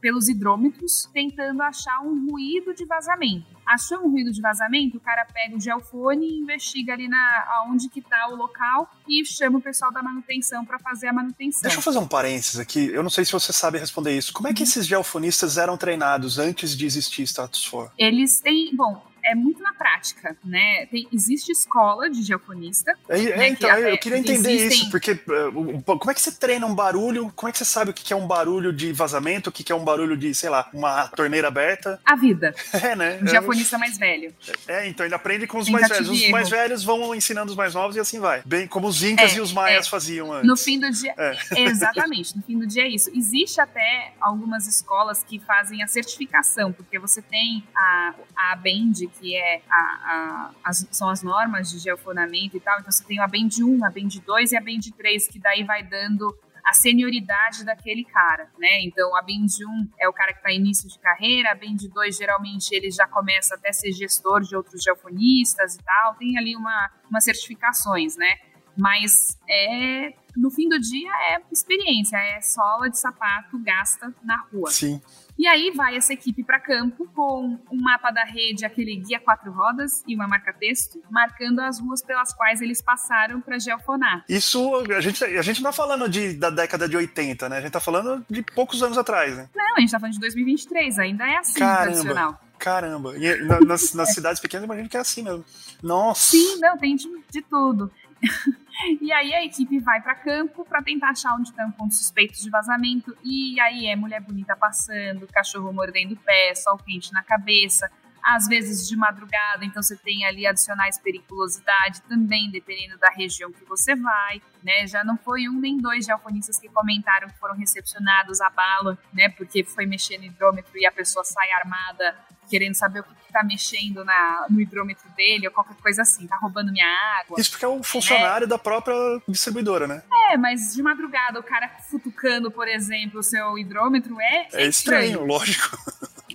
pelos 0.00 0.28
hidrômetros, 0.28 1.08
tentando 1.12 1.62
achar 1.62 2.00
um 2.00 2.30
ruído 2.30 2.74
de 2.74 2.84
vazamento. 2.84 3.58
Achou 3.66 3.98
um 3.98 4.10
ruído 4.10 4.32
de 4.32 4.40
vazamento, 4.40 4.96
o 4.96 5.00
cara 5.00 5.26
pega 5.26 5.54
o 5.54 5.60
geofone 5.60 6.26
e 6.26 6.38
investiga 6.38 6.94
ali 6.94 7.06
na 7.06 7.44
aonde 7.58 7.88
que 7.90 8.00
tá 8.00 8.28
o 8.30 8.34
local 8.34 8.90
e 9.06 9.22
chama 9.26 9.58
o 9.58 9.60
pessoal 9.60 9.92
da 9.92 10.02
manutenção 10.02 10.64
para 10.64 10.78
fazer 10.78 11.08
a 11.08 11.12
manutenção. 11.12 11.62
Deixa 11.62 11.76
eu 11.76 11.82
fazer 11.82 11.98
um 11.98 12.08
parênteses 12.08 12.58
aqui. 12.58 12.86
Eu 12.86 13.02
não 13.02 13.10
sei 13.10 13.26
se 13.26 13.32
você 13.32 13.52
sabe 13.52 13.78
responder 13.78 14.16
isso. 14.16 14.32
Como 14.32 14.48
é 14.48 14.54
que 14.54 14.62
uhum. 14.62 14.68
esses 14.68 14.86
geofonistas 14.86 15.58
eram 15.58 15.76
treinados 15.76 16.38
antes 16.38 16.74
de 16.74 16.86
existir 16.86 17.24
Status 17.24 17.68
4? 17.68 17.92
Eles 17.98 18.40
têm, 18.40 18.74
bom, 18.74 19.02
é 19.30 19.34
muito 19.34 19.62
na 19.62 19.72
prática, 19.72 20.36
né? 20.44 20.86
Tem, 20.86 21.06
existe 21.12 21.52
escola 21.52 22.08
de 22.08 22.22
geofonista. 22.22 22.92
É, 23.08 23.20
é, 23.20 23.36
né, 23.36 23.48
então, 23.48 23.70
que, 23.70 23.80
eu 23.80 23.98
queria 23.98 24.18
entender 24.18 24.50
existem... 24.50 24.82
isso, 24.82 24.90
porque 24.90 25.12
uh, 25.12 25.82
como 25.82 26.10
é 26.10 26.14
que 26.14 26.20
você 26.20 26.32
treina 26.32 26.66
um 26.66 26.74
barulho? 26.74 27.32
Como 27.34 27.48
é 27.48 27.52
que 27.52 27.58
você 27.58 27.64
sabe 27.64 27.90
o 27.90 27.94
que 27.94 28.12
é 28.12 28.16
um 28.16 28.26
barulho 28.26 28.72
de 28.72 28.92
vazamento, 28.92 29.50
o 29.50 29.52
que 29.52 29.70
é 29.70 29.74
um 29.74 29.84
barulho 29.84 30.16
de, 30.16 30.34
sei 30.34 30.48
lá, 30.48 30.68
uma 30.72 31.08
torneira 31.08 31.48
aberta? 31.48 32.00
A 32.04 32.16
vida. 32.16 32.54
É, 32.88 32.94
né? 32.94 33.18
Um 33.20 33.26
geofonista 33.26 33.76
mais 33.76 33.98
velho. 33.98 34.32
É, 34.66 34.86
então 34.86 35.04
ele 35.04 35.14
aprende 35.14 35.46
com 35.46 35.58
os 35.58 35.68
mais 35.68 35.88
velhos. 35.88 36.08
Os 36.08 36.30
mais 36.30 36.48
velhos 36.48 36.84
vão 36.84 37.14
ensinando 37.14 37.50
os 37.50 37.56
mais 37.56 37.74
novos 37.74 37.96
e 37.96 38.00
assim 38.00 38.20
vai. 38.20 38.40
Bem 38.46 38.68
como 38.68 38.86
os 38.86 39.02
incas 39.02 39.32
é, 39.32 39.36
e 39.36 39.40
os 39.40 39.52
maias 39.52 39.86
é. 39.86 39.90
faziam 39.90 40.32
antes. 40.32 40.46
No 40.46 40.56
fim 40.56 40.78
do 40.78 40.88
dia. 40.90 41.12
É. 41.18 41.36
Exatamente, 41.68 42.36
no 42.36 42.42
fim 42.42 42.58
do 42.58 42.66
dia 42.66 42.84
é 42.84 42.88
isso. 42.88 43.10
Existe 43.14 43.60
até 43.60 44.12
algumas 44.20 44.66
escolas 44.66 45.24
que 45.24 45.40
fazem 45.40 45.82
a 45.82 45.86
certificação, 45.86 46.72
porque 46.72 46.98
você 46.98 47.20
tem 47.20 47.64
a, 47.74 48.14
a 48.36 48.56
BEND, 48.56 49.08
que 49.18 49.36
é 49.36 49.62
a, 49.68 49.74
a, 49.74 50.50
as, 50.64 50.86
são 50.90 51.08
as 51.08 51.22
normas 51.22 51.70
de 51.70 51.78
geofonamento 51.78 52.56
e 52.56 52.60
tal. 52.60 52.78
Então 52.78 52.90
você 52.90 53.04
tem 53.04 53.18
a 53.20 53.26
Band 53.26 53.48
1, 53.60 53.84
a 53.84 53.90
Band 53.90 54.08
2 54.24 54.52
e 54.52 54.56
a 54.56 54.60
Band 54.60 54.80
3, 54.96 55.28
que 55.28 55.38
daí 55.38 55.64
vai 55.64 55.82
dando 55.82 56.36
a 56.68 56.72
senioridade 56.74 57.64
daquele 57.64 58.04
cara, 58.04 58.50
né? 58.58 58.82
Então, 58.82 59.16
a 59.16 59.22
Band 59.22 59.46
1 59.58 59.88
é 59.98 60.08
o 60.08 60.12
cara 60.12 60.32
que 60.32 60.38
está 60.38 60.52
início 60.52 60.86
de 60.86 60.98
carreira, 60.98 61.50
a 61.52 61.54
Band 61.54 61.88
2 61.90 62.16
geralmente 62.16 62.72
ele 62.74 62.90
já 62.90 63.06
começa 63.06 63.54
até 63.54 63.72
ser 63.72 63.90
gestor 63.92 64.42
de 64.42 64.54
outros 64.54 64.82
geofonistas 64.82 65.76
e 65.76 65.78
tal, 65.82 66.14
tem 66.16 66.36
ali 66.36 66.54
uma, 66.54 66.90
umas 67.08 67.24
certificações, 67.24 68.16
né? 68.16 68.36
Mas 68.76 69.38
é 69.48 70.12
no 70.36 70.50
fim 70.50 70.68
do 70.68 70.78
dia 70.78 71.10
é 71.32 71.40
experiência, 71.50 72.16
é 72.16 72.40
sola 72.40 72.88
de 72.88 72.98
sapato 72.98 73.58
gasta 73.58 74.14
na 74.22 74.36
rua. 74.52 74.70
Sim. 74.70 75.00
E 75.38 75.46
aí 75.46 75.70
vai 75.70 75.96
essa 75.96 76.12
equipe 76.12 76.42
para 76.42 76.58
campo 76.58 77.08
com 77.14 77.58
um 77.70 77.80
mapa 77.80 78.10
da 78.10 78.24
rede, 78.24 78.64
aquele 78.64 78.96
guia 78.96 79.20
quatro 79.20 79.52
rodas 79.52 80.02
e 80.06 80.14
uma 80.14 80.26
marca-texto, 80.26 81.00
marcando 81.08 81.60
as 81.60 81.78
ruas 81.78 82.02
pelas 82.02 82.32
quais 82.32 82.60
eles 82.60 82.82
passaram 82.82 83.40
para 83.40 83.56
geofonar. 83.58 84.24
Isso, 84.28 84.74
a 84.96 85.00
gente, 85.00 85.22
a 85.22 85.42
gente 85.42 85.62
não 85.62 85.70
tá 85.70 85.76
falando 85.76 86.08
de, 86.08 86.32
da 86.34 86.50
década 86.50 86.88
de 86.88 86.96
80, 86.96 87.48
né? 87.48 87.58
A 87.58 87.60
gente 87.60 87.70
tá 87.70 87.78
falando 87.78 88.26
de 88.28 88.42
poucos 88.42 88.82
anos 88.82 88.98
atrás, 88.98 89.36
né? 89.36 89.48
Não, 89.54 89.76
a 89.76 89.80
gente 89.80 89.92
tá 89.92 90.00
falando 90.00 90.14
de 90.14 90.20
2023, 90.20 90.98
ainda 90.98 91.28
é 91.28 91.36
assim, 91.36 91.60
Caramba. 91.60 91.82
tradicional. 91.82 92.40
Caramba. 92.58 93.16
E 93.16 93.36
na, 93.44 93.60
nas, 93.60 93.94
nas 93.94 94.10
cidades 94.14 94.40
pequenas, 94.40 94.64
imagino 94.64 94.88
que 94.88 94.96
é 94.96 95.00
assim 95.00 95.22
mesmo. 95.22 95.44
Nossa. 95.80 96.32
Sim, 96.32 96.58
não, 96.58 96.76
tem 96.76 96.96
de, 96.96 97.08
de 97.30 97.42
tudo. 97.42 97.90
E 99.00 99.12
aí 99.12 99.34
a 99.34 99.44
equipe 99.44 99.78
vai 99.78 100.00
para 100.00 100.14
campo 100.14 100.64
para 100.64 100.82
tentar 100.82 101.10
achar 101.10 101.34
onde 101.34 101.50
estão 101.50 101.70
pontos 101.72 101.98
suspeitos 101.98 102.40
de 102.40 102.50
vazamento. 102.50 103.16
E 103.24 103.58
aí 103.60 103.86
é 103.86 103.96
mulher 103.96 104.20
bonita 104.20 104.56
passando, 104.56 105.26
cachorro 105.26 105.72
mordendo 105.72 106.12
o 106.12 106.16
pé, 106.16 106.54
sol 106.54 106.78
quente 106.78 107.12
na 107.12 107.22
cabeça, 107.22 107.90
às 108.22 108.46
vezes 108.46 108.88
de 108.88 108.96
madrugada, 108.96 109.64
então 109.64 109.82
você 109.82 109.96
tem 109.96 110.24
ali 110.24 110.46
adicionais 110.46 110.98
periculosidade 110.98 112.02
também, 112.02 112.50
dependendo 112.50 112.98
da 112.98 113.10
região 113.10 113.52
que 113.52 113.64
você 113.64 113.94
vai, 113.94 114.42
né? 114.62 114.86
Já 114.86 115.04
não 115.04 115.16
foi 115.16 115.48
um 115.48 115.58
nem 115.58 115.78
dois 115.78 116.04
geofonistas 116.04 116.58
que 116.58 116.68
comentaram 116.68 117.28
que 117.28 117.38
foram 117.38 117.54
recepcionados 117.54 118.40
a 118.40 118.50
bala, 118.50 118.98
né? 119.12 119.28
Porque 119.30 119.64
foi 119.64 119.86
mexer 119.86 120.18
no 120.18 120.24
hidrômetro 120.24 120.72
e 120.76 120.86
a 120.86 120.92
pessoa 120.92 121.24
sai 121.24 121.50
armada 121.52 122.16
querendo 122.48 122.74
saber 122.74 123.00
o 123.00 123.04
que 123.04 123.12
está 123.26 123.42
mexendo 123.44 124.04
na, 124.04 124.46
no 124.48 124.60
hidrômetro 124.60 125.08
dele 125.10 125.46
ou 125.46 125.52
qualquer 125.52 125.76
coisa 125.76 126.02
assim, 126.02 126.26
tá 126.26 126.36
roubando 126.36 126.72
minha 126.72 126.86
água. 127.20 127.38
Isso 127.38 127.50
porque 127.50 127.64
é 127.64 127.68
um 127.68 127.82
funcionário 127.82 128.46
é. 128.46 128.48
da 128.48 128.58
própria 128.58 128.94
distribuidora, 129.28 129.86
né? 129.86 130.02
É, 130.30 130.36
mas 130.36 130.74
de 130.74 130.82
madrugada 130.82 131.38
o 131.38 131.42
cara 131.42 131.68
futucando, 131.90 132.50
por 132.50 132.66
exemplo, 132.66 133.20
o 133.20 133.22
seu 133.22 133.58
hidrômetro 133.58 134.20
é. 134.20 134.48
É 134.52 134.66
estranho, 134.66 135.04
estranho. 135.04 135.26
lógico. 135.26 135.78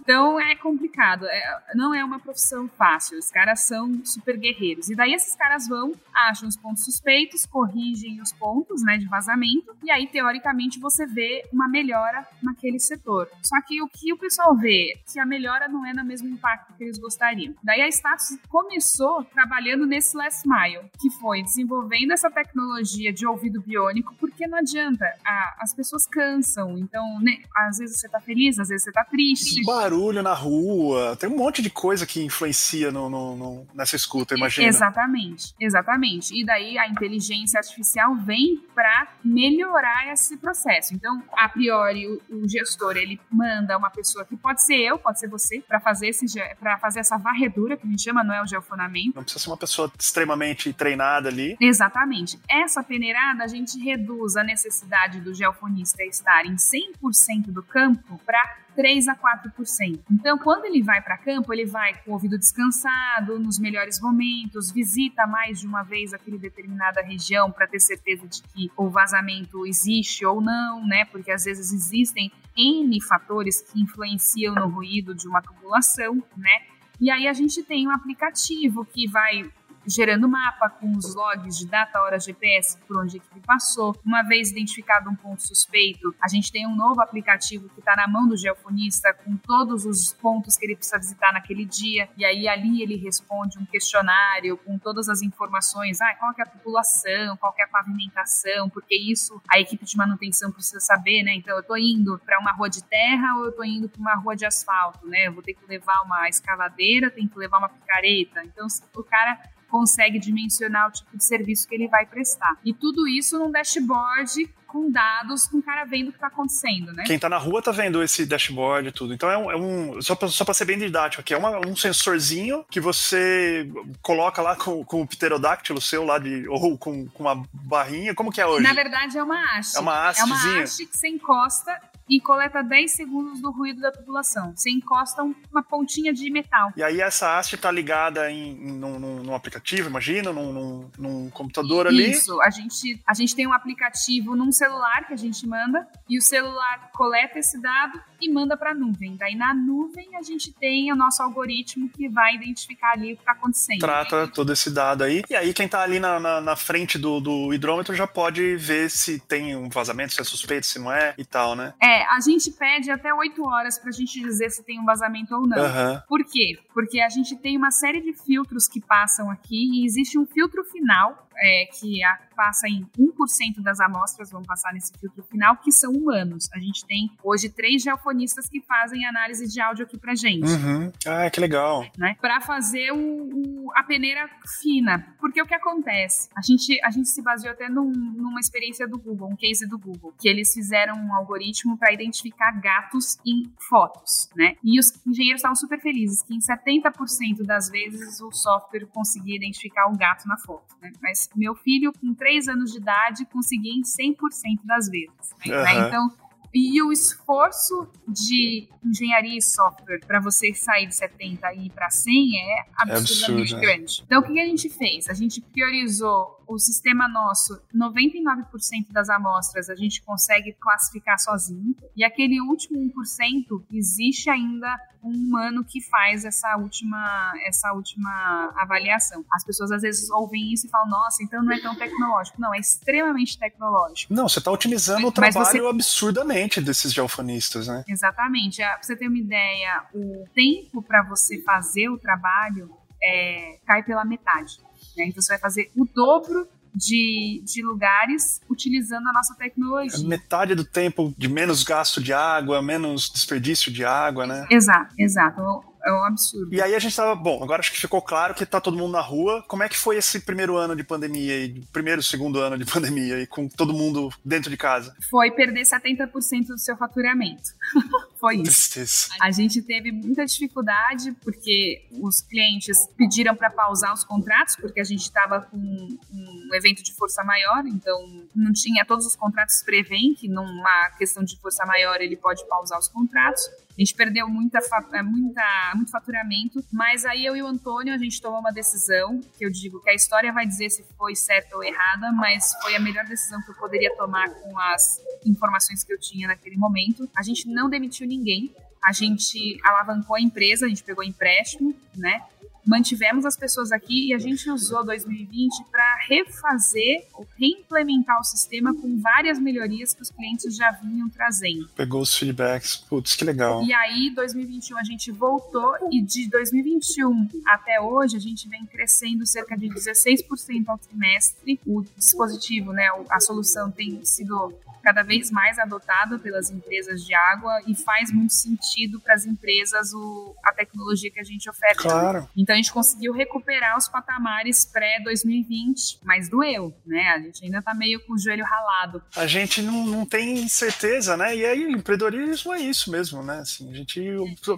Então 0.03 0.37
é 0.37 0.53
complicado, 0.55 1.25
é, 1.25 1.61
não 1.75 1.95
é 1.95 2.03
uma 2.03 2.19
profissão 2.19 2.67
fácil. 2.67 3.17
Os 3.17 3.31
caras 3.31 3.61
são 3.61 4.03
super 4.03 4.37
guerreiros. 4.37 4.89
E 4.89 4.95
daí 4.95 5.13
esses 5.13 5.33
caras 5.33 5.65
vão, 5.65 5.93
acham 6.13 6.47
os 6.49 6.57
pontos 6.57 6.83
suspeitos, 6.83 7.45
corrigem 7.45 8.21
os 8.21 8.33
pontos 8.33 8.83
né, 8.83 8.97
de 8.97 9.07
vazamento, 9.07 9.73
e 9.81 9.89
aí, 9.89 10.05
teoricamente, 10.05 10.77
você 10.77 11.05
vê 11.05 11.47
uma 11.53 11.69
melhora 11.69 12.27
naquele 12.41 12.79
setor. 12.79 13.29
Só 13.43 13.61
que 13.61 13.81
o 13.81 13.87
que 13.87 14.11
o 14.11 14.17
pessoal 14.17 14.53
vê, 14.57 14.99
que 15.09 15.19
a 15.19 15.25
melhora 15.25 15.69
não 15.69 15.85
é 15.85 15.93
no 15.93 16.03
mesmo 16.03 16.27
impacto 16.27 16.73
que 16.73 16.83
eles 16.83 16.97
gostariam. 16.97 17.55
Daí 17.63 17.81
a 17.81 17.87
Status 17.87 18.37
começou 18.49 19.23
trabalhando 19.23 19.85
nesse 19.85 20.17
last 20.17 20.45
mile, 20.45 20.89
que 20.99 21.09
foi 21.11 21.41
desenvolvendo 21.43 22.11
essa 22.11 22.29
tecnologia 22.29 23.13
de 23.13 23.25
ouvido 23.25 23.61
biônico, 23.61 24.13
porque 24.19 24.47
não 24.47 24.57
adianta, 24.57 25.05
a, 25.25 25.55
as 25.61 25.73
pessoas 25.73 26.05
cansam. 26.05 26.77
Então, 26.77 27.19
né, 27.21 27.37
às 27.55 27.77
vezes 27.77 28.01
você 28.01 28.09
tá 28.09 28.19
feliz, 28.19 28.59
às 28.59 28.67
vezes 28.67 28.83
você 28.83 28.91
tá 28.91 29.05
triste. 29.05 29.63
Barulho 29.63 29.92
barulho 29.93 30.23
na 30.23 30.33
rua, 30.33 31.15
tem 31.15 31.29
um 31.29 31.37
monte 31.37 31.61
de 31.61 31.69
coisa 31.69 32.05
que 32.05 32.23
influencia 32.23 32.91
no, 32.91 33.09
no, 33.09 33.35
no, 33.35 33.67
nessa 33.73 33.95
escuta, 33.95 34.35
imagina. 34.35 34.67
Exatamente, 34.67 35.53
exatamente. 35.59 36.35
E 36.35 36.43
daí 36.43 36.77
a 36.77 36.87
inteligência 36.87 37.59
artificial 37.59 38.15
vem 38.15 38.63
para 38.73 39.07
melhorar 39.23 40.11
esse 40.11 40.37
processo. 40.37 40.93
Então, 40.93 41.21
a 41.33 41.47
priori, 41.47 42.07
o, 42.07 42.21
o, 42.29 42.49
gestor 42.49 42.97
ele 42.97 43.19
manda 43.29 43.77
uma 43.77 43.89
pessoa 43.89 44.25
que 44.25 44.35
pode 44.35 44.63
ser 44.63 44.77
eu, 44.77 44.97
pode 44.97 45.19
ser 45.19 45.27
você, 45.27 45.61
para 45.61 45.79
fazer 45.79 46.07
esse 46.07 46.25
para 46.59 46.77
fazer 46.79 47.01
essa 47.01 47.17
varredura 47.17 47.77
que 47.77 47.85
a 47.85 47.89
gente 47.89 48.01
chama, 48.01 48.23
não 48.23 48.33
é 48.33 48.41
o 48.41 48.47
geofonamento. 48.47 49.15
Não 49.15 49.23
precisa 49.23 49.43
ser 49.43 49.49
uma 49.49 49.57
pessoa 49.57 49.91
extremamente 49.99 50.73
treinada 50.73 51.29
ali. 51.29 51.55
Exatamente. 51.59 52.39
Essa 52.49 52.83
peneirada 52.83 53.43
a 53.43 53.47
gente 53.47 53.77
reduz 53.79 54.35
a 54.35 54.43
necessidade 54.43 55.21
do 55.21 55.33
geofonista 55.33 56.03
estar 56.03 56.45
em 56.45 56.55
100% 56.55 57.47
do 57.47 57.61
campo 57.61 58.19
para 58.25 58.62
3 58.75 59.07
a 59.07 59.15
4%. 59.15 59.99
Então, 60.11 60.37
quando 60.37 60.65
ele 60.65 60.81
vai 60.81 61.01
para 61.01 61.17
campo, 61.17 61.53
ele 61.53 61.65
vai 61.65 61.93
com 62.01 62.11
o 62.11 62.13
ouvido 62.13 62.37
descansado, 62.37 63.39
nos 63.39 63.59
melhores 63.59 63.99
momentos, 63.99 64.71
visita 64.71 65.25
mais 65.27 65.59
de 65.59 65.67
uma 65.67 65.83
vez 65.83 66.13
aquele 66.13 66.37
determinada 66.37 67.01
região 67.01 67.51
para 67.51 67.67
ter 67.67 67.79
certeza 67.79 68.27
de 68.27 68.41
que 68.43 68.71
o 68.77 68.89
vazamento 68.89 69.65
existe 69.65 70.25
ou 70.25 70.41
não, 70.41 70.85
né? 70.85 71.05
Porque 71.05 71.31
às 71.31 71.43
vezes 71.43 71.71
existem 71.71 72.31
N 72.55 73.01
fatores 73.01 73.61
que 73.61 73.81
influenciam 73.81 74.55
no 74.55 74.67
ruído 74.67 75.13
de 75.13 75.27
uma 75.27 75.41
tubulação, 75.41 76.23
né? 76.37 76.61
E 76.99 77.09
aí 77.09 77.27
a 77.27 77.33
gente 77.33 77.63
tem 77.63 77.87
um 77.87 77.91
aplicativo 77.91 78.85
que 78.85 79.09
vai 79.09 79.51
gerando 79.85 80.27
mapa 80.27 80.69
com 80.69 80.91
os 80.97 81.15
logs 81.15 81.57
de 81.57 81.67
data, 81.67 82.01
hora, 82.01 82.19
GPS, 82.19 82.77
por 82.87 83.01
onde 83.01 83.17
ele 83.17 83.41
passou. 83.45 83.95
Uma 84.05 84.23
vez 84.23 84.51
identificado 84.51 85.09
um 85.09 85.15
ponto 85.15 85.45
suspeito, 85.45 86.13
a 86.21 86.27
gente 86.27 86.51
tem 86.51 86.67
um 86.67 86.75
novo 86.75 87.01
aplicativo 87.01 87.69
que 87.69 87.79
está 87.79 87.95
na 87.95 88.07
mão 88.07 88.27
do 88.27 88.37
geofonista 88.37 89.13
com 89.13 89.35
todos 89.37 89.85
os 89.85 90.13
pontos 90.13 90.55
que 90.55 90.65
ele 90.65 90.75
precisa 90.75 90.97
visitar 90.97 91.33
naquele 91.33 91.65
dia. 91.65 92.09
E 92.17 92.25
aí 92.25 92.47
ali 92.47 92.81
ele 92.81 92.95
responde 92.95 93.59
um 93.59 93.65
questionário 93.65 94.57
com 94.57 94.77
todas 94.77 95.09
as 95.09 95.21
informações, 95.21 96.01
ah, 96.01 96.15
qual 96.15 96.33
é 96.37 96.41
a 96.41 96.45
população, 96.45 97.37
qual 97.37 97.53
é 97.57 97.63
a 97.63 97.67
pavimentação, 97.67 98.69
porque 98.69 98.95
isso 98.95 99.41
a 99.49 99.59
equipe 99.59 99.85
de 99.85 99.97
manutenção 99.97 100.51
precisa 100.51 100.79
saber, 100.79 101.23
né? 101.23 101.33
Então 101.35 101.53
eu 101.55 101.61
estou 101.61 101.77
indo 101.77 102.19
para 102.25 102.39
uma 102.39 102.51
rua 102.51 102.69
de 102.69 102.83
terra 102.83 103.35
ou 103.37 103.45
eu 103.45 103.49
estou 103.49 103.65
indo 103.65 103.89
para 103.89 103.99
uma 103.99 104.15
rua 104.15 104.35
de 104.35 104.45
asfalto, 104.45 105.07
né? 105.07 105.27
Eu 105.27 105.33
vou 105.33 105.43
ter 105.43 105.53
que 105.53 105.65
levar 105.65 106.01
uma 106.03 106.27
escavadeira, 106.29 107.09
tenho 107.09 107.29
que 107.29 107.37
levar 107.37 107.57
uma 107.57 107.69
picareta. 107.69 108.43
Então 108.43 108.67
o 108.95 109.03
cara 109.03 109.39
consegue 109.73 110.19
dimensionar 110.19 110.89
o 110.89 110.91
tipo 110.91 111.17
de 111.17 111.23
serviço 111.23 111.67
que 111.67 111.73
ele 111.73 111.87
vai 111.87 112.05
prestar. 112.05 112.59
E 112.63 112.71
tudo 112.71 113.07
isso 113.07 113.39
num 113.39 113.49
dashboard 113.49 114.47
com 114.67 114.91
dados, 114.91 115.47
com 115.47 115.57
o 115.57 115.63
cara 115.63 115.83
vendo 115.83 116.09
o 116.09 116.11
que 116.11 116.17
está 116.17 116.27
acontecendo, 116.27 116.93
né? 116.93 117.03
Quem 117.05 117.15
está 117.15 117.27
na 117.27 117.37
rua 117.37 117.57
está 117.59 117.71
vendo 117.71 118.01
esse 118.03 118.23
dashboard 118.23 118.89
e 118.89 118.91
tudo. 118.91 119.15
Então 119.15 119.31
é 119.31 119.37
um. 119.37 119.51
É 119.51 119.55
um 119.55 120.01
só 120.01 120.15
para 120.15 120.27
só 120.27 120.45
ser 120.53 120.65
bem 120.65 120.77
didático 120.77 121.21
aqui, 121.21 121.33
é 121.33 121.37
uma, 121.37 121.59
um 121.65 121.75
sensorzinho 121.75 122.63
que 122.69 122.79
você 122.79 123.67
coloca 124.01 124.43
lá 124.43 124.55
com, 124.55 124.83
com 124.83 125.01
o 125.01 125.07
pterodáctilo 125.07 125.81
seu 125.81 126.03
lá 126.03 126.19
de. 126.19 126.47
ou 126.47 126.77
com, 126.77 127.07
com 127.07 127.23
uma 127.23 127.43
barrinha. 127.51 128.13
Como 128.13 128.31
que 128.31 128.41
é 128.41 128.45
hoje? 128.45 128.63
Na 128.63 128.73
verdade 128.73 129.17
é 129.17 129.23
uma 129.23 129.57
haste. 129.57 129.77
É 129.77 129.79
uma 129.79 130.09
hastezinha. 130.09 130.35
É 130.35 130.55
uma 130.55 130.63
haste 130.63 130.85
que 130.85 130.97
você 130.97 131.07
encosta 131.07 131.81
e 132.09 132.19
coleta 132.19 132.61
10 132.61 132.91
segundos 132.91 133.41
do 133.41 133.51
ruído 133.51 133.81
da 133.81 133.91
tubulação. 133.91 134.53
Você 134.55 134.69
encosta 134.69 135.23
uma 135.23 135.63
pontinha 135.63 136.13
de 136.13 136.29
metal. 136.29 136.71
E 136.75 136.83
aí 136.83 137.01
essa 137.01 137.37
haste 137.37 137.55
está 137.55 137.71
ligada 137.71 138.29
em, 138.31 138.51
em 138.51 138.71
num, 138.73 138.99
num, 138.99 139.35
aplicativo, 139.35 139.89
imagina, 139.89 140.31
num, 140.31 140.53
num, 140.53 140.91
num 140.97 141.29
computador 141.29 141.87
ali. 141.87 142.11
Isso, 142.11 142.41
a 142.41 142.49
gente, 142.49 143.01
a 143.07 143.13
gente 143.13 143.35
tem 143.35 143.47
um 143.47 143.53
aplicativo 143.53 144.35
num 144.35 144.51
celular 144.51 145.07
que 145.07 145.13
a 145.13 145.17
gente 145.17 145.47
manda 145.47 145.87
e 146.09 146.17
o 146.17 146.21
celular 146.21 146.91
coleta 146.93 147.39
esse 147.39 147.61
dado 147.61 147.99
e 148.25 148.31
manda 148.31 148.55
para 148.55 148.71
a 148.71 148.73
nuvem. 148.73 149.15
Daí 149.15 149.35
na 149.35 149.53
nuvem 149.53 150.15
a 150.15 150.21
gente 150.21 150.51
tem 150.51 150.91
o 150.91 150.95
nosso 150.95 151.21
algoritmo 151.21 151.89
que 151.89 152.07
vai 152.09 152.35
identificar 152.35 152.91
ali 152.91 153.13
o 153.13 153.15
que 153.15 153.21
está 153.21 153.33
acontecendo. 153.33 153.79
Trata 153.79 154.27
todo 154.27 154.51
esse 154.53 154.71
dado 154.71 155.03
aí. 155.03 155.23
E 155.29 155.35
aí 155.35 155.53
quem 155.53 155.65
está 155.65 155.81
ali 155.81 155.99
na, 155.99 156.19
na, 156.19 156.41
na 156.41 156.55
frente 156.55 156.97
do, 156.97 157.19
do 157.19 157.53
hidrômetro 157.53 157.95
já 157.95 158.07
pode 158.07 158.55
ver 158.55 158.89
se 158.89 159.19
tem 159.19 159.55
um 159.55 159.69
vazamento, 159.69 160.13
se 160.13 160.21
é 160.21 160.23
suspeito, 160.23 160.65
se 160.65 160.79
não 160.79 160.91
é 160.91 161.13
e 161.17 161.25
tal, 161.25 161.55
né? 161.55 161.73
É, 161.81 162.05
a 162.05 162.19
gente 162.19 162.51
pede 162.51 162.91
até 162.91 163.13
8 163.13 163.43
horas 163.47 163.77
pra 163.77 163.91
gente 163.91 164.19
dizer 164.19 164.49
se 164.49 164.63
tem 164.63 164.79
um 164.79 164.85
vazamento 164.85 165.35
ou 165.35 165.47
não. 165.47 165.57
Uhum. 165.57 166.01
Por 166.07 166.23
quê? 166.23 166.59
Porque 166.73 166.99
a 166.99 167.09
gente 167.09 167.35
tem 167.37 167.57
uma 167.57 167.71
série 167.71 168.01
de 168.01 168.13
filtros 168.13 168.67
que 168.67 168.81
passam 168.81 169.29
aqui 169.29 169.81
e 169.81 169.85
existe 169.85 170.17
um 170.17 170.25
filtro 170.25 170.63
final 170.63 171.27
é, 171.37 171.65
que 171.65 172.03
a, 172.03 172.19
passa 172.35 172.67
em 172.67 172.85
1% 172.97 173.12
das 173.61 173.79
amostras 173.79 174.31
vão 174.31 174.41
passar 174.41 174.73
nesse 174.73 174.91
filtro 174.99 175.23
final, 175.23 175.57
que 175.57 175.71
são 175.71 175.91
humanos. 175.91 176.49
A 176.53 176.59
gente 176.59 176.85
tem 176.85 177.11
hoje 177.23 177.49
três 177.49 177.81
geofonistas 177.81 178.47
que 178.47 178.61
fazem 178.61 179.05
análise 179.05 179.47
de 179.47 179.61
áudio 179.61 179.85
aqui 179.85 179.97
pra 179.97 180.15
gente. 180.15 180.49
Uhum. 180.49 180.91
Ah, 181.05 181.29
que 181.29 181.39
legal. 181.39 181.85
Né? 181.97 182.15
Pra 182.19 182.41
fazer 182.41 182.91
o, 182.91 182.97
o, 182.97 183.71
a 183.75 183.83
peneira 183.83 184.29
fina. 184.61 185.15
Porque 185.19 185.41
o 185.41 185.45
que 185.45 185.55
acontece? 185.55 186.29
A 186.35 186.41
gente, 186.41 186.79
a 186.83 186.89
gente 186.89 187.09
se 187.09 187.21
baseou 187.21 187.53
até 187.53 187.69
num, 187.69 187.91
numa 187.91 188.39
experiência 188.39 188.87
do 188.87 188.97
Google, 188.97 189.29
um 189.31 189.35
case 189.35 189.67
do 189.67 189.77
Google, 189.77 190.13
que 190.19 190.27
eles 190.27 190.53
fizeram 190.53 190.95
um 190.95 191.13
algoritmo 191.13 191.77
para 191.77 191.93
identificar 191.93 192.51
gatos 192.59 193.17
em 193.25 193.51
fotos, 193.69 194.29
né? 194.35 194.55
E 194.63 194.79
os 194.79 194.91
engenheiros 195.05 195.39
estavam 195.39 195.55
super 195.55 195.79
felizes 195.79 196.21
que 196.21 196.33
em 196.33 196.39
70% 196.39 197.43
das 197.45 197.69
vezes 197.69 198.21
o 198.21 198.31
software 198.31 198.85
conseguia 198.87 199.35
identificar 199.35 199.87
o 199.87 199.97
gato 199.97 200.27
na 200.27 200.37
foto, 200.37 200.75
né? 200.81 200.91
Mas 201.01 201.29
meu 201.35 201.55
filho, 201.55 201.91
com 201.93 202.13
3 202.13 202.47
anos 202.47 202.71
de 202.71 202.77
idade, 202.77 203.12
conseguia 203.25 203.73
em 203.73 203.81
100% 203.81 204.15
das 204.63 204.89
vezes. 204.89 205.33
Né? 205.45 205.55
Uhum. 205.55 205.87
Então, 205.87 206.13
e 206.53 206.79
o 206.83 206.91
esforço 206.91 207.87
de 208.07 208.69
engenharia 208.85 209.37
e 209.37 209.41
software 209.41 209.99
para 210.05 210.19
você 210.19 210.53
sair 210.53 210.85
de 210.85 210.95
70 210.95 211.51
e 211.55 211.65
ir 211.65 211.69
para 211.71 211.89
100 211.89 212.37
é 212.37 212.65
absurdamente 212.77 212.83
é 212.83 213.55
absurdo, 213.55 213.55
né? 213.55 213.61
grande. 213.61 214.03
Então, 214.05 214.21
o 214.21 214.23
que 214.23 214.39
a 214.39 214.45
gente 214.45 214.69
fez? 214.69 215.09
A 215.09 215.13
gente 215.13 215.41
priorizou 215.41 216.42
o 216.47 216.57
sistema 216.59 217.07
nosso, 217.07 217.61
99% 217.73 218.91
das 218.91 219.09
amostras 219.09 219.69
a 219.69 219.75
gente 219.75 220.01
consegue 220.01 220.53
classificar 220.53 221.19
sozinho, 221.19 221.75
e 221.95 222.03
aquele 222.03 222.41
último 222.41 222.79
1% 222.79 223.63
existe 223.71 224.29
ainda 224.29 224.67
um 225.03 225.11
humano 225.11 225.65
que 225.65 225.81
faz 225.81 226.23
essa 226.23 226.55
última, 226.55 227.33
essa 227.45 227.73
última 227.73 228.53
avaliação. 228.55 229.23
As 229.31 229.43
pessoas 229.43 229.71
às 229.71 229.81
vezes 229.81 230.09
ouvem 230.09 230.53
isso 230.53 230.65
e 230.65 230.69
falam, 230.69 230.89
nossa, 230.89 231.21
então 231.21 231.43
não 231.43 231.51
é 231.51 231.59
tão 231.59 231.75
tecnológico. 231.75 232.39
Não, 232.39 232.55
é 232.55 232.59
extremamente 232.59 233.37
tecnológico. 233.37 234.13
Não, 234.13 234.29
você 234.29 234.39
está 234.39 234.49
otimizando 234.49 235.05
o 235.07 235.11
trabalho 235.11 235.45
você... 235.45 235.67
absurdamente 235.67 236.61
desses 236.61 236.93
geofonistas, 236.93 237.67
né? 237.67 237.83
Exatamente. 237.87 238.57
Pra 238.57 238.81
você 238.81 238.95
ter 238.95 239.07
uma 239.07 239.17
ideia, 239.17 239.83
o 239.93 240.25
tempo 240.33 240.81
para 240.81 241.03
você 241.03 241.41
fazer 241.41 241.89
o 241.89 241.97
trabalho 241.97 242.73
é, 243.03 243.59
cai 243.65 243.83
pela 243.83 244.05
metade. 244.05 244.59
Né? 244.97 245.05
Então 245.07 245.21
você 245.21 245.33
vai 245.33 245.39
fazer 245.39 245.71
o 245.75 245.85
dobro 245.85 246.47
de, 246.75 247.41
de 247.45 247.61
lugares 247.61 248.41
utilizando 248.49 249.07
a 249.07 249.13
nossa 249.13 249.35
tecnologia. 249.35 250.07
Metade 250.07 250.55
do 250.55 250.65
tempo 250.65 251.13
de 251.17 251.27
menos 251.27 251.63
gasto 251.63 252.01
de 252.01 252.11
água, 252.11 252.61
menos 252.61 253.09
desperdício 253.09 253.71
de 253.71 253.85
água, 253.85 254.25
né? 254.25 254.47
Exato, 254.49 254.93
exato 254.97 255.63
é 255.85 255.91
um 255.91 256.05
absurdo. 256.05 256.53
E 256.53 256.61
aí 256.61 256.73
a 256.73 256.79
gente 256.79 256.95
tava, 256.95 257.15
bom, 257.15 257.43
agora 257.43 257.59
acho 257.59 257.71
que 257.71 257.79
ficou 257.79 258.01
claro 258.01 258.33
que 258.33 258.45
tá 258.45 258.61
todo 258.61 258.77
mundo 258.77 258.93
na 258.93 259.01
rua. 259.01 259.43
Como 259.47 259.63
é 259.63 259.69
que 259.69 259.77
foi 259.77 259.97
esse 259.97 260.21
primeiro 260.21 260.55
ano 260.55 260.75
de 260.75 260.83
pandemia 260.83 261.45
e 261.45 261.61
primeiro, 261.71 262.01
segundo 262.01 262.39
ano 262.39 262.57
de 262.57 262.65
pandemia 262.71 263.19
e 263.19 263.27
com 263.27 263.47
todo 263.47 263.73
mundo 263.73 264.09
dentro 264.23 264.49
de 264.49 264.57
casa? 264.57 264.95
Foi 265.09 265.31
perder 265.31 265.63
70% 265.63 266.47
do 266.47 266.57
seu 266.57 266.77
faturamento. 266.77 267.51
foi 268.19 268.37
isso. 268.37 268.71
Tristeza. 268.71 269.09
A 269.21 269.31
gente 269.31 269.61
teve 269.61 269.91
muita 269.91 270.25
dificuldade 270.25 271.11
porque 271.23 271.85
os 271.91 272.21
clientes 272.21 272.87
pediram 272.97 273.35
para 273.35 273.49
pausar 273.49 273.93
os 273.93 274.03
contratos 274.03 274.55
porque 274.55 274.79
a 274.79 274.83
gente 274.83 275.01
estava 275.01 275.41
com 275.41 275.57
um 275.57 276.49
evento 276.53 276.81
de 276.81 276.93
força 276.93 277.23
maior, 277.23 277.65
então 277.65 278.27
não 278.35 278.53
tinha 278.53 278.85
todos 278.85 279.05
os 279.05 279.15
contratos 279.15 279.61
prevêem 279.63 280.13
que 280.13 280.27
numa 280.27 280.89
questão 280.97 281.23
de 281.23 281.37
força 281.39 281.65
maior 281.65 281.99
ele 282.01 282.15
pode 282.15 282.47
pausar 282.47 282.79
os 282.79 282.87
contratos. 282.87 283.43
A 283.75 283.81
gente 283.81 283.95
perdeu 283.95 284.29
muita, 284.29 284.59
é, 284.93 285.01
muita, 285.01 285.73
muito 285.75 285.89
faturamento, 285.89 286.63
mas 286.71 287.05
aí 287.05 287.25
eu 287.25 287.35
e 287.35 287.41
o 287.41 287.47
Antônio, 287.47 287.93
a 287.93 287.97
gente 287.97 288.21
tomou 288.21 288.39
uma 288.39 288.51
decisão, 288.51 289.19
que 289.37 289.43
eu 289.43 289.51
digo 289.51 289.81
que 289.81 289.89
a 289.89 289.95
história 289.95 290.31
vai 290.31 290.45
dizer 290.45 290.69
se 290.69 290.83
foi 290.95 291.15
certa 291.15 291.55
ou 291.55 291.63
errada, 291.63 292.11
mas 292.11 292.53
foi 292.61 292.75
a 292.75 292.79
melhor 292.79 293.03
decisão 293.05 293.41
que 293.41 293.49
eu 293.49 293.55
poderia 293.55 293.95
tomar 293.95 294.29
com 294.29 294.59
as 294.59 294.99
informações 295.25 295.83
que 295.83 295.91
eu 295.91 295.99
tinha 295.99 296.27
naquele 296.27 296.55
momento. 296.55 297.09
A 297.17 297.23
gente 297.23 297.47
não 297.47 297.67
demitiu 297.67 298.07
ninguém, 298.07 298.53
a 298.83 298.91
gente 298.91 299.59
alavancou 299.63 300.15
a 300.15 300.21
empresa, 300.21 300.65
a 300.65 300.69
gente 300.69 300.83
pegou 300.83 301.03
empréstimo, 301.03 301.75
né? 301.95 302.21
mantivemos 302.65 303.25
as 303.25 303.35
pessoas 303.35 303.71
aqui 303.71 304.09
e 304.09 304.13
a 304.13 304.17
gente 304.17 304.49
usou 304.49 304.85
2020 304.85 305.65
para 305.69 305.97
refazer 306.07 307.05
ou 307.13 307.27
reimplementar 307.37 308.19
o 308.19 308.23
sistema 308.23 308.73
com 308.73 308.99
várias 308.99 309.39
melhorias 309.39 309.93
que 309.93 310.01
os 310.01 310.09
clientes 310.09 310.55
já 310.55 310.71
vinham 310.71 311.09
trazendo. 311.09 311.67
Pegou 311.75 312.01
os 312.01 312.15
feedbacks, 312.15 312.77
putz, 312.77 313.15
que 313.15 313.25
legal. 313.25 313.63
E 313.63 313.73
aí, 313.73 314.11
2021 314.15 314.77
a 314.77 314.83
gente 314.83 315.11
voltou 315.11 315.75
e 315.91 316.01
de 316.01 316.29
2021 316.29 317.27
até 317.45 317.79
hoje 317.81 318.15
a 318.15 318.19
gente 318.19 318.47
vem 318.47 318.65
crescendo 318.65 319.25
cerca 319.25 319.57
de 319.57 319.67
16% 319.69 320.23
ao 320.67 320.77
trimestre. 320.77 321.59
O 321.65 321.83
dispositivo, 321.97 322.71
né, 322.71 322.87
a 323.09 323.19
solução 323.19 323.69
tem 323.71 324.03
sido 324.05 324.53
cada 324.83 325.01
vez 325.01 325.31
mais 325.31 325.57
adotado 325.57 326.19
pelas 326.19 326.51
empresas 326.51 327.05
de 327.05 327.13
água 327.13 327.61
e 327.65 327.73
faz 327.73 328.11
muito 328.11 328.33
sentido 328.33 328.99
para 328.99 329.13
as 329.13 329.25
empresas 329.25 329.93
o, 329.93 330.35
a 330.43 330.51
tecnologia 330.53 331.09
que 331.09 331.19
a 331.19 331.23
gente 331.23 331.49
oferece. 331.49 331.79
Claro. 331.79 332.27
Então 332.35 332.53
a 332.53 332.57
gente 332.57 332.71
conseguiu 332.71 333.13
recuperar 333.13 333.77
os 333.77 333.87
patamares 333.87 334.65
pré-2020, 334.65 335.99
mas 336.03 336.27
doeu, 336.27 336.73
né? 336.85 337.09
A 337.15 337.19
gente 337.19 337.45
ainda 337.45 337.59
está 337.59 337.73
meio 337.73 338.05
com 338.05 338.13
o 338.13 338.19
joelho 338.19 338.43
ralado. 338.43 339.01
A 339.15 339.25
gente 339.25 339.61
não, 339.61 339.85
não 339.85 340.05
tem 340.05 340.47
certeza, 340.49 341.15
né? 341.15 341.35
E 341.35 341.45
aí 341.45 341.65
o 341.65 341.71
empreendedorismo 341.71 342.53
é 342.53 342.59
isso 342.59 342.91
mesmo, 342.91 343.23
né? 343.23 343.39
Assim, 343.39 343.71
a 343.71 343.75
gente 343.75 344.03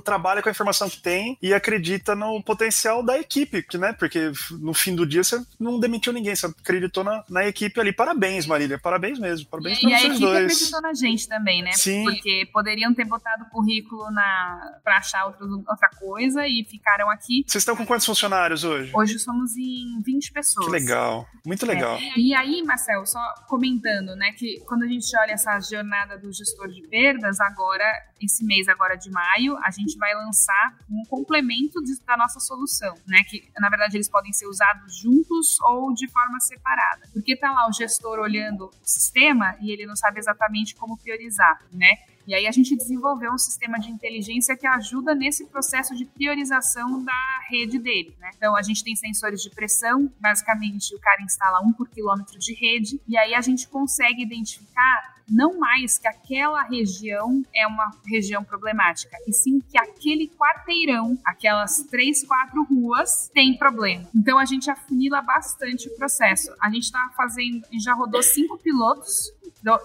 trabalha 0.03 0.41
com 0.41 0.49
a 0.49 0.51
informação 0.51 0.89
que 0.89 1.01
tem 1.01 1.37
e 1.41 1.53
acredita 1.53 2.15
no 2.15 2.41
potencial 2.41 3.03
da 3.03 3.19
equipe, 3.19 3.63
né? 3.77 3.93
Porque 3.93 4.31
no 4.51 4.73
fim 4.73 4.95
do 4.95 5.05
dia 5.05 5.23
você 5.23 5.39
não 5.59 5.79
demitiu 5.79 6.11
ninguém, 6.11 6.35
você 6.35 6.47
acreditou 6.47 7.03
na, 7.03 7.23
na 7.29 7.47
equipe 7.47 7.79
ali. 7.79 7.93
Parabéns, 7.93 8.47
Marília, 8.47 8.79
parabéns 8.79 9.19
mesmo. 9.19 9.47
Parabéns 9.47 9.79
para 9.79 9.89
vocês 9.99 10.14
equipe 10.15 10.31
dois. 10.31 10.53
acreditou 10.53 10.81
na 10.81 10.93
gente 10.93 11.27
também, 11.27 11.61
né? 11.61 11.71
Sim. 11.73 12.03
Porque 12.03 12.49
poderiam 12.51 12.93
ter 12.93 13.05
botado 13.05 13.45
currículo 13.51 14.09
na 14.11 14.79
para 14.83 14.97
achar 14.97 15.25
outro, 15.25 15.63
outra 15.67 15.89
coisa 15.99 16.47
e 16.47 16.63
ficaram 16.63 17.09
aqui. 17.09 17.43
Vocês 17.45 17.61
estão 17.61 17.75
com 17.75 17.85
quantos 17.85 18.05
funcionários 18.05 18.63
hoje? 18.63 18.91
Hoje 18.93 19.19
somos 19.19 19.55
em 19.57 20.01
20 20.03 20.31
pessoas. 20.31 20.65
Que 20.65 20.71
legal. 20.71 21.27
Muito 21.45 21.65
legal. 21.65 21.95
É. 21.95 22.17
E 22.17 22.33
aí, 22.33 22.63
Marcel, 22.63 23.05
só 23.05 23.19
comentando, 23.47 24.15
né, 24.15 24.31
que 24.37 24.59
quando 24.67 24.83
a 24.83 24.87
gente 24.87 25.05
olha 25.17 25.33
essa 25.33 25.59
jornada 25.59 26.17
do 26.17 26.31
gestor 26.31 26.67
de 26.69 26.81
perdas, 26.87 27.39
agora, 27.39 27.85
esse 28.21 28.45
mês 28.45 28.67
agora 28.67 28.95
de 28.95 29.09
maio, 29.09 29.57
a 29.63 29.71
gente 29.71 29.97
vai 29.97 30.13
lançar 30.15 30.77
um 30.89 31.03
complemento 31.05 31.81
de, 31.83 31.97
da 32.05 32.17
nossa 32.17 32.39
solução, 32.39 32.95
né, 33.07 33.23
que 33.23 33.49
na 33.59 33.69
verdade 33.69 33.97
eles 33.97 34.09
podem 34.09 34.31
ser 34.31 34.47
usados 34.47 34.95
juntos 34.97 35.59
ou 35.61 35.93
de 35.93 36.07
forma 36.07 36.39
separada. 36.39 37.07
Porque 37.13 37.35
tá 37.35 37.51
lá 37.51 37.67
o 37.67 37.73
gestor 37.73 38.19
olhando 38.19 38.65
o 38.65 38.71
sistema 38.83 39.55
e 39.61 39.71
ele 39.71 39.85
não 39.85 39.95
sabe 39.95 40.19
exatamente 40.19 40.75
como 40.75 40.97
priorizar, 40.97 41.59
né? 41.71 41.95
E 42.27 42.33
aí 42.33 42.47
a 42.47 42.51
gente 42.51 42.75
desenvolveu 42.75 43.31
um 43.31 43.37
sistema 43.37 43.77
de 43.77 43.91
inteligência 43.91 44.57
que 44.57 44.65
ajuda 44.65 45.13
nesse 45.13 45.45
processo 45.45 45.95
de 45.95 46.05
priorização 46.05 47.03
da 47.03 47.39
rede 47.47 47.77
dele. 47.77 48.15
Né? 48.19 48.31
Então 48.35 48.55
a 48.55 48.63
gente 48.63 48.83
tem 48.83 48.95
sensores 48.95 49.41
de 49.41 49.49
pressão, 49.51 50.11
basicamente 50.19 50.95
o 50.95 50.99
cara 50.99 51.21
instala 51.21 51.61
um 51.61 51.71
por 51.71 51.87
quilômetro 51.87 52.39
de 52.39 52.53
rede, 52.55 52.99
e 53.07 53.15
aí 53.15 53.35
a 53.35 53.41
gente 53.41 53.67
consegue 53.67 54.23
identificar 54.23 55.14
não 55.29 55.59
mais 55.59 55.97
que 55.97 56.07
aquela 56.07 56.63
região 56.63 57.43
é 57.53 57.65
uma 57.67 57.91
região 58.05 58.43
problemática, 58.43 59.17
e 59.27 59.33
sim 59.33 59.59
que 59.59 59.77
aquele 59.77 60.27
quarteirão, 60.27 61.17
aquelas 61.25 61.83
três, 61.89 62.23
quatro 62.23 62.63
ruas, 62.63 63.29
tem 63.33 63.57
problema. 63.57 64.07
Então 64.15 64.37
a 64.37 64.45
gente 64.45 64.69
afunila 64.69 65.21
bastante 65.21 65.87
o 65.87 65.95
processo. 65.95 66.53
A 66.61 66.69
gente 66.69 66.83
está 66.83 67.11
fazendo, 67.15 67.61
já 67.79 67.93
rodou 67.93 68.21
cinco 68.21 68.57
pilotos 68.57 69.33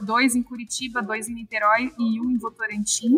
dois 0.02 0.34
em 0.34 0.42
Curitiba, 0.42 1.00
dois 1.00 1.28
em 1.28 1.34
Niterói 1.34 1.92
e 1.98 2.20
um 2.20 2.30
em 2.30 2.36
Votorantim. 2.36 3.16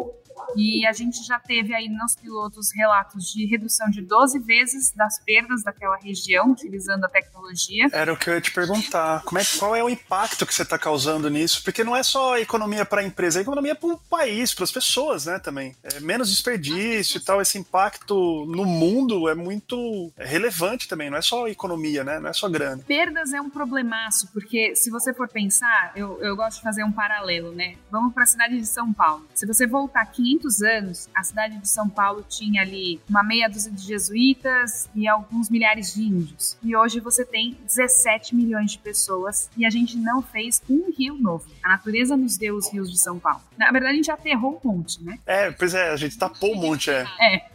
E 0.56 0.86
a 0.86 0.92
gente 0.92 1.24
já 1.24 1.38
teve 1.38 1.74
aí 1.74 1.88
nos 1.88 2.14
pilotos 2.14 2.70
relatos 2.74 3.32
de 3.32 3.46
redução 3.46 3.88
de 3.90 4.02
12 4.02 4.38
vezes 4.40 4.92
das 4.92 5.18
perdas 5.18 5.62
daquela 5.62 5.96
região, 5.96 6.50
utilizando 6.50 7.04
a 7.04 7.08
tecnologia. 7.08 7.88
Era 7.92 8.12
o 8.12 8.16
que 8.16 8.28
eu 8.28 8.34
ia 8.34 8.40
te 8.40 8.52
perguntar. 8.52 9.22
Como 9.22 9.38
é, 9.38 9.42
qual 9.58 9.76
é 9.76 9.82
o 9.82 9.88
impacto 9.88 10.46
que 10.46 10.54
você 10.54 10.62
está 10.62 10.78
causando 10.78 11.30
nisso? 11.30 11.62
Porque 11.64 11.84
não 11.84 11.96
é 11.96 12.02
só 12.02 12.38
economia 12.38 12.84
para 12.84 13.00
a 13.00 13.04
empresa, 13.04 13.40
é 13.40 13.42
economia 13.42 13.74
para 13.74 13.88
o 13.88 13.98
país, 13.98 14.54
para 14.54 14.64
as 14.64 14.72
pessoas, 14.72 15.26
né, 15.26 15.38
também. 15.38 15.74
É 15.82 16.00
menos 16.00 16.30
desperdício 16.30 17.18
e 17.18 17.20
tal. 17.20 17.40
Esse 17.40 17.58
impacto 17.58 18.46
no 18.46 18.64
mundo 18.64 19.28
é 19.28 19.34
muito 19.34 20.12
relevante 20.16 20.88
também, 20.88 21.10
não 21.10 21.18
é 21.18 21.22
só 21.22 21.48
economia, 21.48 22.04
né? 22.04 22.18
Não 22.18 22.30
é 22.30 22.32
só 22.32 22.48
grana. 22.48 22.82
Perdas 22.86 23.32
é 23.32 23.40
um 23.40 23.50
problemaço, 23.50 24.28
porque 24.32 24.74
se 24.76 24.90
você 24.90 25.12
for 25.14 25.28
pensar, 25.28 25.92
eu, 25.96 26.20
eu 26.22 26.36
gosto 26.36 26.58
de 26.58 26.62
fazer 26.62 26.84
um 26.84 26.92
paralelo, 26.92 27.52
né? 27.52 27.76
Vamos 27.90 28.12
para 28.12 28.24
a 28.24 28.26
cidade 28.26 28.58
de 28.58 28.66
São 28.66 28.92
Paulo. 28.92 29.26
Se 29.34 29.46
você 29.46 29.66
voltar 29.66 30.02
500 30.22 30.62
anos, 30.62 31.08
a 31.14 31.22
cidade 31.24 31.58
de 31.58 31.68
São 31.68 31.88
Paulo 31.88 32.24
tinha 32.28 32.62
ali 32.62 33.00
uma 33.08 33.22
meia 33.22 33.48
dúzia 33.48 33.72
de 33.72 33.82
jesuítas 33.82 34.88
e 34.94 35.08
alguns 35.08 35.50
milhares 35.50 35.94
de 35.94 36.02
índios. 36.02 36.56
E 36.62 36.76
hoje 36.76 37.00
você 37.00 37.24
tem 37.24 37.56
17 37.64 38.34
milhões 38.34 38.72
de 38.72 38.78
pessoas 38.78 39.50
e 39.56 39.66
a 39.66 39.70
gente 39.70 39.96
não 39.96 40.22
fez 40.22 40.62
um 40.70 40.92
rio 40.96 41.14
novo. 41.14 41.46
A 41.62 41.70
natureza 41.70 42.16
nos 42.16 42.36
deu 42.36 42.54
os 42.54 42.72
rios 42.72 42.90
de 42.90 42.98
São 42.98 43.18
Paulo. 43.18 43.42
Na 43.58 43.70
verdade, 43.70 43.94
a 43.94 43.96
gente 43.96 44.10
aterrou 44.10 44.60
um 44.64 44.68
monte, 44.68 45.02
né? 45.02 45.18
É, 45.26 45.50
pois 45.50 45.74
é, 45.74 45.90
a 45.90 45.96
gente 45.96 46.16
tapou 46.16 46.52
um 46.52 46.60
monte, 46.60 46.90
é. 46.90 47.06
É. 47.20 47.51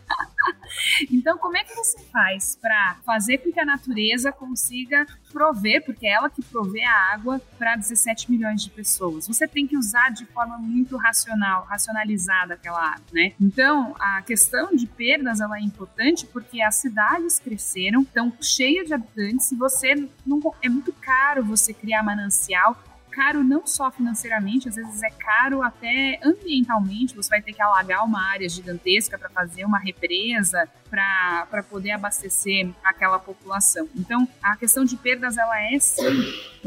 então, 1.12 1.38
como 1.38 1.58
é 1.58 1.64
que 1.64 1.74
você 1.76 2.00
faz 2.06 2.58
para 2.60 2.98
fazer 3.06 3.39
com 3.39 3.52
que 3.52 3.60
a 3.60 3.66
natureza 3.66 4.32
consiga 4.32 5.06
prover, 5.32 5.84
porque 5.86 6.08
é 6.08 6.12
ela 6.12 6.30
que 6.30 6.41
provê 6.43 6.84
a 6.84 7.14
água 7.14 7.39
para 7.58 7.76
17 7.76 8.32
milhões 8.32 8.62
de 8.62 8.70
pessoas? 8.70 9.28
Você 9.28 9.48
tem 9.48 9.68
que 9.68 9.78
usar 9.78 10.10
de 10.10 10.26
forma 10.26 10.58
muito 10.58 10.98
racional, 10.98 11.66
racionalizada 11.66 12.56
aquela 12.56 12.93
água, 12.93 13.06
né? 13.12 13.34
Então, 13.39 13.95
a 14.00 14.22
questão 14.22 14.76
de 14.76 14.88
perdas 14.88 15.39
ela 15.39 15.58
é 15.58 15.62
importante 15.62 16.26
porque 16.26 16.62
as 16.62 16.76
cidades 16.76 17.39
cresceram, 17.39 18.02
estão 18.02 18.34
cheias 18.41 18.88
de 18.88 18.93
habitantes. 18.93 19.48
Se 19.48 19.56
você 19.56 20.10
não 20.26 20.39
é 20.62 20.70
muito 20.70 20.91
caro 20.93 21.43
você 21.43 21.74
criar 21.74 22.04
manancial, 22.04 22.82
caro 23.18 23.43
não 23.43 23.65
só 23.65 23.89
financeiramente, 23.89 24.70
às 24.70 24.76
vezes 24.76 25.01
é 25.01 25.09
caro 25.09 25.63
até 25.63 26.20
ambientalmente. 26.24 27.15
Você 27.15 27.28
vai 27.28 27.41
ter 27.41 27.51
que 27.51 27.61
alagar 27.61 28.05
uma 28.05 28.24
área 28.24 28.47
gigantesca 28.47 29.18
para 29.18 29.28
fazer 29.28 29.65
uma 29.65 29.80
represa, 29.80 30.70
para 30.90 31.64
poder 31.70 31.92
abastecer 31.92 32.70
aquela 32.84 33.20
população. 33.20 33.88
Então, 33.96 34.28
a 34.42 34.56
questão 34.56 34.84
de 34.84 34.96
perdas, 34.98 35.38
ela 35.38 35.62
é 35.62 35.80
sim 35.80 36.04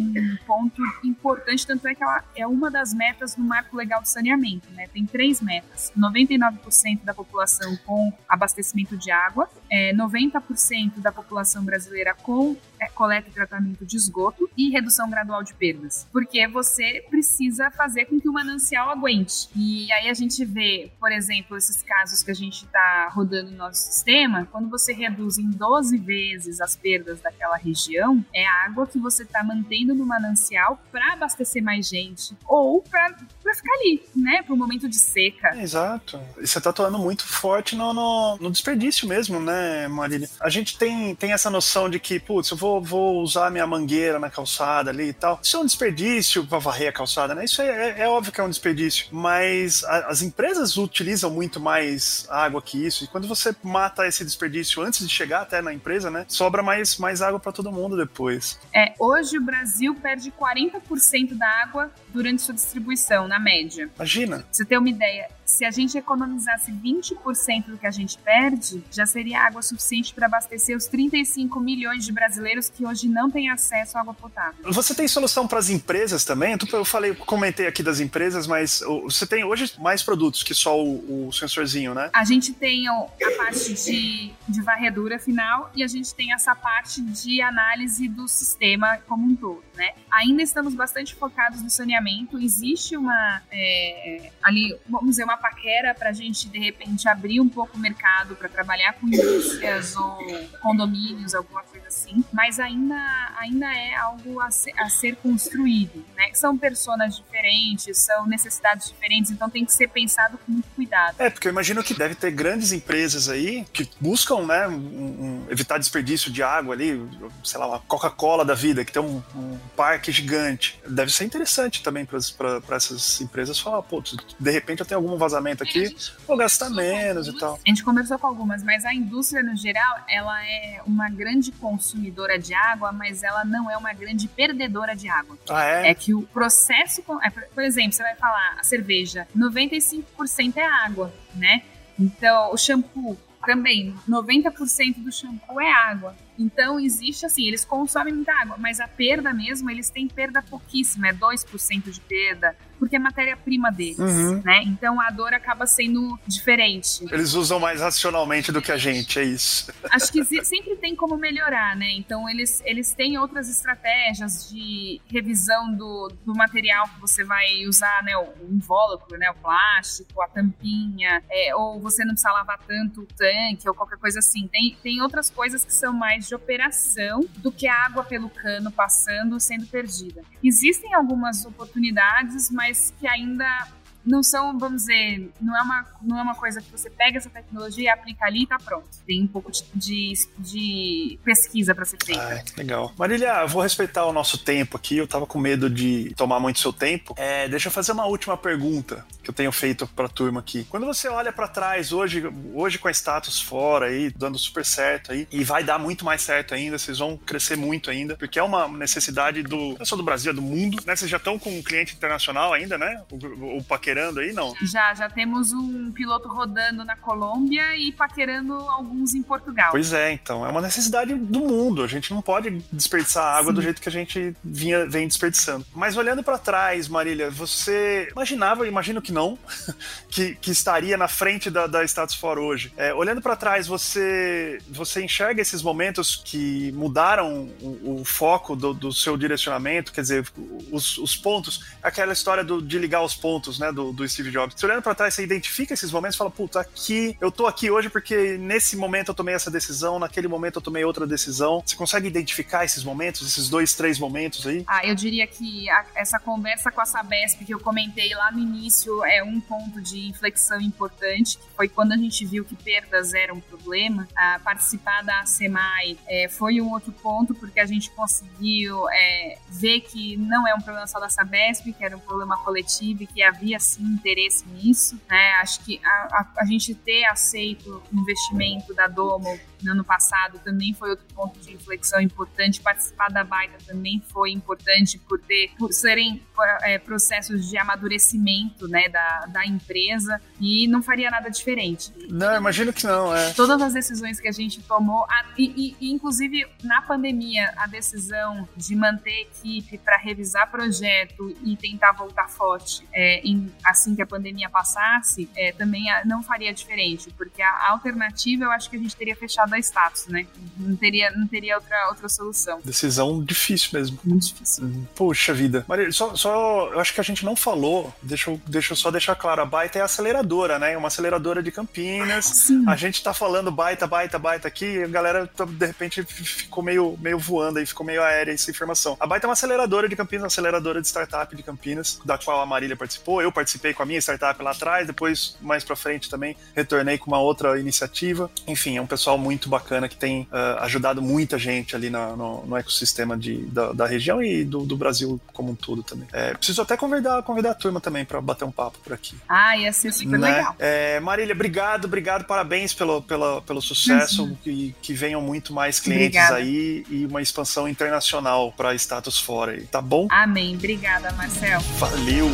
um 0.01 0.37
ponto 0.47 0.83
importante, 1.05 1.67
tanto 1.67 1.87
é 1.87 1.95
que 1.95 2.03
ela 2.03 2.25
é 2.35 2.47
uma 2.47 2.71
das 2.71 2.95
metas 2.95 3.35
do 3.35 3.43
marco 3.43 3.77
legal 3.77 4.03
de 4.03 4.09
saneamento, 4.09 4.71
né? 4.73 4.87
Tem 4.89 5.05
três 5.05 5.41
metas: 5.41 5.93
99% 5.97 7.05
da 7.05 7.15
população 7.15 7.77
com 7.85 8.13
abastecimento 8.29 8.97
de 8.97 9.11
água, 9.11 9.49
é, 9.71 9.93
90% 9.95 11.01
da 11.01 11.13
população 11.13 11.65
brasileira 11.65 12.15
com 12.15 12.57
é, 12.79 12.89
coleta 12.89 13.29
e 13.29 13.33
tratamento 13.33 13.85
de 13.85 13.97
esgoto 13.97 14.49
e 14.57 14.71
redução 14.71 15.11
gradual 15.11 15.43
de 15.43 15.55
perdas. 15.55 16.09
Porque 16.13 16.47
você 16.49 17.05
precisa 17.11 17.71
fazer 17.71 18.07
com 18.07 18.21
que 18.21 18.29
o 18.29 18.33
manancial 18.33 18.91
aguente. 18.91 19.49
E 19.55 19.91
aí 19.93 20.09
a 20.09 20.15
gente 20.15 20.45
vê, 20.45 20.91
por 20.99 21.13
exemplo, 21.13 21.57
esses 21.57 21.83
casos 21.83 22.23
que 22.23 22.31
a 22.31 22.35
gente 22.35 22.65
está 22.65 23.11
rodando 23.13 23.51
no 23.51 23.59
nosso 23.59 23.83
sistema, 23.83 24.10
quando 24.51 24.69
você 24.69 24.93
reduz 24.93 25.39
em 25.39 25.51
12 25.51 25.99
vezes 25.99 26.61
as 26.61 26.77
perdas 26.77 27.21
daquela 27.21 27.57
região, 27.57 28.25
é 28.35 28.47
água 28.47 28.87
que 28.87 28.99
você 28.99 29.23
está 29.23 29.43
mantendo 29.45 29.95
no 29.95 30.05
manancial 30.05 30.81
para 30.91 31.13
abastecer 31.13 31.63
mais 31.63 31.89
gente 31.89 32.37
ou 32.47 32.83
para 32.83 33.17
ficar 33.55 33.73
ali, 33.75 34.03
né, 34.15 34.43
para 34.43 34.55
o 34.55 34.57
momento 34.57 34.89
de 34.89 34.97
seca. 34.97 35.49
É, 35.57 35.63
exato. 35.63 36.21
E 36.39 36.47
você 36.47 36.59
está 36.59 36.71
atuando 36.71 36.99
muito 36.99 37.27
forte 37.27 37.77
no, 37.77 37.93
no, 37.93 38.37
no, 38.39 38.51
desperdício 38.51 39.09
mesmo, 39.09 39.41
né, 39.41 39.89
Marília? 39.89 40.29
A 40.41 40.49
gente 40.49 40.77
tem, 40.79 41.15
tem 41.15 41.33
essa 41.33 41.51
noção 41.51 41.89
de 41.89 41.99
que, 41.99 42.19
putz, 42.19 42.51
eu 42.51 42.57
vou, 42.57 42.83
vou 42.83 43.23
usar 43.23 43.51
minha 43.51 43.67
mangueira 43.67 44.19
na 44.19 44.31
calçada 44.31 44.91
ali 44.91 45.09
e 45.09 45.13
tal. 45.13 45.41
Isso 45.43 45.57
é 45.57 45.61
um 45.61 45.67
desperdício 45.67 46.47
para 46.47 46.59
varrer 46.59 46.89
a 46.89 46.93
calçada, 46.93 47.35
né? 47.35 47.45
Isso 47.45 47.63
é, 47.63 47.67
é, 47.67 48.01
é, 48.03 48.09
óbvio 48.09 48.33
que 48.33 48.41
é 48.41 48.45
um 48.45 48.51
desperdício, 48.51 49.07
mas 49.11 49.85
a, 49.85 50.09
as 50.09 50.23
empresas 50.23 50.77
utilizam 50.77 51.31
muito 51.31 51.59
mais 51.59 52.27
água 52.31 52.63
que 52.63 52.85
isso. 52.85 53.05
E 53.05 53.07
quando 53.07 53.27
você 53.27 53.55
mata 53.63 54.07
esse 54.07 54.25
desperdício 54.25 54.83
antes 54.83 55.07
de 55.07 55.13
chegar 55.13 55.43
até 55.43 55.61
na 55.61 55.73
empresa, 55.73 56.11
né, 56.11 56.25
sobra 56.29 56.63
mais, 56.63 56.99
mais 56.99 57.23
água 57.23 57.41
para 57.41 57.53
todo 57.53 57.73
mundo 57.73 57.97
depois. 57.97 58.59
É, 58.75 58.95
hoje 58.99 59.39
o 59.39 59.43
Brasil 59.43 59.95
perde 59.95 60.31
40% 60.31 61.35
da 61.35 61.49
água 61.63 61.91
durante 62.09 62.43
sua 62.43 62.55
distribuição, 62.55 63.27
na 63.27 63.39
média. 63.41 63.89
Imagina. 63.97 64.39
Pra 64.39 64.47
você 64.51 64.65
ter 64.65 64.79
uma 64.79 64.89
ideia, 64.89 65.29
se 65.51 65.65
a 65.65 65.71
gente 65.71 65.99
economizasse 65.99 66.71
20% 66.73 67.67
do 67.67 67.77
que 67.77 67.87
a 67.87 67.91
gente 67.91 68.17
perde, 68.19 68.83
já 68.91 69.05
seria 69.05 69.41
água 69.41 69.61
suficiente 69.61 70.15
para 70.15 70.27
abastecer 70.27 70.77
os 70.77 70.87
35 70.87 71.59
milhões 71.59 72.05
de 72.05 72.13
brasileiros 72.13 72.71
que 72.71 72.87
hoje 72.87 73.09
não 73.09 73.29
têm 73.29 73.51
acesso 73.51 73.99
à 73.99 74.01
água 74.01 74.15
potável. 74.15 74.73
Você 74.73 74.95
tem 74.95 75.09
solução 75.09 75.49
para 75.49 75.59
as 75.59 75.69
empresas 75.69 76.25
também? 76.25 76.57
Eu 76.73 76.85
falei, 76.85 77.15
comentei 77.15 77.67
aqui 77.67 77.83
das 77.83 77.99
empresas, 77.99 78.47
mas 78.47 78.81
você 79.03 79.27
tem 79.27 79.43
hoje 79.43 79.73
mais 79.79 80.03
produtos 80.03 80.45
que 80.45 80.55
só 80.55 80.81
o, 80.81 81.29
o 81.29 81.33
sensorzinho, 81.33 81.95
né? 81.95 82.11
A 82.13 82.25
gente 82.25 82.53
tem 82.53 82.87
a 82.89 83.09
parte 83.37 83.75
de, 83.75 84.33
de 84.49 84.63
varredura 84.63 85.19
final 85.19 85.71
e 85.75 85.83
a 85.83 85.89
gente 85.89 86.15
tem 86.15 86.33
essa 86.33 86.55
parte 86.55 87.01
de 87.01 87.43
análise 87.43 88.09
do 88.09 88.29
sistema 88.29 88.99
como 89.09 89.27
um 89.27 89.35
todo, 89.35 89.65
né? 89.75 89.95
Ainda 90.13 90.43
estamos 90.43 90.75
bastante 90.75 91.15
focados 91.15 91.61
no 91.61 91.71
saneamento. 91.71 92.39
Existe 92.39 92.97
uma 92.97 93.43
é, 93.51 94.31
ali, 94.43 94.79
vamos 94.89 95.11
dizer, 95.11 95.25
uma 95.25 95.40
paquera 95.41 95.95
para 95.95 96.11
a 96.11 96.13
gente, 96.13 96.49
de 96.49 96.59
repente, 96.59 97.09
abrir 97.09 97.41
um 97.41 97.49
pouco 97.49 97.77
o 97.77 97.81
mercado 97.81 98.37
para 98.37 98.49
trabalhar 98.49 98.93
com 98.95 99.07
indústrias 99.07 99.97
ou 99.97 100.19
condomínios, 100.61 101.35
alguma 101.35 101.63
coisa 101.63 101.87
assim, 101.89 102.25
mas 102.33 102.61
ainda, 102.61 102.97
ainda 103.39 103.67
é 103.67 103.95
algo 103.95 104.41
a 104.41 104.51
ser, 104.51 104.73
a 104.79 104.89
ser 104.89 105.17
construído, 105.17 106.05
né? 106.17 106.31
São 106.35 106.57
pessoas 106.57 107.17
diferentes, 107.17 107.99
são 107.99 108.27
necessidades 108.27 108.89
diferentes, 108.89 109.31
então 109.31 109.49
tem 109.49 109.65
que 109.65 109.73
ser 109.73 109.89
pensado 109.89 110.39
com 110.39 110.53
muito 110.53 110.69
cuidado. 110.75 111.17
É, 111.19 111.31
porque 111.31 111.49
eu 111.49 111.53
imagino 111.53 111.83
que 111.83 111.95
deve 111.95 112.15
ter 112.15 112.31
grandes 112.31 112.73
empresas 112.73 113.29
aí 113.29 113.65
que 113.73 113.89
buscam, 114.01 114.47
né, 114.47 114.69
um, 114.69 114.75
um, 114.75 115.47
evitar 115.51 115.79
desperdício 115.79 116.31
de 116.31 116.43
água 116.43 116.75
ali, 116.75 117.09
sei 117.45 117.59
lá, 117.59 117.67
uma 117.67 117.81
Coca-Cola 117.81 118.45
da 118.45 118.55
vida, 118.55 118.85
que 118.85 118.93
tem 118.93 119.03
um, 119.03 119.23
um, 119.35 119.59
parque 119.77 120.13
gigante. 120.13 120.81
Deve 120.87 121.13
ser 121.13 121.25
interessante 121.25 121.83
também 121.83 122.05
para 122.05 122.77
essas 122.77 123.21
empresas 123.21 123.59
falar, 123.59 123.83
pô, 123.83 124.03
de 124.39 124.51
repente 124.51 124.81
eu 124.81 124.87
tenho 124.87 125.01
algum 125.01 125.17
vazamento 125.31 125.63
aqui, 125.63 125.95
vou 126.27 126.37
gastar 126.37 126.69
menos 126.71 127.29
e 127.29 127.39
tal. 127.39 127.59
A 127.65 127.69
gente 127.69 127.85
conversou 127.85 128.19
com 128.19 128.27
algumas, 128.27 128.63
mas 128.63 128.85
a 128.85 128.93
indústria 128.93 129.43
no 129.43 129.57
geral, 129.57 129.99
ela 130.09 130.45
é 130.45 130.81
uma 130.87 131.09
grande 131.09 131.53
consumidora 131.53 132.39
de 132.39 132.53
água, 132.53 132.93
mas 132.93 133.23
ela 133.23 133.45
não 133.45 133.71
é 133.71 133.77
uma 133.77 133.93
grande 133.93 134.29
perdedora 134.29 134.97
de 134.97 135.09
água. 135.09 135.39
Ah, 135.49 135.65
é? 135.65 135.91
É 135.91 135.95
que 135.95 136.13
o 136.13 136.23
processo, 136.23 137.03
é, 137.23 137.31
por 137.31 137.63
exemplo, 137.63 137.93
você 137.93 138.03
vai 138.03 138.17
falar 138.17 138.57
a 138.59 138.63
cerveja, 138.63 139.27
95% 139.37 140.57
é 140.57 140.65
água, 140.65 141.13
né? 141.35 141.63
Então, 141.99 142.53
o 142.53 142.57
shampoo 142.57 143.17
também, 143.45 143.95
90% 144.09 144.99
do 144.99 145.13
shampoo 145.13 145.61
é 145.61 145.73
água. 145.73 146.15
Então, 146.39 146.79
existe 146.81 147.27
assim, 147.27 147.47
eles 147.47 147.65
consomem 147.65 148.15
muita 148.15 148.33
água, 148.33 148.57
mas 148.59 148.81
a 148.81 148.89
perda 148.89 149.33
mesmo, 149.33 149.71
eles 149.71 149.91
têm 149.91 150.09
perda 150.09 150.43
pouquíssima, 150.43 151.09
é 151.09 151.13
2% 151.13 151.91
de 151.91 152.01
perda, 152.01 152.57
porque 152.81 152.97
é 152.97 152.99
matéria-prima 152.99 153.71
deles, 153.71 153.99
uhum. 153.99 154.41
né? 154.43 154.63
Então 154.65 154.99
a 154.99 155.11
dor 155.11 155.35
acaba 155.35 155.67
sendo 155.67 156.19
diferente. 156.27 157.05
Eles 157.13 157.35
usam 157.35 157.61
mais 157.61 157.83
racionalmente 157.83 158.51
do 158.51 158.63
que 158.63 158.73
a 158.73 158.79
gente, 158.79 159.19
é 159.19 159.25
isso. 159.25 159.71
Acho 159.91 160.11
que 160.11 160.25
sempre 160.25 160.77
tem 160.77 160.97
como 160.97 161.19
melhorar, 161.19 161.77
né? 161.77 161.91
Então 161.93 162.27
eles, 162.27 162.63
eles 162.65 162.95
têm 162.95 163.19
outras 163.19 163.51
estratégias 163.51 164.49
de 164.51 164.99
revisão 165.07 165.75
do, 165.75 166.11
do 166.25 166.35
material 166.35 166.89
que 166.89 167.01
você 167.03 167.23
vai 167.23 167.67
usar, 167.67 168.03
né? 168.03 168.17
O 168.17 168.51
invólucro, 168.51 169.19
né? 169.19 169.31
O 169.31 169.35
plástico, 169.35 170.23
a 170.23 170.29
tampinha, 170.29 171.23
é, 171.31 171.55
ou 171.55 171.79
você 171.79 172.03
não 172.03 172.15
precisa 172.15 172.33
lavar 172.33 172.59
tanto 172.67 173.03
o 173.03 173.07
tanque, 173.07 173.69
ou 173.69 173.75
qualquer 173.75 173.99
coisa 173.99 174.21
assim. 174.21 174.49
Tem, 174.49 174.75
tem 174.83 175.03
outras 175.03 175.29
coisas 175.29 175.67
que 175.67 175.75
são 175.75 175.93
mais 175.93 176.27
de 176.27 176.35
operação 176.35 177.21
do 177.37 177.53
que 177.53 177.69
a 177.69 177.85
água 177.85 178.05
pelo 178.05 178.31
cano 178.31 178.73
passando 178.73 179.39
sendo 179.39 179.67
perdida. 179.67 180.23
Existem 180.43 180.95
algumas 180.95 181.45
oportunidades, 181.45 182.51
mas 182.51 182.70
que 182.99 183.07
ainda 183.09 183.69
não 184.05 184.23
são, 184.23 184.59
vamos 184.59 184.83
dizer, 184.83 185.31
não 185.41 185.57
é 185.57 185.63
uma, 185.63 185.87
não 186.03 186.19
é 186.19 186.23
uma 186.23 186.35
coisa 186.35 186.61
que 186.61 186.71
você 186.71 186.89
pega 186.89 187.19
essa 187.19 187.31
tecnologia 187.31 187.93
aplica 187.93 188.25
ali 188.25 188.43
e 188.43 188.47
tá 188.47 188.59
pronto. 188.59 188.89
Tem 189.07 189.23
um 189.23 189.27
pouco 189.27 189.51
de, 189.51 189.63
de, 189.75 190.13
de 190.39 191.19
pesquisa 191.23 191.75
para 191.75 191.85
ser 191.85 191.99
feita. 192.03 192.23
Ah, 192.23 192.43
legal. 192.57 192.93
Marília, 192.99 193.45
vou 193.47 193.63
respeitar 193.63 194.07
o 194.07 194.13
nosso 194.13 194.39
tempo 194.39 194.77
aqui. 194.77 194.97
Eu 194.97 195.07
tava 195.07 195.27
com 195.27 195.39
medo 195.39 195.69
de 195.69 196.15
tomar 196.17 196.41
muito 196.41 196.59
seu 196.59 196.73
tempo. 196.73 197.15
É, 197.19 197.49
deixa 197.49 197.69
eu 197.69 197.73
fazer 197.73 197.93
uma 197.93 198.07
última 198.07 198.37
pergunta 198.37 199.05
que 199.23 199.31
eu 199.31 199.35
tenho 199.35 199.53
feito 199.53 199.87
pra 199.89 200.09
turma 200.09 200.41
aqui. 200.41 200.65
Quando 200.71 200.87
você 200.87 201.09
olha 201.09 201.33
para 201.33 201.47
trás, 201.47 201.93
hoje, 201.93 202.23
hoje 202.55 202.79
com 202.79 202.89
a 202.89 202.91
status 202.91 203.41
fora 203.41 203.87
aí, 203.87 204.11
dando 204.17 204.39
super 204.39 204.65
certo 204.65 205.13
aí, 205.13 205.29
e 205.31 205.45
vai 205.45 205.63
dar 205.63 205.79
muito 205.79 206.05
mais 206.05 206.23
certo 206.23 206.55
ainda, 206.55 206.79
vocês 206.79 206.99
vão 206.99 207.17
crescer 207.17 207.57
muito 207.57 207.91
ainda, 207.91 208.17
porque 208.17 208.39
é 208.39 208.43
uma 208.43 208.67
necessidade 208.69 209.43
do, 209.43 209.77
não 209.79 209.85
só 209.85 209.97
do 209.97 210.03
Brasil, 210.03 210.31
é 210.33 210.35
do 210.35 210.43
mundo, 210.43 210.83
né? 210.87 210.97
Vocês 210.97 211.11
já 211.11 211.19
estão 211.19 211.39
com 211.39 211.51
um 211.51 211.63
cliente 211.63 211.95
internacional 211.95 212.53
ainda, 212.53 212.79
né? 212.79 213.03
O, 213.11 213.59
o 213.59 213.65
paquete 213.65 213.90
paquerando 213.91 214.21
aí, 214.21 214.33
não? 214.33 214.55
Já, 214.63 214.95
já 214.95 215.09
temos 215.09 215.53
um 215.53 215.91
piloto 215.93 216.29
rodando 216.29 216.85
na 216.85 216.97
Colômbia 216.97 217.77
e 217.77 217.93
paquerando 217.93 218.55
alguns 218.55 219.15
em 219.15 219.23
Portugal. 219.23 219.71
Pois 219.71 219.93
é, 219.93 220.13
então. 220.13 220.47
É 220.47 220.49
uma 220.49 220.61
necessidade 220.61 221.15
do 221.15 221.41
mundo. 221.41 221.83
A 221.83 221.87
gente 221.87 222.13
não 222.13 222.23
pode 222.23 222.51
desperdiçar 222.73 223.37
água 223.37 223.51
Sim. 223.51 223.55
do 223.55 223.63
jeito 223.63 223.81
que 223.81 223.89
a 223.89 223.93
gente 223.93 224.35
vinha, 224.43 224.87
vem 224.87 225.07
desperdiçando. 225.07 225.67
Mas 225.75 225.97
olhando 225.97 226.23
para 226.23 226.39
trás, 226.39 226.89
Marília, 226.89 227.31
você 227.31 228.09
imaginava, 228.13 228.67
imagino 228.67 229.03
que 229.03 229.13
não, 229.13 229.39
que, 230.09 230.35
que 230.37 230.51
estaria 230.51 230.97
na 230.97 231.09
frente 231.09 231.51
da, 231.51 231.67
da 231.67 231.85
Status 231.85 232.15
For 232.15 232.39
hoje. 232.39 232.73
É, 232.77 232.95
olhando 232.95 233.21
para 233.21 233.37
trás, 233.37 233.67
você, 233.67 234.59
você 234.69 235.03
enxerga 235.03 235.43
esses 235.43 235.63
momentos 235.63 236.17
que 236.25 236.73
mudaram 236.73 237.51
o, 237.61 238.01
o 238.01 238.05
foco 238.05 238.55
do, 238.55 238.73
do, 238.73 238.93
seu 238.93 239.17
direcionamento, 239.17 239.93
quer 239.93 240.03
dizer, 240.03 240.27
os, 240.71 240.99
os 240.99 241.17
pontos, 241.17 241.65
aquela 241.83 242.13
história 242.13 242.45
do, 242.45 242.61
de 242.61 242.79
ligar 242.79 243.03
os 243.03 243.15
pontos, 243.15 243.59
né? 243.59 243.73
do, 243.73 243.80
do 243.93 244.09
Steve 244.09 244.31
Jobs. 244.31 244.55
Você 244.57 244.67
olhando 244.67 244.83
para 244.83 244.95
trás, 244.95 245.15
você 245.15 245.23
identifica 245.23 245.75
esses 245.75 245.91
momentos 245.91 246.17
e 246.17 246.19
fala, 246.19 246.31
puta, 246.31 246.61
aqui, 246.61 247.17
eu 247.21 247.31
tô 247.31 247.47
aqui 247.47 247.71
hoje 247.71 247.89
porque 247.89 248.37
nesse 248.39 248.77
momento 248.77 249.09
eu 249.09 249.15
tomei 249.15 249.35
essa 249.35 249.51
decisão, 249.51 249.99
naquele 249.99 250.29
momento 250.29 250.57
eu 250.57 250.63
tomei 250.63 250.85
outra 250.85 251.07
decisão. 251.07 251.63
Você 251.65 251.77
consegue 251.77 252.07
identificar 252.07 252.65
esses 252.65 252.85
momentos, 252.85 253.27
esses 253.27 253.49
dois, 253.49 253.75
três 253.75 253.99
momentos 253.99 254.47
aí? 254.47 254.65
Ah, 254.67 254.87
eu 254.87 254.95
diria 254.95 255.27
que 255.27 255.69
a, 255.71 255.85
essa 255.95 256.19
conversa 256.19 256.71
com 256.71 256.81
a 256.81 256.87
Sabesp 256.87 257.45
que 257.45 257.55
eu 257.55 257.61
comentei 257.61 258.15
lá 258.15 258.31
no 258.31 258.39
início 258.39 259.05
é 259.05 259.23
um 259.23 259.41
ponto 259.41 259.81
de 259.81 260.09
inflexão 260.09 260.61
importante, 260.61 261.39
que 261.39 261.45
foi 261.57 261.69
quando 261.69 261.93
a 261.93 261.97
gente 261.97 262.25
viu 262.27 262.45
que 262.45 262.57
perdas 262.57 263.15
eram 263.15 263.37
um 263.37 263.41
problema. 263.41 264.07
A 264.17 264.39
participar 264.43 265.03
da 265.03 265.25
SEMAI 265.25 265.97
é, 266.07 266.29
foi 266.29 266.61
um 266.61 266.71
outro 266.73 266.93
ponto, 266.93 267.35
porque 267.35 267.61
a 267.61 267.67
gente 267.67 267.91
conseguiu 267.91 268.89
é, 268.91 269.39
ver 269.49 269.81
que 269.81 270.17
não 270.17 270.47
é 270.47 270.55
um 270.55 270.61
problema 270.61 270.87
só 270.87 270.99
da 270.99 271.09
Sabesp, 271.09 271.73
que 271.73 271.85
era 271.85 271.97
um 271.97 272.01
problema 272.01 272.37
coletivo 272.39 273.03
e 273.03 273.07
que 273.07 273.23
havia 273.23 273.59
sim 273.71 273.85
interesse 273.85 274.45
nisso. 274.49 275.01
Né? 275.09 275.33
Acho 275.41 275.61
que 275.65 275.81
a, 275.85 275.89
a, 275.89 276.33
a 276.39 276.45
gente 276.45 276.75
ter 276.75 277.05
aceito 277.07 277.83
o 277.93 277.97
investimento 277.97 278.75
da 278.75 278.87
Domo 278.87 279.39
no 279.63 279.73
ano 279.73 279.85
passado 279.85 280.39
também 280.43 280.73
foi 280.75 280.91
outro 280.91 281.05
ponto 281.15 281.39
de 281.41 281.53
inflexão 281.53 282.01
importante. 282.01 282.61
Participar 282.61 283.09
da 283.11 283.23
Baita 283.25 283.59
também 283.67 284.03
foi 284.09 284.31
importante 284.31 284.99
por 284.99 285.21
ter, 285.21 285.51
por 285.59 285.73
serem 285.73 286.23
é, 286.63 286.79
processos 286.79 287.49
de 287.49 287.57
amadurecimento 287.59 288.67
né, 288.69 288.89
da, 288.89 289.27
da 289.27 289.47
empresa 289.47 290.21
e 290.41 290.67
não 290.69 290.83
faria 290.83 291.11
nada 291.11 291.29
diferente. 291.31 291.93
Não, 292.11 292.37
imagino 292.37 292.73
que 292.73 292.85
não, 292.85 293.15
é. 293.15 293.33
Todas 293.33 293.61
as 293.61 293.75
decisões 293.75 294.19
que 294.19 294.29
a 294.29 294.33
gente 294.33 294.63
tomou, 294.63 295.05
a, 295.05 295.25
e, 295.37 295.77
e, 295.81 295.93
inclusive 295.93 296.47
na 296.63 296.83
pandemia, 296.83 297.53
a 297.57 297.67
decisão 297.67 298.49
de 298.57 298.75
manter 298.75 299.23
equipe 299.23 299.79
para 299.79 299.97
revisar 299.97 300.51
projeto 300.51 301.35
e 301.45 301.57
tentar 301.57 301.93
voltar 301.93 302.29
forte 302.29 302.87
é, 302.93 303.21
em 303.21 303.53
assim 303.65 303.95
que 303.95 304.03
a 304.03 304.07
pandemia 304.07 304.49
passasse, 304.49 305.29
é, 305.37 305.53
também 305.53 305.85
não 306.05 306.23
faria 306.23 306.53
diferente, 306.53 307.13
porque 307.17 307.43
a 307.43 307.71
alternativa 307.71 308.45
eu 308.45 308.51
acho 308.51 308.69
que 308.71 308.77
a 308.77 308.79
gente 308.79 308.97
teria 308.97 309.17
fechado 309.17 309.55
a 309.55 309.59
status, 309.59 310.07
né? 310.07 310.27
Não 310.59 310.77
teria, 310.77 311.11
não 311.13 311.27
teria 311.27 311.57
outra, 311.57 311.89
outra 311.89 312.09
solução. 312.09 312.61
Decisão 312.65 313.23
difícil 313.23 313.71
mesmo. 313.73 313.99
Muito 314.05 314.27
difícil. 314.27 314.65
Hum, 314.65 314.87
puxa 314.95 315.33
vida. 315.33 315.65
Maria, 315.69 315.91
só, 315.93 316.15
só 316.15 316.71
eu 316.73 316.81
acho 316.81 316.95
que 316.95 317.01
a 317.01 317.05
gente 317.05 317.25
não 317.25 317.37
falou, 317.37 317.93
deixa 318.03 318.31
eu, 318.31 318.41
deixa 318.47 318.73
eu 318.73 318.77
só 318.77 318.91
deixar 318.91 319.15
claro, 319.15 319.43
a 319.43 319.47
Baita 319.47 319.79
é 319.79 319.83
aceleradora, 319.83 320.59
né? 320.59 320.77
Uma 320.77 320.89
aceleradora 320.89 321.43
de 321.43 321.51
Campinas. 321.51 322.25
Sim. 322.27 322.65
A 322.67 322.77
gente 322.77 323.03
tá 323.03 323.13
falando 323.13 323.51
Baita, 323.51 323.87
Baita, 323.87 324.19
Baita 324.19 324.49
aqui, 324.49 324.83
a 324.83 324.87
galera 324.87 325.27
tá, 325.27 325.45
de 325.45 325.67
repente 325.67 326.03
ficou 326.05 326.63
meio, 326.63 326.97
meio 327.01 327.19
voando 327.19 327.59
aí, 327.59 327.67
ficou 327.67 327.85
meio 327.85 328.03
aérea 328.03 328.33
essa 328.33 328.51
informação. 328.51 328.97
A 328.99 329.07
Baita 329.07 329.27
é 329.27 329.29
uma 329.29 329.33
aceleradora 329.35 329.89
de 329.89 329.97
Campinas, 329.97 330.23
uma 330.23 330.29
aceleradora 330.29 330.81
de 330.81 330.87
startup 330.87 331.35
de 331.35 331.43
Campinas, 331.43 332.01
da 332.05 332.19
qual 332.19 332.41
a 332.41 332.47
Marília 332.47 332.77
participou. 332.77 333.21
Eu 333.23 333.33
participei 333.33 333.50
com 333.59 333.83
a 333.83 333.87
minha 333.87 334.01
startup 334.01 334.43
lá 334.43 334.51
atrás, 334.51 334.87
depois, 334.87 335.37
mais 335.41 335.65
pra 335.65 335.77
frente 335.77 336.09
também, 336.09 336.37
retornei 336.55 336.99
com 336.99 337.11
uma 337.11 337.19
outra 337.19 337.59
iniciativa. 337.59 338.31
Enfim, 338.47 338.77
é 338.77 338.83
um 338.83 338.87
pessoal 338.87 339.19
muito 339.19 339.49
bacana 339.49 339.89
que 339.89 339.97
tem 339.97 340.23
uh, 340.23 340.61
ajudado 340.61 341.03
muita 341.03 341.39
gente 341.39 341.75
ali 341.75 341.91
na, 341.91 342.17
no, 342.17 342.45
no, 342.47 342.57
ecossistema 342.57 343.17
de, 343.17 343.39
da, 343.47 343.73
da 343.73 343.87
região 343.87 344.23
e 344.23 344.45
do, 344.45 344.65
do, 344.65 344.77
Brasil 344.77 345.21
como 345.33 345.53
um 345.53 345.55
todo 345.55 345.83
também. 345.83 346.09
É, 346.13 346.35
preciso 346.35 346.63
até 346.63 346.77
convidar, 346.77 347.23
convidar 347.23 347.51
a 347.53 347.55
turma 347.55 347.81
também 347.81 348.05
para 348.05 348.21
bater 348.21 348.45
um 348.45 348.51
papo 348.51 348.79
por 348.83 348.93
aqui. 348.93 349.17
Ah, 349.29 349.57
ia 349.57 349.73
ser 349.73 349.93
super 349.93 350.19
né? 350.19 350.37
legal. 350.37 350.57
É, 350.59 351.01
Marília, 351.01 351.35
obrigado, 351.35 351.85
obrigado, 351.87 352.25
parabéns 352.25 352.73
pelo, 352.73 353.03
pelo, 353.03 353.43
pelo 353.43 353.61
sucesso, 353.61 354.25
uhum. 354.25 354.37
que, 354.43 354.75
que 354.81 354.93
venham 354.95 355.21
muito 355.21 355.53
mais 355.53 355.81
clientes 355.81 356.21
Obrigada. 356.21 356.37
aí 356.37 356.85
e 356.89 357.07
uma 357.07 357.23
expansão 357.23 357.69
internacional 357.69 358.53
para 358.53 358.75
status 358.75 359.19
fora 359.19 359.53
aí, 359.53 359.67
tá 359.67 359.81
bom? 359.81 360.07
Amém. 360.11 360.55
Obrigada, 360.55 361.13
Marcel. 361.13 361.61
Valeu. 361.79 362.31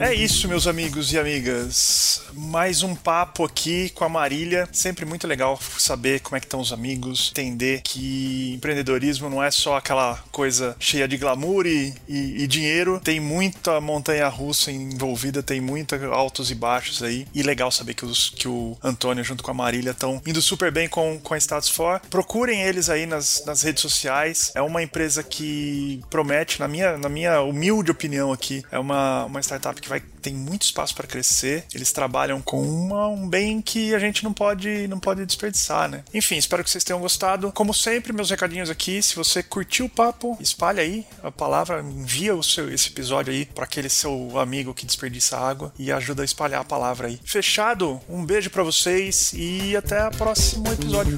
É 0.00 0.14
isso, 0.14 0.48
meus 0.48 0.66
amigos 0.66 1.12
e 1.12 1.18
amigas. 1.18 2.22
Mais 2.48 2.82
um 2.82 2.94
papo 2.94 3.44
aqui 3.44 3.90
com 3.90 4.04
a 4.04 4.08
Marília. 4.08 4.66
Sempre 4.72 5.04
muito 5.04 5.26
legal 5.26 5.60
saber 5.76 6.20
como 6.20 6.34
é 6.34 6.40
que 6.40 6.46
estão 6.46 6.60
os 6.60 6.72
amigos, 6.72 7.30
entender 7.30 7.82
que 7.82 8.54
empreendedorismo 8.54 9.28
não 9.28 9.42
é 9.42 9.50
só 9.50 9.76
aquela 9.76 10.16
coisa 10.32 10.74
cheia 10.80 11.06
de 11.06 11.18
glamour 11.18 11.66
e, 11.66 11.92
e, 12.08 12.42
e 12.42 12.46
dinheiro. 12.46 13.00
Tem 13.04 13.20
muita 13.20 13.82
montanha 13.82 14.26
russa 14.28 14.72
envolvida, 14.72 15.42
tem 15.42 15.60
muita 15.60 16.02
altos 16.06 16.50
e 16.50 16.54
baixos 16.54 17.02
aí. 17.02 17.26
E 17.34 17.42
legal 17.42 17.70
saber 17.70 17.92
que, 17.92 18.06
os, 18.06 18.30
que 18.30 18.48
o 18.48 18.78
Antônio 18.82 19.22
junto 19.22 19.42
com 19.42 19.50
a 19.50 19.54
Marília 19.54 19.90
estão 19.90 20.22
indo 20.26 20.40
super 20.40 20.72
bem 20.72 20.88
com, 20.88 21.20
com 21.22 21.34
a 21.34 21.38
Status. 21.38 21.70
Procurem 22.08 22.62
eles 22.62 22.88
aí 22.88 23.04
nas, 23.04 23.44
nas 23.44 23.60
redes 23.60 23.82
sociais. 23.82 24.52
É 24.54 24.62
uma 24.62 24.82
empresa 24.82 25.22
que 25.22 26.00
promete, 26.08 26.58
na 26.60 26.66
minha, 26.66 26.96
na 26.96 27.10
minha 27.10 27.42
humilde 27.42 27.90
opinião 27.90 28.32
aqui, 28.32 28.64
é 28.70 28.78
uma, 28.78 29.26
uma 29.26 29.40
startup 29.40 29.78
que 29.78 29.88
vai 29.88 30.02
tem 30.18 30.34
muito 30.34 30.62
espaço 30.62 30.94
para 30.94 31.06
crescer. 31.06 31.64
Eles 31.72 31.92
trabalham 31.92 32.37
com 32.40 32.60
uma, 32.60 33.08
um 33.08 33.28
bem 33.28 33.60
que 33.60 33.94
a 33.94 33.98
gente 33.98 34.24
não 34.24 34.32
pode 34.32 34.86
não 34.88 34.98
pode 34.98 35.24
desperdiçar, 35.24 35.88
né? 35.88 36.04
Enfim, 36.12 36.36
espero 36.36 36.64
que 36.64 36.70
vocês 36.70 36.84
tenham 36.84 37.00
gostado. 37.00 37.52
Como 37.52 37.74
sempre, 37.74 38.12
meus 38.12 38.30
recadinhos 38.30 38.70
aqui. 38.70 39.02
Se 39.02 39.16
você 39.16 39.42
curtiu 39.42 39.86
o 39.86 39.90
papo, 39.90 40.36
espalha 40.40 40.82
aí 40.82 41.06
a 41.22 41.30
palavra, 41.30 41.80
envia 41.80 42.34
o 42.34 42.42
seu 42.42 42.72
esse 42.72 42.88
episódio 42.88 43.32
aí 43.32 43.44
para 43.44 43.64
aquele 43.64 43.88
seu 43.88 44.38
amigo 44.38 44.74
que 44.74 44.86
desperdiça 44.86 45.38
água 45.38 45.72
e 45.78 45.90
ajuda 45.92 46.22
a 46.22 46.24
espalhar 46.24 46.60
a 46.60 46.64
palavra 46.64 47.08
aí. 47.08 47.18
Fechado? 47.24 48.00
Um 48.08 48.24
beijo 48.24 48.50
para 48.50 48.62
vocês 48.62 49.32
e 49.34 49.76
até 49.76 50.06
o 50.06 50.10
próximo 50.10 50.66
episódio. 50.72 51.16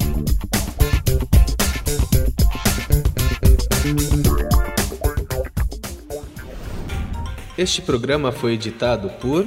Este 7.60 7.82
programa 7.82 8.32
foi 8.32 8.54
editado 8.54 9.10
por 9.20 9.46